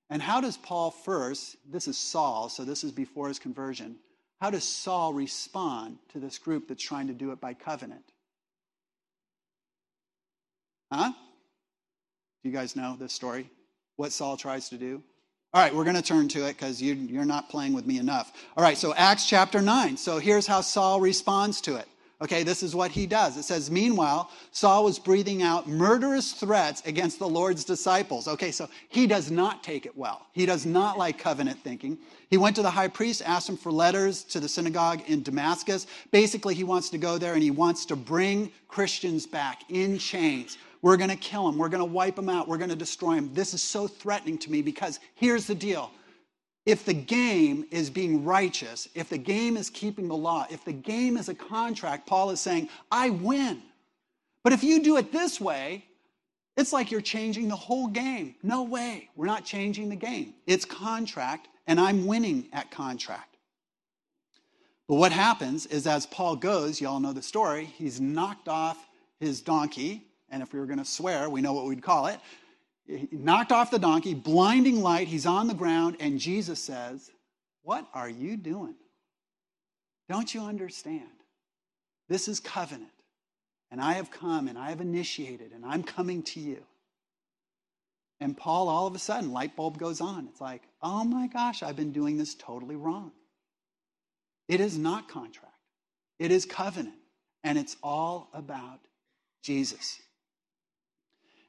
And 0.08 0.20
how 0.20 0.40
does 0.40 0.56
Paul 0.56 0.90
first, 0.90 1.56
this 1.70 1.86
is 1.86 1.96
Saul, 1.96 2.48
so 2.48 2.64
this 2.64 2.82
is 2.82 2.90
before 2.90 3.28
his 3.28 3.38
conversion, 3.38 3.96
how 4.40 4.50
does 4.50 4.64
Saul 4.64 5.12
respond 5.12 5.98
to 6.12 6.18
this 6.18 6.38
group 6.38 6.66
that's 6.66 6.82
trying 6.82 7.06
to 7.06 7.12
do 7.12 7.30
it 7.30 7.40
by 7.40 7.54
covenant? 7.54 8.04
Huh? 10.92 11.12
Do 12.42 12.48
you 12.48 12.54
guys 12.54 12.74
know 12.74 12.96
this 12.98 13.12
story? 13.12 13.50
What 13.96 14.12
Saul 14.12 14.36
tries 14.36 14.68
to 14.70 14.76
do? 14.76 15.02
All 15.52 15.60
right, 15.60 15.74
we're 15.74 15.84
going 15.84 15.96
to 15.96 16.02
turn 16.02 16.28
to 16.28 16.46
it 16.46 16.56
because 16.56 16.80
you, 16.80 16.94
you're 16.94 17.24
not 17.24 17.48
playing 17.48 17.72
with 17.72 17.84
me 17.84 17.98
enough. 17.98 18.32
All 18.56 18.62
right, 18.62 18.78
so 18.78 18.94
Acts 18.94 19.26
chapter 19.26 19.60
9. 19.60 19.96
So 19.96 20.18
here's 20.18 20.46
how 20.46 20.60
Saul 20.60 21.00
responds 21.00 21.60
to 21.62 21.76
it. 21.76 21.88
Okay, 22.22 22.42
this 22.42 22.62
is 22.62 22.74
what 22.76 22.90
he 22.90 23.06
does. 23.06 23.38
It 23.38 23.44
says, 23.44 23.70
Meanwhile, 23.70 24.30
Saul 24.52 24.84
was 24.84 24.98
breathing 24.98 25.42
out 25.42 25.66
murderous 25.66 26.32
threats 26.32 26.82
against 26.84 27.18
the 27.18 27.28
Lord's 27.28 27.64
disciples. 27.64 28.28
Okay, 28.28 28.50
so 28.50 28.68
he 28.90 29.06
does 29.06 29.30
not 29.30 29.64
take 29.64 29.86
it 29.86 29.96
well. 29.96 30.26
He 30.32 30.44
does 30.44 30.66
not 30.66 30.98
like 30.98 31.18
covenant 31.18 31.60
thinking. 31.64 31.98
He 32.28 32.36
went 32.36 32.56
to 32.56 32.62
the 32.62 32.70
high 32.70 32.88
priest, 32.88 33.22
asked 33.24 33.48
him 33.48 33.56
for 33.56 33.72
letters 33.72 34.22
to 34.24 34.38
the 34.38 34.48
synagogue 34.48 35.00
in 35.06 35.22
Damascus. 35.22 35.86
Basically, 36.10 36.54
he 36.54 36.62
wants 36.62 36.90
to 36.90 36.98
go 36.98 37.16
there 37.16 37.32
and 37.32 37.42
he 37.42 37.50
wants 37.50 37.86
to 37.86 37.96
bring 37.96 38.52
Christians 38.68 39.26
back 39.26 39.62
in 39.70 39.98
chains. 39.98 40.58
We're 40.82 40.96
going 40.96 41.10
to 41.10 41.16
kill 41.16 41.46
them. 41.46 41.58
We're 41.58 41.68
going 41.68 41.86
to 41.86 41.92
wipe 41.92 42.16
them 42.16 42.28
out. 42.28 42.48
We're 42.48 42.58
going 42.58 42.70
to 42.70 42.76
destroy 42.76 43.14
them. 43.14 43.32
This 43.34 43.52
is 43.54 43.62
so 43.62 43.86
threatening 43.86 44.38
to 44.38 44.50
me 44.50 44.62
because 44.62 44.98
here's 45.14 45.46
the 45.46 45.54
deal 45.54 45.90
if 46.66 46.84
the 46.84 46.94
game 46.94 47.64
is 47.70 47.90
being 47.90 48.24
righteous, 48.24 48.88
if 48.94 49.08
the 49.08 49.18
game 49.18 49.56
is 49.56 49.70
keeping 49.70 50.08
the 50.08 50.16
law, 50.16 50.46
if 50.50 50.64
the 50.64 50.72
game 50.72 51.16
is 51.16 51.28
a 51.28 51.34
contract, 51.34 52.06
Paul 52.06 52.30
is 52.30 52.40
saying, 52.40 52.68
I 52.90 53.10
win. 53.10 53.62
But 54.44 54.52
if 54.52 54.62
you 54.62 54.82
do 54.82 54.96
it 54.96 55.10
this 55.10 55.40
way, 55.40 55.84
it's 56.56 56.72
like 56.72 56.90
you're 56.90 57.00
changing 57.00 57.48
the 57.48 57.56
whole 57.56 57.86
game. 57.86 58.34
No 58.42 58.62
way. 58.62 59.08
We're 59.16 59.26
not 59.26 59.44
changing 59.44 59.88
the 59.88 59.96
game. 59.96 60.34
It's 60.46 60.64
contract, 60.64 61.48
and 61.66 61.80
I'm 61.80 62.06
winning 62.06 62.48
at 62.52 62.70
contract. 62.70 63.36
But 64.86 64.96
what 64.96 65.12
happens 65.12 65.66
is 65.66 65.86
as 65.86 66.04
Paul 66.06 66.36
goes, 66.36 66.80
you 66.80 66.88
all 66.88 67.00
know 67.00 67.12
the 67.12 67.22
story, 67.22 67.64
he's 67.64 68.00
knocked 68.00 68.48
off 68.48 68.76
his 69.18 69.40
donkey, 69.40 70.09
and 70.30 70.42
if 70.42 70.52
we 70.52 70.60
were 70.60 70.66
going 70.66 70.78
to 70.78 70.84
swear, 70.84 71.28
we 71.28 71.40
know 71.40 71.52
what 71.52 71.66
we'd 71.66 71.82
call 71.82 72.06
it. 72.06 72.20
He 72.86 73.08
knocked 73.12 73.52
off 73.52 73.70
the 73.70 73.78
donkey, 73.78 74.14
blinding 74.14 74.80
light. 74.80 75.08
He's 75.08 75.26
on 75.26 75.46
the 75.46 75.54
ground, 75.54 75.96
and 76.00 76.18
Jesus 76.18 76.60
says, 76.60 77.10
What 77.62 77.86
are 77.94 78.08
you 78.08 78.36
doing? 78.36 78.74
Don't 80.08 80.32
you 80.34 80.42
understand? 80.42 81.08
This 82.08 82.26
is 82.26 82.40
covenant, 82.40 82.90
and 83.70 83.80
I 83.80 83.92
have 83.94 84.10
come 84.10 84.48
and 84.48 84.58
I 84.58 84.70
have 84.70 84.80
initiated, 84.80 85.52
and 85.52 85.64
I'm 85.64 85.84
coming 85.84 86.22
to 86.24 86.40
you. 86.40 86.64
And 88.18 88.36
Paul, 88.36 88.68
all 88.68 88.86
of 88.86 88.94
a 88.94 88.98
sudden, 88.98 89.32
light 89.32 89.56
bulb 89.56 89.78
goes 89.78 90.00
on. 90.00 90.26
It's 90.28 90.40
like, 90.40 90.62
oh 90.82 91.04
my 91.04 91.28
gosh, 91.28 91.62
I've 91.62 91.76
been 91.76 91.92
doing 91.92 92.18
this 92.18 92.34
totally 92.34 92.76
wrong. 92.76 93.12
It 94.48 94.60
is 94.60 94.76
not 94.76 95.08
contract, 95.08 95.54
it 96.18 96.32
is 96.32 96.44
covenant, 96.44 96.96
and 97.44 97.56
it's 97.56 97.76
all 97.82 98.28
about 98.34 98.80
Jesus. 99.42 100.00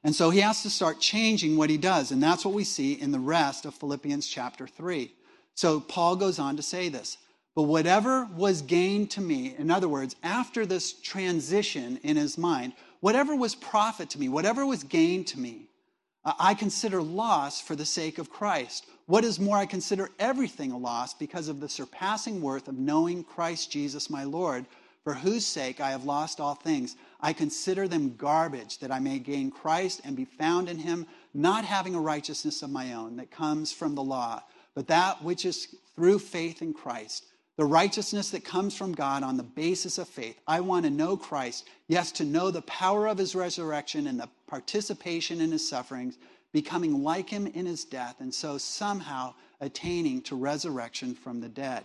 And 0.04 0.14
so 0.14 0.30
he 0.30 0.40
has 0.40 0.62
to 0.62 0.70
start 0.70 1.00
changing 1.00 1.56
what 1.56 1.70
he 1.70 1.76
does. 1.76 2.10
And 2.10 2.22
that's 2.22 2.44
what 2.44 2.54
we 2.54 2.64
see 2.64 2.94
in 2.94 3.12
the 3.12 3.20
rest 3.20 3.64
of 3.64 3.74
Philippians 3.74 4.26
chapter 4.26 4.66
3. 4.66 5.12
So 5.54 5.80
Paul 5.80 6.16
goes 6.16 6.38
on 6.38 6.56
to 6.56 6.62
say 6.62 6.88
this. 6.88 7.18
But 7.54 7.64
whatever 7.64 8.26
was 8.34 8.62
gained 8.62 9.10
to 9.12 9.20
me, 9.20 9.54
in 9.56 9.70
other 9.70 9.88
words, 9.88 10.16
after 10.22 10.64
this 10.64 10.92
transition 10.92 11.98
in 12.02 12.16
his 12.16 12.38
mind, 12.38 12.72
whatever 13.00 13.36
was 13.36 13.54
profit 13.54 14.10
to 14.10 14.18
me, 14.18 14.28
whatever 14.28 14.64
was 14.64 14.82
gained 14.82 15.26
to 15.28 15.38
me, 15.38 15.68
I 16.24 16.54
consider 16.54 17.02
loss 17.02 17.60
for 17.60 17.76
the 17.76 17.84
sake 17.84 18.18
of 18.18 18.30
Christ. 18.30 18.86
What 19.06 19.24
is 19.24 19.40
more, 19.40 19.56
I 19.56 19.66
consider 19.66 20.08
everything 20.18 20.70
a 20.70 20.78
loss 20.78 21.12
because 21.14 21.48
of 21.48 21.60
the 21.60 21.68
surpassing 21.68 22.40
worth 22.40 22.68
of 22.68 22.78
knowing 22.78 23.24
Christ 23.24 23.70
Jesus 23.70 24.08
my 24.08 24.24
Lord 24.24 24.64
for 25.04 25.14
whose 25.14 25.44
sake 25.44 25.80
I 25.80 25.90
have 25.90 26.04
lost 26.04 26.40
all 26.40 26.54
things. 26.54 26.96
I 27.22 27.32
consider 27.32 27.86
them 27.86 28.16
garbage, 28.16 28.78
that 28.80 28.90
I 28.90 28.98
may 28.98 29.20
gain 29.20 29.50
Christ 29.50 30.00
and 30.04 30.16
be 30.16 30.24
found 30.24 30.68
in 30.68 30.78
him, 30.78 31.06
not 31.32 31.64
having 31.64 31.94
a 31.94 32.00
righteousness 32.00 32.62
of 32.62 32.70
my 32.70 32.94
own 32.94 33.16
that 33.16 33.30
comes 33.30 33.72
from 33.72 33.94
the 33.94 34.02
law, 34.02 34.42
but 34.74 34.88
that 34.88 35.22
which 35.22 35.44
is 35.44 35.74
through 35.94 36.18
faith 36.18 36.62
in 36.62 36.74
Christ, 36.74 37.26
the 37.56 37.64
righteousness 37.64 38.30
that 38.30 38.44
comes 38.44 38.76
from 38.76 38.92
God 38.92 39.22
on 39.22 39.36
the 39.36 39.42
basis 39.42 39.98
of 39.98 40.08
faith. 40.08 40.40
I 40.48 40.60
want 40.60 40.84
to 40.84 40.90
know 40.90 41.16
Christ, 41.16 41.68
yes, 41.86 42.10
to 42.12 42.24
know 42.24 42.50
the 42.50 42.62
power 42.62 43.06
of 43.06 43.18
his 43.18 43.34
resurrection 43.34 44.06
and 44.06 44.18
the 44.18 44.28
participation 44.48 45.40
in 45.40 45.52
his 45.52 45.68
sufferings, 45.68 46.18
becoming 46.52 47.02
like 47.02 47.28
him 47.28 47.46
in 47.46 47.66
his 47.66 47.84
death, 47.84 48.16
and 48.20 48.34
so 48.34 48.58
somehow 48.58 49.34
attaining 49.60 50.22
to 50.22 50.34
resurrection 50.34 51.14
from 51.14 51.40
the 51.40 51.48
dead. 51.48 51.84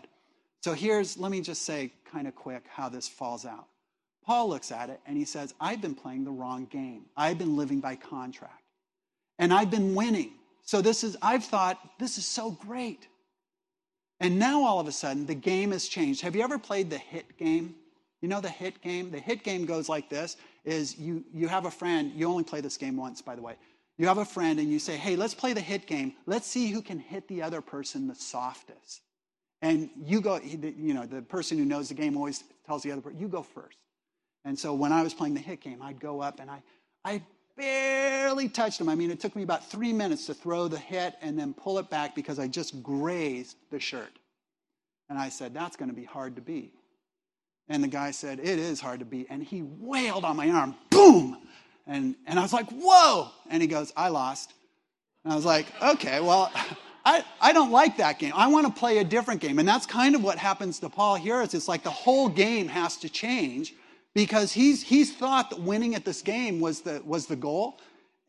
So 0.61 0.73
here's, 0.73 1.17
let 1.17 1.31
me 1.31 1.41
just 1.41 1.63
say 1.63 1.93
kind 2.11 2.27
of 2.27 2.35
quick 2.35 2.63
how 2.67 2.89
this 2.89 3.07
falls 3.07 3.45
out. 3.45 3.67
Paul 4.27 4.49
looks 4.49 4.73
at 4.73 4.89
it 4.89 4.99
and 5.07 5.17
he 5.17 5.23
says, 5.23 5.53
I've 5.59 5.81
been 5.81 5.95
playing 5.95 6.25
the 6.25 6.31
wrong 6.31 6.65
game. 6.65 7.05
I've 7.15 7.37
been 7.37 7.55
living 7.55 7.79
by 7.79 7.95
contract. 7.95 8.61
And 9.39 9.53
I've 9.53 9.71
been 9.71 9.95
winning. 9.95 10.31
So 10.63 10.81
this 10.81 11.05
is, 11.05 11.15
I've 11.21 11.45
thought, 11.45 11.79
this 11.97 12.17
is 12.17 12.25
so 12.25 12.51
great. 12.51 13.07
And 14.19 14.37
now 14.37 14.65
all 14.65 14.81
of 14.81 14.87
a 14.87 14.91
sudden, 14.91 15.25
the 15.25 15.35
game 15.35 15.71
has 15.71 15.87
changed. 15.87 16.21
Have 16.21 16.35
you 16.35 16.43
ever 16.43 16.59
played 16.59 16.89
the 16.89 16.97
hit 16.97 17.37
game? 17.37 17.75
You 18.21 18.27
know 18.27 18.41
the 18.41 18.49
hit 18.49 18.81
game? 18.81 19.11
The 19.11 19.19
hit 19.19 19.45
game 19.45 19.65
goes 19.65 19.87
like 19.87 20.09
this 20.09 20.35
is 20.65 20.97
you, 20.97 21.23
you 21.33 21.47
have 21.47 21.65
a 21.65 21.71
friend, 21.71 22.11
you 22.13 22.27
only 22.27 22.43
play 22.43 22.59
this 22.59 22.75
game 22.75 22.97
once, 22.97 23.21
by 23.21 23.35
the 23.35 23.41
way. 23.41 23.55
You 23.97 24.07
have 24.07 24.17
a 24.17 24.25
friend 24.25 24.59
and 24.59 24.69
you 24.69 24.79
say, 24.79 24.97
hey, 24.97 25.15
let's 25.15 25.33
play 25.33 25.53
the 25.53 25.61
hit 25.61 25.87
game. 25.87 26.13
Let's 26.25 26.47
see 26.47 26.69
who 26.69 26.81
can 26.81 26.99
hit 26.99 27.29
the 27.29 27.41
other 27.43 27.61
person 27.61 28.07
the 28.07 28.15
softest. 28.15 29.03
And 29.61 29.89
you 29.95 30.19
go, 30.19 30.41
you 30.43 30.93
know, 30.93 31.05
the 31.05 31.21
person 31.21 31.57
who 31.57 31.63
knows 31.63 31.87
the 31.87 31.95
game 31.95 32.17
always 32.17 32.43
tells 32.65 32.83
the 32.83 32.91
other 32.91 33.01
person, 33.01 33.19
you 33.19 33.29
go 33.29 33.41
first. 33.41 33.77
And 34.47 34.57
so 34.57 34.73
when 34.73 34.93
I 34.93 35.03
was 35.03 35.13
playing 35.13 35.33
the 35.33 35.41
hit 35.41 35.59
game, 35.59 35.81
I'd 35.81 35.99
go 35.99 36.21
up 36.21 36.39
and 36.39 36.49
I, 36.49 36.63
I 37.03 37.21
barely 37.57 38.47
touched 38.47 38.79
him. 38.79 38.87
I 38.87 38.95
mean, 38.95 39.11
it 39.11 39.19
took 39.19 39.35
me 39.35 39.43
about 39.43 39.69
three 39.69 39.91
minutes 39.91 40.25
to 40.27 40.33
throw 40.33 40.69
the 40.69 40.77
hit 40.77 41.15
and 41.21 41.37
then 41.37 41.53
pull 41.53 41.79
it 41.79 41.89
back 41.89 42.15
because 42.15 42.39
I 42.39 42.47
just 42.47 42.81
grazed 42.81 43.57
the 43.71 43.79
shirt. 43.81 44.19
And 45.09 45.19
I 45.19 45.27
said, 45.27 45.53
that's 45.53 45.75
going 45.75 45.89
to 45.89 45.95
be 45.95 46.05
hard 46.05 46.37
to 46.37 46.41
beat. 46.41 46.73
And 47.67 47.83
the 47.83 47.89
guy 47.89 48.11
said, 48.11 48.39
it 48.39 48.57
is 48.57 48.79
hard 48.79 48.99
to 48.99 49.05
beat. 49.05 49.27
And 49.29 49.43
he 49.43 49.63
wailed 49.63 50.23
on 50.23 50.37
my 50.37 50.49
arm, 50.49 50.75
boom. 50.91 51.39
And, 51.85 52.15
and 52.25 52.39
I 52.39 52.41
was 52.41 52.53
like, 52.53 52.69
whoa. 52.69 53.27
And 53.49 53.61
he 53.61 53.67
goes, 53.67 53.91
I 53.97 54.07
lost. 54.07 54.53
And 55.25 55.33
I 55.33 55.35
was 55.35 55.43
like, 55.43 55.65
okay, 55.81 56.21
well, 56.21 56.49
I, 57.05 57.25
I 57.41 57.51
don't 57.51 57.71
like 57.71 57.97
that 57.97 58.17
game. 58.17 58.31
I 58.33 58.47
want 58.47 58.65
to 58.65 58.79
play 58.79 58.99
a 58.99 59.03
different 59.03 59.41
game. 59.41 59.59
And 59.59 59.67
that's 59.67 59.85
kind 59.85 60.15
of 60.15 60.23
what 60.23 60.37
happens 60.37 60.79
to 60.79 60.89
Paul 60.89 61.15
here 61.15 61.41
is 61.41 61.53
it's 61.53 61.67
like 61.67 61.83
the 61.83 61.89
whole 61.89 62.29
game 62.29 62.69
has 62.69 62.95
to 62.99 63.09
change 63.09 63.73
because 64.17 64.51
he's, 64.51 64.81
he's 64.81 65.13
thought 65.13 65.51
that 65.51 65.59
winning 65.59 65.93
at 65.93 66.03
this 66.03 66.23
game 66.23 66.59
was 66.59 66.81
the, 66.81 66.99
was 67.05 67.27
the 67.27 67.35
goal. 67.35 67.77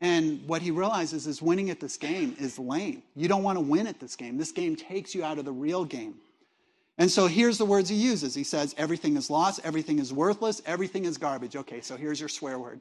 And 0.01 0.47
what 0.47 0.61
he 0.61 0.69
realizes 0.69 1.25
is 1.25 1.41
winning 1.41 1.71
at 1.71 1.79
this 1.79 1.97
game 1.97 2.35
is 2.39 2.59
lame. 2.59 3.01
You 3.15 3.27
don't 3.27 3.41
want 3.41 3.55
to 3.55 3.63
win 3.63 3.87
at 3.87 3.99
this 3.99 4.15
game. 4.15 4.37
This 4.37 4.51
game 4.51 4.75
takes 4.75 5.15
you 5.15 5.23
out 5.23 5.39
of 5.39 5.45
the 5.45 5.51
real 5.51 5.83
game. 5.83 6.13
And 6.99 7.09
so 7.09 7.25
here's 7.25 7.57
the 7.57 7.65
words 7.65 7.89
he 7.89 7.95
uses. 7.95 8.35
He 8.35 8.43
says, 8.43 8.75
everything 8.77 9.17
is 9.17 9.31
lost, 9.31 9.61
everything 9.63 9.97
is 9.97 10.13
worthless, 10.13 10.61
everything 10.67 11.05
is 11.05 11.17
garbage. 11.17 11.55
Okay, 11.55 11.81
so 11.81 11.97
here's 11.97 12.19
your 12.19 12.29
swear 12.29 12.59
word. 12.59 12.79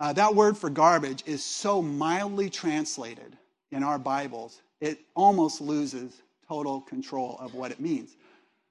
Uh, 0.00 0.12
that 0.14 0.34
word 0.34 0.58
for 0.58 0.70
garbage 0.70 1.22
is 1.26 1.44
so 1.44 1.80
mildly 1.80 2.50
translated 2.50 3.38
in 3.70 3.84
our 3.84 3.98
Bibles 3.98 4.60
it 4.80 4.98
almost 5.14 5.60
loses 5.60 6.20
total 6.48 6.80
control 6.80 7.36
of 7.38 7.54
what 7.54 7.70
it 7.70 7.78
means. 7.78 8.16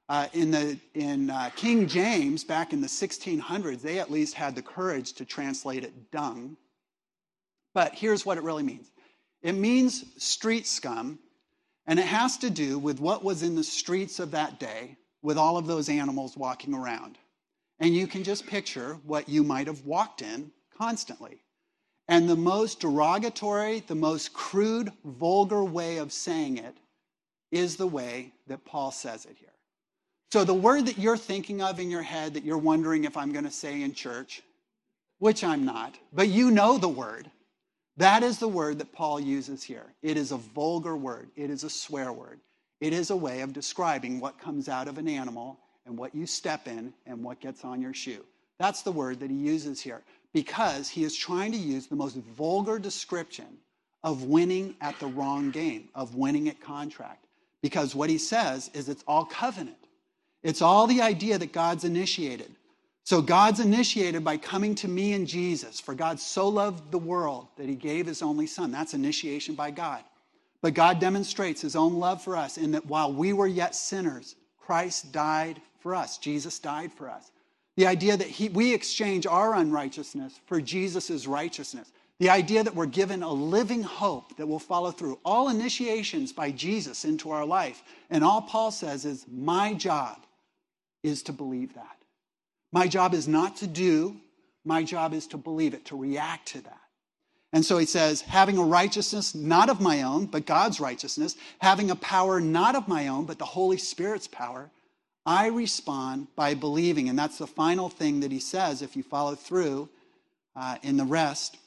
Uh, 0.10 0.28
in 0.34 0.50
the, 0.50 0.76
in 0.96 1.30
uh, 1.30 1.52
King 1.56 1.88
James, 1.88 2.44
back 2.44 2.74
in 2.74 2.82
the 2.82 2.88
1600s, 2.88 3.82
they 3.82 4.00
at 4.00 4.10
least 4.10 4.34
had 4.34 4.56
the 4.56 4.62
courage 4.62 5.14
to 5.14 5.24
translate 5.24 5.84
it 5.84 6.12
dung. 6.12 6.58
But 7.76 7.94
here's 7.94 8.26
what 8.26 8.40
it 8.40 8.44
really 8.44 8.64
means 8.64 8.92
it 9.44 9.54
means 9.54 10.04
street 10.18 10.66
scum, 10.66 11.20
and 11.86 12.00
it 12.00 12.08
has 12.08 12.38
to 12.38 12.50
do 12.50 12.80
with 12.80 13.00
what 13.00 13.24
was 13.24 13.44
in 13.44 13.56
the 13.56 13.64
streets 13.64 14.20
of 14.20 14.32
that 14.32 14.60
day 14.60 14.98
with 15.22 15.38
all 15.38 15.58
of 15.58 15.68
those 15.68 15.90
animals 15.90 16.36
walking 16.36 16.74
around. 16.74 17.20
And 17.80 17.96
you 17.96 18.08
can 18.08 18.24
just 18.24 18.48
picture 18.48 18.98
what 19.06 19.30
you 19.30 19.44
might 19.44 19.68
have 19.68 19.86
walked 19.86 20.24
in 20.24 20.52
constantly. 20.78 21.44
And 22.08 22.28
the 22.28 22.36
most 22.36 22.80
derogatory, 22.80 23.82
the 23.82 23.96
most 23.96 24.34
crude, 24.34 24.92
vulgar 25.06 25.64
way 25.64 25.98
of 25.98 26.12
saying 26.12 26.58
it 26.58 26.76
is 27.52 27.78
the 27.78 27.88
way 27.88 28.34
that 28.48 28.66
Paul 28.66 28.92
says 28.92 29.26
it 29.26 29.38
here. 29.40 29.50
So 30.32 30.44
the 30.44 30.54
word 30.54 30.86
that 30.86 31.00
you're 31.00 31.18
thinking 31.18 31.62
of 31.62 31.80
in 31.80 31.90
your 31.90 32.04
head 32.04 32.36
that 32.36 32.44
you're 32.44 32.58
wondering 32.58 33.04
if 33.04 33.18
I'm 33.18 33.32
going 33.32 33.46
to 33.46 33.52
say 33.52 33.82
in 33.82 33.94
church, 33.94 34.44
which 35.18 35.44
I'm 35.44 35.66
not, 35.66 35.96
but 36.14 36.28
you 36.28 36.52
know 36.52 36.78
the 36.78 36.88
word, 36.88 37.30
that 37.98 38.22
is 38.24 38.38
the 38.38 38.48
word 38.48 38.80
that 38.80 38.94
Paul 38.94 39.20
uses 39.20 39.64
here. 39.64 39.86
It 40.02 40.18
is 40.18 40.32
a 40.32 40.38
vulgar 40.38 40.96
word, 40.96 41.30
it 41.36 41.50
is 41.50 41.64
a 41.64 41.70
swear 41.70 42.14
word. 42.14 42.40
It 42.80 42.94
is 42.94 43.10
a 43.10 43.16
way 43.16 43.42
of 43.42 43.52
describing 43.52 44.20
what 44.20 44.40
comes 44.40 44.70
out 44.70 44.88
of 44.88 44.98
an 44.98 45.10
animal 45.10 45.60
and 45.86 45.98
what 45.98 46.16
you 46.16 46.26
step 46.26 46.68
in 46.68 46.94
and 47.06 47.24
what 47.24 47.42
gets 47.42 47.66
on 47.66 47.82
your 47.82 47.94
shoe. 47.94 48.24
That's 48.58 48.84
the 48.84 48.92
word 48.92 49.20
that 49.20 49.30
he 49.30 49.36
uses 49.36 49.82
here 49.82 50.02
because 50.32 50.88
he 50.88 51.04
is 51.04 51.16
trying 51.16 51.52
to 51.52 51.58
use 51.58 51.88
the 51.88 51.96
most 51.96 52.16
vulgar 52.16 52.80
description 52.80 53.58
of 54.04 54.24
winning 54.24 54.76
at 54.80 54.98
the 55.00 55.08
wrong 55.08 55.52
game, 55.52 55.90
of 55.94 56.16
winning 56.16 56.48
at 56.48 56.62
contract. 56.62 57.26
Because 57.62 57.96
what 57.96 58.10
he 58.10 58.18
says 58.18 58.70
is 58.74 58.88
it's 58.88 59.04
all 59.08 59.26
covenant. 59.26 59.79
It's 60.44 60.62
all 60.62 60.88
the 60.88 61.02
idea 61.02 61.38
that 61.38 61.52
God's 61.52 61.84
initiated. 61.84 62.52
So 63.04 63.22
God's 63.22 63.60
initiated 63.60 64.24
by 64.24 64.38
coming 64.38 64.76
to 64.76 64.88
me 64.88 65.14
and 65.14 65.28
Jesus. 65.28 65.80
For 65.80 65.96
God 65.96 66.20
so 66.20 66.48
loved 66.48 66.92
the 66.92 66.98
world 67.00 67.48
that 67.58 67.68
he 67.68 67.76
gave 67.76 68.06
his 68.06 68.22
only 68.22 68.48
son. 68.48 68.72
That's 68.72 68.94
initiation 68.94 69.56
by 69.56 69.72
God. 69.72 70.04
But 70.62 70.74
God 70.74 71.00
demonstrates 71.00 71.62
his 71.62 71.76
own 71.76 71.96
love 71.96 72.22
for 72.22 72.38
us 72.38 72.58
in 72.58 72.72
that 72.72 72.86
while 72.86 73.12
we 73.12 73.34
were 73.34 73.48
yet 73.48 73.76
sinners, 73.76 74.36
Christ 74.60 75.12
died 75.12 75.62
for 75.80 75.96
us. 75.96 76.18
Jesus 76.18 76.60
died 76.60 76.92
for 76.94 77.10
us. 77.10 77.32
The 77.78 77.88
idea 77.88 78.18
that 78.18 78.28
he, 78.28 78.50
we 78.50 78.74
exchange 78.74 79.26
our 79.26 79.56
unrighteousness 79.56 80.40
for 80.46 80.62
Jesus' 80.62 81.26
righteousness. 81.26 81.92
The 82.20 82.30
idea 82.30 82.64
that 82.64 82.76
we're 82.76 82.86
given 82.86 83.24
a 83.24 83.32
living 83.32 83.82
hope 83.82 84.36
that 84.36 84.48
will 84.48 84.60
follow 84.60 84.92
through. 84.92 85.18
All 85.24 85.50
initiations 85.50 86.34
by 86.34 86.52
Jesus 86.52 87.06
into 87.06 87.32
our 87.32 87.46
life. 87.46 87.82
And 88.10 88.24
all 88.24 88.42
Paul 88.42 88.72
says 88.72 89.06
is, 89.06 89.26
my 89.32 89.74
job 89.74 90.18
is 91.04 91.24
to 91.24 91.34
believe 91.34 91.74
that. 91.76 91.98
My 92.72 92.88
job 92.88 93.14
is 93.14 93.28
not 93.28 93.58
to 93.58 93.68
do, 93.68 94.18
my 94.66 94.84
job 94.84 95.14
is 95.14 95.28
to 95.28 95.38
believe 95.38 95.74
it, 95.74 95.86
to 95.86 95.98
react 95.98 96.50
to 96.50 96.62
that. 96.62 96.82
And 97.52 97.66
so 97.66 97.80
he 97.80 97.86
says, 97.86 98.22
having 98.22 98.58
a 98.58 98.64
righteousness 98.64 99.34
not 99.34 99.70
of 99.70 99.82
my 99.82 100.04
own, 100.04 100.28
but 100.28 100.46
God's 100.46 100.80
righteousness, 100.80 101.36
having 101.60 101.90
a 101.90 101.96
power 101.96 102.40
not 102.40 102.76
of 102.76 102.88
my 102.88 103.08
own, 103.08 103.26
but 103.26 103.40
the 103.40 103.46
Holy 103.46 103.78
Spirit's 103.78 104.28
power, 104.28 104.70
I 105.26 105.48
respond 105.48 106.28
by 106.36 106.54
believing. 106.54 107.10
And 107.10 107.18
that's 107.18 107.40
the 107.40 107.48
final 107.48 107.90
thing 107.90 108.20
that 108.20 108.32
he 108.32 108.40
says 108.40 108.82
if 108.82 108.96
you 108.96 109.02
follow 109.02 109.34
through 109.34 109.90
uh, 110.56 110.78
in 110.84 110.98
the 110.98 111.06
rest 111.06 111.58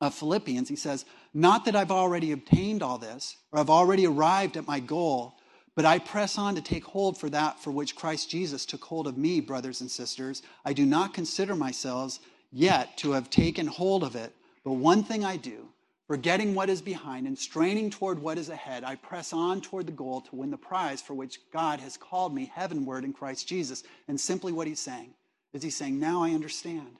of 0.00 0.14
Philippians. 0.14 0.68
He 0.68 0.76
says, 0.76 1.04
Not 1.32 1.64
that 1.64 1.76
I've 1.76 1.90
already 1.90 2.32
obtained 2.32 2.82
all 2.82 2.98
this, 2.98 3.36
or 3.52 3.60
I've 3.60 3.70
already 3.70 4.06
arrived 4.06 4.56
at 4.56 4.66
my 4.66 4.80
goal, 4.80 5.34
but 5.76 5.84
I 5.84 5.98
press 5.98 6.36
on 6.36 6.54
to 6.56 6.60
take 6.60 6.84
hold 6.84 7.18
for 7.18 7.30
that 7.30 7.60
for 7.62 7.70
which 7.70 7.96
Christ 7.96 8.30
Jesus 8.30 8.66
took 8.66 8.84
hold 8.84 9.06
of 9.06 9.16
me, 9.16 9.40
brothers 9.40 9.80
and 9.80 9.90
sisters. 9.90 10.42
I 10.64 10.72
do 10.72 10.84
not 10.84 11.14
consider 11.14 11.54
myself 11.54 12.18
yet 12.52 12.96
to 12.98 13.12
have 13.12 13.30
taken 13.30 13.66
hold 13.66 14.02
of 14.02 14.16
it, 14.16 14.34
but 14.64 14.72
one 14.72 15.04
thing 15.04 15.24
I 15.24 15.36
do, 15.36 15.68
forgetting 16.06 16.54
what 16.54 16.68
is 16.68 16.82
behind 16.82 17.26
and 17.26 17.38
straining 17.38 17.88
toward 17.88 18.18
what 18.18 18.36
is 18.36 18.48
ahead, 18.48 18.82
I 18.84 18.96
press 18.96 19.32
on 19.32 19.60
toward 19.60 19.86
the 19.86 19.92
goal 19.92 20.20
to 20.22 20.36
win 20.36 20.50
the 20.50 20.56
prize 20.56 21.00
for 21.00 21.14
which 21.14 21.38
God 21.52 21.80
has 21.80 21.96
called 21.96 22.34
me 22.34 22.50
heavenward 22.52 23.04
in 23.04 23.12
Christ 23.12 23.46
Jesus. 23.46 23.84
And 24.08 24.20
simply 24.20 24.52
what 24.52 24.66
he's 24.66 24.80
saying 24.80 25.14
is 25.52 25.62
he's 25.62 25.76
saying, 25.76 25.98
Now 25.98 26.22
I 26.22 26.30
understand. 26.30 26.96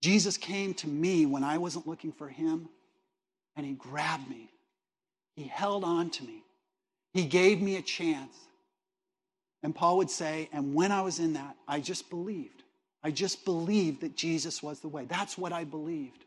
Jesus 0.00 0.38
came 0.38 0.72
to 0.74 0.88
me 0.88 1.26
when 1.26 1.44
I 1.44 1.58
wasn't 1.58 1.86
looking 1.86 2.12
for 2.12 2.28
him, 2.28 2.68
and 3.56 3.66
he 3.66 3.72
grabbed 3.72 4.28
me. 4.30 4.50
He 5.36 5.44
held 5.44 5.84
on 5.84 6.10
to 6.10 6.24
me. 6.24 6.42
He 7.12 7.24
gave 7.24 7.60
me 7.60 7.76
a 7.76 7.82
chance. 7.82 8.36
And 9.62 9.74
Paul 9.74 9.98
would 9.98 10.10
say, 10.10 10.48
and 10.52 10.74
when 10.74 10.92
I 10.92 11.02
was 11.02 11.18
in 11.18 11.34
that, 11.34 11.56
I 11.68 11.80
just 11.80 12.08
believed. 12.08 12.62
I 13.02 13.10
just 13.10 13.44
believed 13.44 14.02
that 14.02 14.16
Jesus 14.16 14.62
was 14.62 14.80
the 14.80 14.88
way. 14.88 15.04
That's 15.06 15.36
what 15.36 15.52
I 15.52 15.64
believed. 15.64 16.24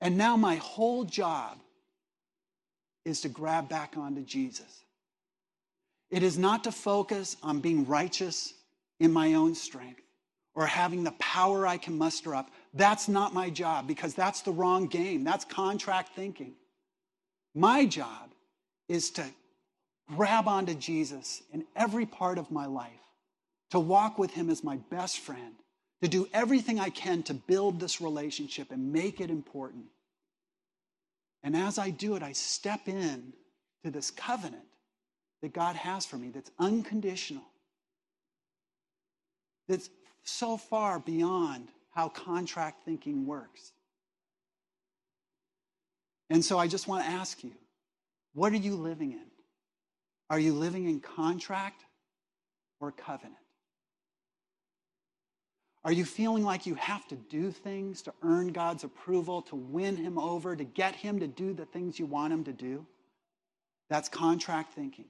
And 0.00 0.16
now 0.16 0.36
my 0.36 0.56
whole 0.56 1.04
job 1.04 1.58
is 3.04 3.20
to 3.22 3.28
grab 3.28 3.68
back 3.68 3.94
onto 3.96 4.22
Jesus. 4.22 4.84
It 6.10 6.22
is 6.22 6.38
not 6.38 6.64
to 6.64 6.72
focus 6.72 7.36
on 7.42 7.60
being 7.60 7.86
righteous 7.86 8.54
in 9.00 9.12
my 9.12 9.34
own 9.34 9.54
strength 9.54 10.02
or 10.54 10.66
having 10.66 11.02
the 11.02 11.12
power 11.12 11.66
I 11.66 11.78
can 11.78 11.96
muster 11.96 12.34
up. 12.34 12.50
That's 12.74 13.08
not 13.08 13.32
my 13.32 13.48
job 13.48 13.86
because 13.86 14.14
that's 14.14 14.42
the 14.42 14.52
wrong 14.52 14.86
game. 14.86 15.24
That's 15.24 15.44
contract 15.44 16.14
thinking. 16.14 16.54
My 17.54 17.86
job 17.86 18.30
is 18.92 19.10
to 19.10 19.24
grab 20.14 20.46
onto 20.46 20.74
Jesus 20.74 21.42
in 21.50 21.64
every 21.74 22.04
part 22.04 22.36
of 22.36 22.50
my 22.50 22.66
life, 22.66 22.92
to 23.70 23.80
walk 23.80 24.18
with 24.18 24.32
him 24.32 24.50
as 24.50 24.62
my 24.62 24.76
best 24.90 25.20
friend, 25.20 25.54
to 26.02 26.08
do 26.08 26.28
everything 26.34 26.78
I 26.78 26.90
can 26.90 27.22
to 27.24 27.34
build 27.34 27.80
this 27.80 28.02
relationship 28.02 28.70
and 28.70 28.92
make 28.92 29.18
it 29.18 29.30
important. 29.30 29.86
And 31.42 31.56
as 31.56 31.78
I 31.78 31.88
do 31.88 32.16
it, 32.16 32.22
I 32.22 32.32
step 32.32 32.86
in 32.86 33.32
to 33.82 33.90
this 33.90 34.10
covenant 34.10 34.66
that 35.40 35.54
God 35.54 35.74
has 35.74 36.04
for 36.04 36.18
me 36.18 36.28
that's 36.28 36.50
unconditional, 36.58 37.44
that's 39.68 39.88
so 40.22 40.58
far 40.58 40.98
beyond 40.98 41.68
how 41.92 42.10
contract 42.10 42.84
thinking 42.84 43.26
works. 43.26 43.72
And 46.28 46.44
so 46.44 46.58
I 46.58 46.66
just 46.68 46.86
want 46.88 47.04
to 47.04 47.10
ask 47.10 47.42
you 47.42 47.52
what 48.34 48.52
are 48.52 48.56
you 48.56 48.76
living 48.76 49.12
in? 49.12 49.26
Are 50.30 50.38
you 50.38 50.54
living 50.54 50.88
in 50.88 51.00
contract 51.00 51.84
or 52.80 52.90
covenant? 52.90 53.36
Are 55.84 55.92
you 55.92 56.04
feeling 56.04 56.44
like 56.44 56.64
you 56.64 56.76
have 56.76 57.06
to 57.08 57.16
do 57.16 57.50
things 57.50 58.02
to 58.02 58.14
earn 58.22 58.48
God's 58.48 58.84
approval, 58.84 59.42
to 59.42 59.56
win 59.56 59.96
Him 59.96 60.16
over, 60.16 60.54
to 60.54 60.64
get 60.64 60.94
Him 60.94 61.18
to 61.20 61.26
do 61.26 61.52
the 61.52 61.66
things 61.66 61.98
you 61.98 62.06
want 62.06 62.32
Him 62.32 62.44
to 62.44 62.52
do? 62.52 62.86
That's 63.90 64.08
contract 64.08 64.74
thinking. 64.74 65.06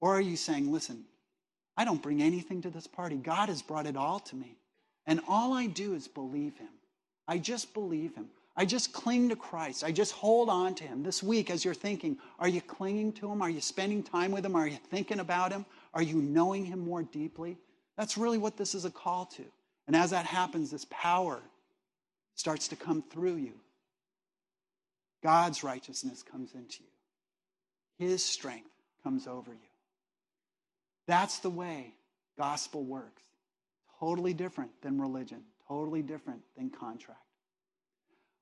Or 0.00 0.14
are 0.14 0.20
you 0.20 0.36
saying, 0.36 0.70
listen, 0.70 1.04
I 1.76 1.84
don't 1.84 2.02
bring 2.02 2.22
anything 2.22 2.62
to 2.62 2.70
this 2.70 2.86
party. 2.86 3.16
God 3.16 3.48
has 3.48 3.62
brought 3.62 3.86
it 3.86 3.96
all 3.96 4.20
to 4.20 4.36
me. 4.36 4.58
And 5.06 5.20
all 5.26 5.54
I 5.54 5.66
do 5.66 5.94
is 5.94 6.06
believe 6.06 6.56
Him. 6.58 6.68
I 7.26 7.38
just 7.38 7.72
believe 7.72 8.14
Him. 8.14 8.28
I 8.58 8.64
just 8.64 8.92
cling 8.92 9.28
to 9.28 9.36
Christ. 9.36 9.84
I 9.84 9.92
just 9.92 10.10
hold 10.10 10.48
on 10.48 10.74
to 10.74 10.84
Him. 10.84 11.04
This 11.04 11.22
week, 11.22 11.48
as 11.48 11.64
you're 11.64 11.74
thinking, 11.74 12.18
are 12.40 12.48
you 12.48 12.60
clinging 12.60 13.12
to 13.12 13.30
Him? 13.30 13.40
Are 13.40 13.48
you 13.48 13.60
spending 13.60 14.02
time 14.02 14.32
with 14.32 14.44
Him? 14.44 14.56
Are 14.56 14.66
you 14.66 14.78
thinking 14.90 15.20
about 15.20 15.52
Him? 15.52 15.64
Are 15.94 16.02
you 16.02 16.16
knowing 16.16 16.64
Him 16.64 16.80
more 16.80 17.04
deeply? 17.04 17.56
That's 17.96 18.18
really 18.18 18.36
what 18.36 18.56
this 18.56 18.74
is 18.74 18.84
a 18.84 18.90
call 18.90 19.26
to. 19.26 19.44
And 19.86 19.94
as 19.94 20.10
that 20.10 20.26
happens, 20.26 20.72
this 20.72 20.86
power 20.90 21.40
starts 22.34 22.66
to 22.68 22.76
come 22.76 23.00
through 23.00 23.36
you. 23.36 23.52
God's 25.22 25.62
righteousness 25.62 26.24
comes 26.24 26.52
into 26.54 26.82
you, 26.82 28.06
His 28.08 28.24
strength 28.24 28.70
comes 29.04 29.28
over 29.28 29.52
you. 29.52 29.68
That's 31.06 31.38
the 31.38 31.50
way 31.50 31.94
gospel 32.36 32.82
works. 32.82 33.22
Totally 34.00 34.34
different 34.34 34.72
than 34.82 35.00
religion, 35.00 35.42
totally 35.68 36.02
different 36.02 36.40
than 36.56 36.70
contract. 36.70 37.20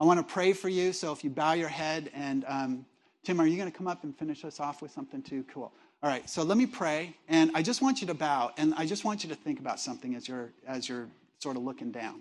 I 0.00 0.04
want 0.04 0.18
to 0.18 0.32
pray 0.32 0.52
for 0.52 0.68
you. 0.68 0.92
So 0.92 1.12
if 1.12 1.24
you 1.24 1.30
bow 1.30 1.52
your 1.52 1.68
head, 1.68 2.10
and 2.14 2.44
um, 2.46 2.86
Tim, 3.24 3.40
are 3.40 3.46
you 3.46 3.56
going 3.56 3.70
to 3.70 3.76
come 3.76 3.88
up 3.88 4.04
and 4.04 4.16
finish 4.16 4.44
us 4.44 4.60
off 4.60 4.82
with 4.82 4.90
something 4.90 5.22
too? 5.22 5.44
Cool. 5.52 5.72
All 6.02 6.10
right. 6.10 6.28
So 6.28 6.42
let 6.42 6.58
me 6.58 6.66
pray, 6.66 7.16
and 7.28 7.50
I 7.54 7.62
just 7.62 7.80
want 7.80 8.00
you 8.00 8.06
to 8.08 8.14
bow, 8.14 8.52
and 8.58 8.74
I 8.76 8.86
just 8.86 9.04
want 9.04 9.24
you 9.24 9.30
to 9.30 9.34
think 9.34 9.58
about 9.58 9.80
something 9.80 10.14
as 10.14 10.28
you're 10.28 10.50
as 10.66 10.88
you're 10.88 11.08
sort 11.38 11.56
of 11.56 11.62
looking 11.62 11.90
down. 11.90 12.20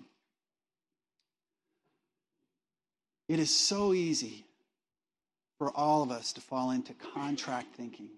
It 3.27 3.39
is 3.39 3.55
so 3.55 3.93
easy 3.93 4.45
for 5.57 5.71
all 5.71 6.03
of 6.03 6.11
us 6.11 6.33
to 6.33 6.41
fall 6.41 6.71
into 6.71 6.93
contract 6.93 7.75
thinking. 7.75 8.09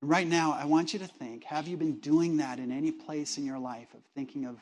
Right 0.00 0.26
now, 0.26 0.52
I 0.52 0.64
want 0.64 0.92
you 0.92 0.98
to 0.98 1.06
think 1.06 1.44
have 1.44 1.68
you 1.68 1.76
been 1.76 1.98
doing 2.00 2.38
that 2.38 2.58
in 2.58 2.72
any 2.72 2.90
place 2.90 3.38
in 3.38 3.46
your 3.46 3.58
life 3.58 3.88
of 3.94 4.00
thinking 4.14 4.44
of 4.44 4.56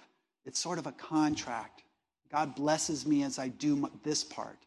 it's 0.45 0.59
sort 0.59 0.79
of 0.79 0.87
a 0.87 0.93
contract? 0.93 1.83
God 2.33 2.55
blesses 2.55 3.07
me 3.07 3.23
as 3.23 3.39
I 3.39 3.49
do 3.49 3.91
this 4.03 4.25
part. 4.25 4.59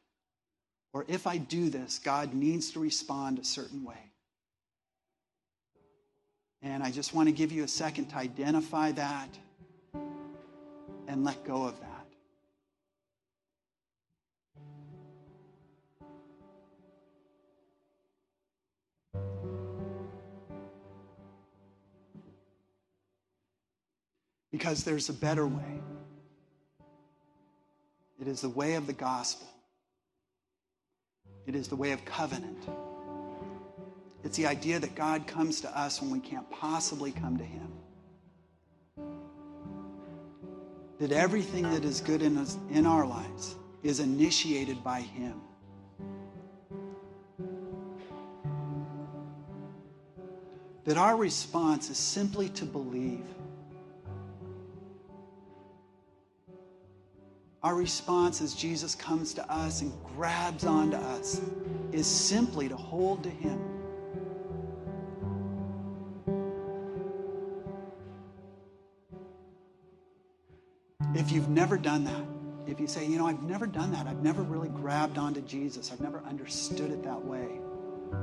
Or 0.94 1.04
if 1.08 1.26
I 1.26 1.38
do 1.38 1.70
this, 1.70 2.00
God 2.00 2.34
needs 2.34 2.72
to 2.72 2.80
respond 2.80 3.40
a 3.40 3.44
certain 3.44 3.84
way. 3.84 4.12
And 6.62 6.84
I 6.84 6.92
just 6.92 7.14
want 7.14 7.28
to 7.28 7.34
give 7.34 7.52
you 7.52 7.64
a 7.64 7.68
second 7.68 8.06
to 8.10 8.18
identify 8.18 8.92
that 8.94 9.30
and 11.08 11.24
let 11.24 11.44
go 11.44 11.64
of 11.64 11.80
that. 11.80 11.92
Because 24.52 24.84
there's 24.84 25.10
a 25.10 25.14
better 25.14 25.46
way. 25.46 25.82
It 28.26 28.30
is 28.30 28.42
the 28.42 28.50
way 28.50 28.74
of 28.74 28.88
the 28.88 28.94
gospel. 28.94 29.48
It 31.46 31.54
is 31.54 31.68
the 31.68 31.76
way 31.76 31.92
of 31.92 32.04
covenant. 32.06 32.68
It's 34.24 34.36
the 34.36 34.48
idea 34.48 34.80
that 34.80 34.96
God 34.96 35.28
comes 35.28 35.62
to 35.62 35.80
us 35.80 36.02
when 36.02 36.10
we 36.10 36.20
can't 36.20 36.50
possibly 36.50 37.12
come 37.12 37.38
to 37.38 37.44
Him. 37.44 37.72
That 40.98 41.12
everything 41.12 41.70
that 41.70 41.86
is 41.86 42.02
good 42.02 42.24
in, 42.24 42.36
us, 42.38 42.58
in 42.72 42.88
our 42.88 43.06
lives 43.06 43.58
is 43.84 44.00
initiated 44.00 44.84
by 44.84 45.02
Him. 45.02 45.40
That 50.86 50.98
our 50.98 51.16
response 51.16 51.92
is 51.92 52.00
simply 52.00 52.50
to 52.50 52.66
believe 52.66 53.24
our 57.66 57.74
response 57.74 58.42
as 58.42 58.54
Jesus 58.54 58.94
comes 58.94 59.34
to 59.34 59.52
us 59.52 59.82
and 59.82 59.92
grabs 60.16 60.66
onto 60.66 60.98
us 60.98 61.42
is 61.92 62.06
simply 62.06 62.70
to 62.70 62.78
hold 62.78 63.24
to 63.24 63.30
Him. 63.32 63.60
If 71.16 71.32
you've 71.32 71.50
never 71.50 71.76
done 71.76 72.04
that, 72.04 72.24
if 72.68 72.80
you 72.80 72.86
say, 72.86 73.08
you 73.08 73.18
know, 73.18 73.26
I've 73.26 73.42
never 73.42 73.66
done 73.66 73.92
that, 73.94 74.06
I've 74.06 74.22
never 74.22 74.44
really 74.44 74.70
grabbed 74.70 75.18
onto 75.18 75.42
Jesus, 75.42 75.92
I've 75.92 76.02
never 76.02 76.20
understood 76.30 76.92
it 76.92 77.02
that 77.02 77.26
way, 77.26 77.48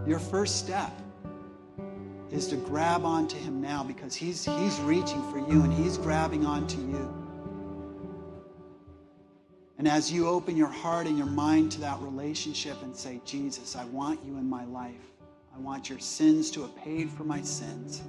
your 0.06 0.20
first 0.20 0.60
step 0.60 0.92
is 2.30 2.46
to 2.46 2.56
grab 2.56 3.04
onto 3.04 3.36
Him 3.38 3.60
now 3.60 3.82
because 3.82 4.14
He's, 4.14 4.44
he's 4.44 4.78
reaching 4.82 5.20
for 5.32 5.38
you 5.38 5.64
and 5.64 5.72
He's 5.72 5.98
grabbing 5.98 6.46
onto 6.46 6.78
you. 6.78 7.21
And 9.82 9.88
as 9.88 10.12
you 10.12 10.28
open 10.28 10.56
your 10.56 10.68
heart 10.68 11.08
and 11.08 11.18
your 11.18 11.26
mind 11.26 11.72
to 11.72 11.80
that 11.80 12.00
relationship 12.02 12.80
and 12.84 12.94
say, 12.94 13.20
Jesus, 13.24 13.74
I 13.74 13.84
want 13.86 14.20
you 14.24 14.36
in 14.36 14.48
my 14.48 14.64
life. 14.66 15.10
I 15.52 15.58
want 15.58 15.90
your 15.90 15.98
sins 15.98 16.52
to 16.52 16.62
have 16.62 16.76
paid 16.76 17.10
for 17.10 17.24
my 17.24 17.42
sins. 17.42 18.00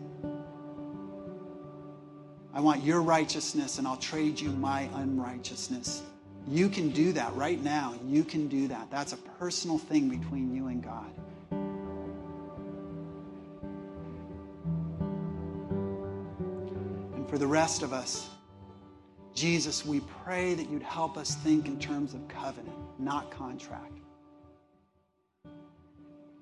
I 2.53 2.61
want 2.61 2.84
your 2.84 3.01
righteousness 3.01 3.80
and 3.80 3.88
I'll 3.88 3.97
trade 3.97 4.39
you 4.39 4.51
my 4.51 4.88
unrighteousness. 4.93 6.03
You 6.47 6.69
can 6.69 6.91
do 6.91 7.11
that 7.13 7.34
right 7.36 7.59
now. 7.63 7.95
You 8.05 8.24
can 8.24 8.47
do 8.47 8.67
that. 8.67 8.91
That's 8.91 9.13
a 9.13 9.17
personal 9.17 9.80
thing 9.80 10.09
between 10.09 10.53
you 10.53 10.67
and 10.67 10.84
God. 10.84 11.11
And 17.15 17.28
for 17.28 17.39
the 17.39 17.47
rest 17.47 17.82
of 17.82 17.93
us, 17.93 18.30
Jesus, 19.34 19.86
we 19.86 20.01
pray 20.23 20.53
that 20.53 20.69
you'd 20.69 20.84
help 20.84 21.17
us 21.17 21.36
think 21.36 21.65
in 21.65 21.79
terms 21.79 22.13
of 22.13 22.27
covenant, 22.27 22.77
not 22.99 23.31
contract. 23.31 23.99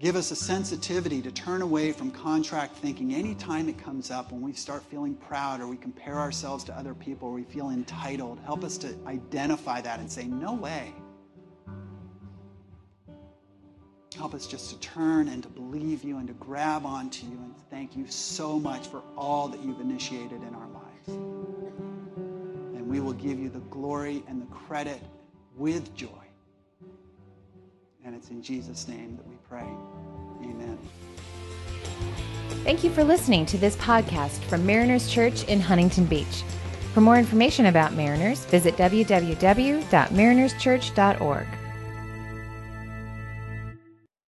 Give 0.01 0.15
us 0.15 0.31
a 0.31 0.35
sensitivity 0.35 1.21
to 1.21 1.31
turn 1.31 1.61
away 1.61 1.91
from 1.91 2.09
contract 2.09 2.75
thinking 2.77 3.13
anytime 3.13 3.69
it 3.69 3.77
comes 3.77 4.09
up 4.09 4.31
when 4.31 4.41
we 4.41 4.51
start 4.51 4.81
feeling 4.83 5.13
proud 5.13 5.61
or 5.61 5.67
we 5.67 5.77
compare 5.77 6.17
ourselves 6.17 6.63
to 6.65 6.75
other 6.75 6.95
people 6.95 7.27
or 7.27 7.33
we 7.33 7.43
feel 7.43 7.69
entitled. 7.69 8.39
Help 8.43 8.63
us 8.63 8.79
to 8.79 8.97
identify 9.05 9.79
that 9.79 9.99
and 9.99 10.11
say, 10.11 10.25
no 10.25 10.55
way. 10.55 10.91
Help 14.17 14.33
us 14.33 14.47
just 14.47 14.71
to 14.71 14.79
turn 14.79 15.27
and 15.27 15.43
to 15.43 15.49
believe 15.49 16.03
you 16.03 16.17
and 16.17 16.27
to 16.27 16.33
grab 16.33 16.83
onto 16.83 17.27
you 17.27 17.37
and 17.37 17.53
thank 17.69 17.95
you 17.95 18.07
so 18.07 18.59
much 18.59 18.87
for 18.87 19.03
all 19.15 19.47
that 19.47 19.63
you've 19.63 19.79
initiated 19.79 20.41
in 20.41 20.55
our 20.55 20.67
lives. 20.67 21.90
We 22.91 22.99
will 22.99 23.13
give 23.13 23.39
you 23.39 23.49
the 23.49 23.61
glory 23.71 24.21
and 24.27 24.39
the 24.41 24.45
credit 24.47 25.01
with 25.55 25.95
joy. 25.95 26.09
And 28.03 28.13
it's 28.13 28.31
in 28.31 28.43
Jesus' 28.43 28.89
name 28.89 29.15
that 29.15 29.25
we 29.25 29.35
pray. 29.47 29.69
Amen. 30.41 30.77
Thank 32.65 32.83
you 32.83 32.89
for 32.89 33.05
listening 33.05 33.45
to 33.45 33.57
this 33.57 33.77
podcast 33.77 34.43
from 34.49 34.65
Mariners 34.65 35.09
Church 35.09 35.45
in 35.45 35.61
Huntington 35.61 36.03
Beach. 36.03 36.43
For 36.93 36.99
more 36.99 37.17
information 37.17 37.67
about 37.67 37.93
Mariners, 37.93 38.43
visit 38.45 38.75
www.marinerschurch.org. 38.75 41.47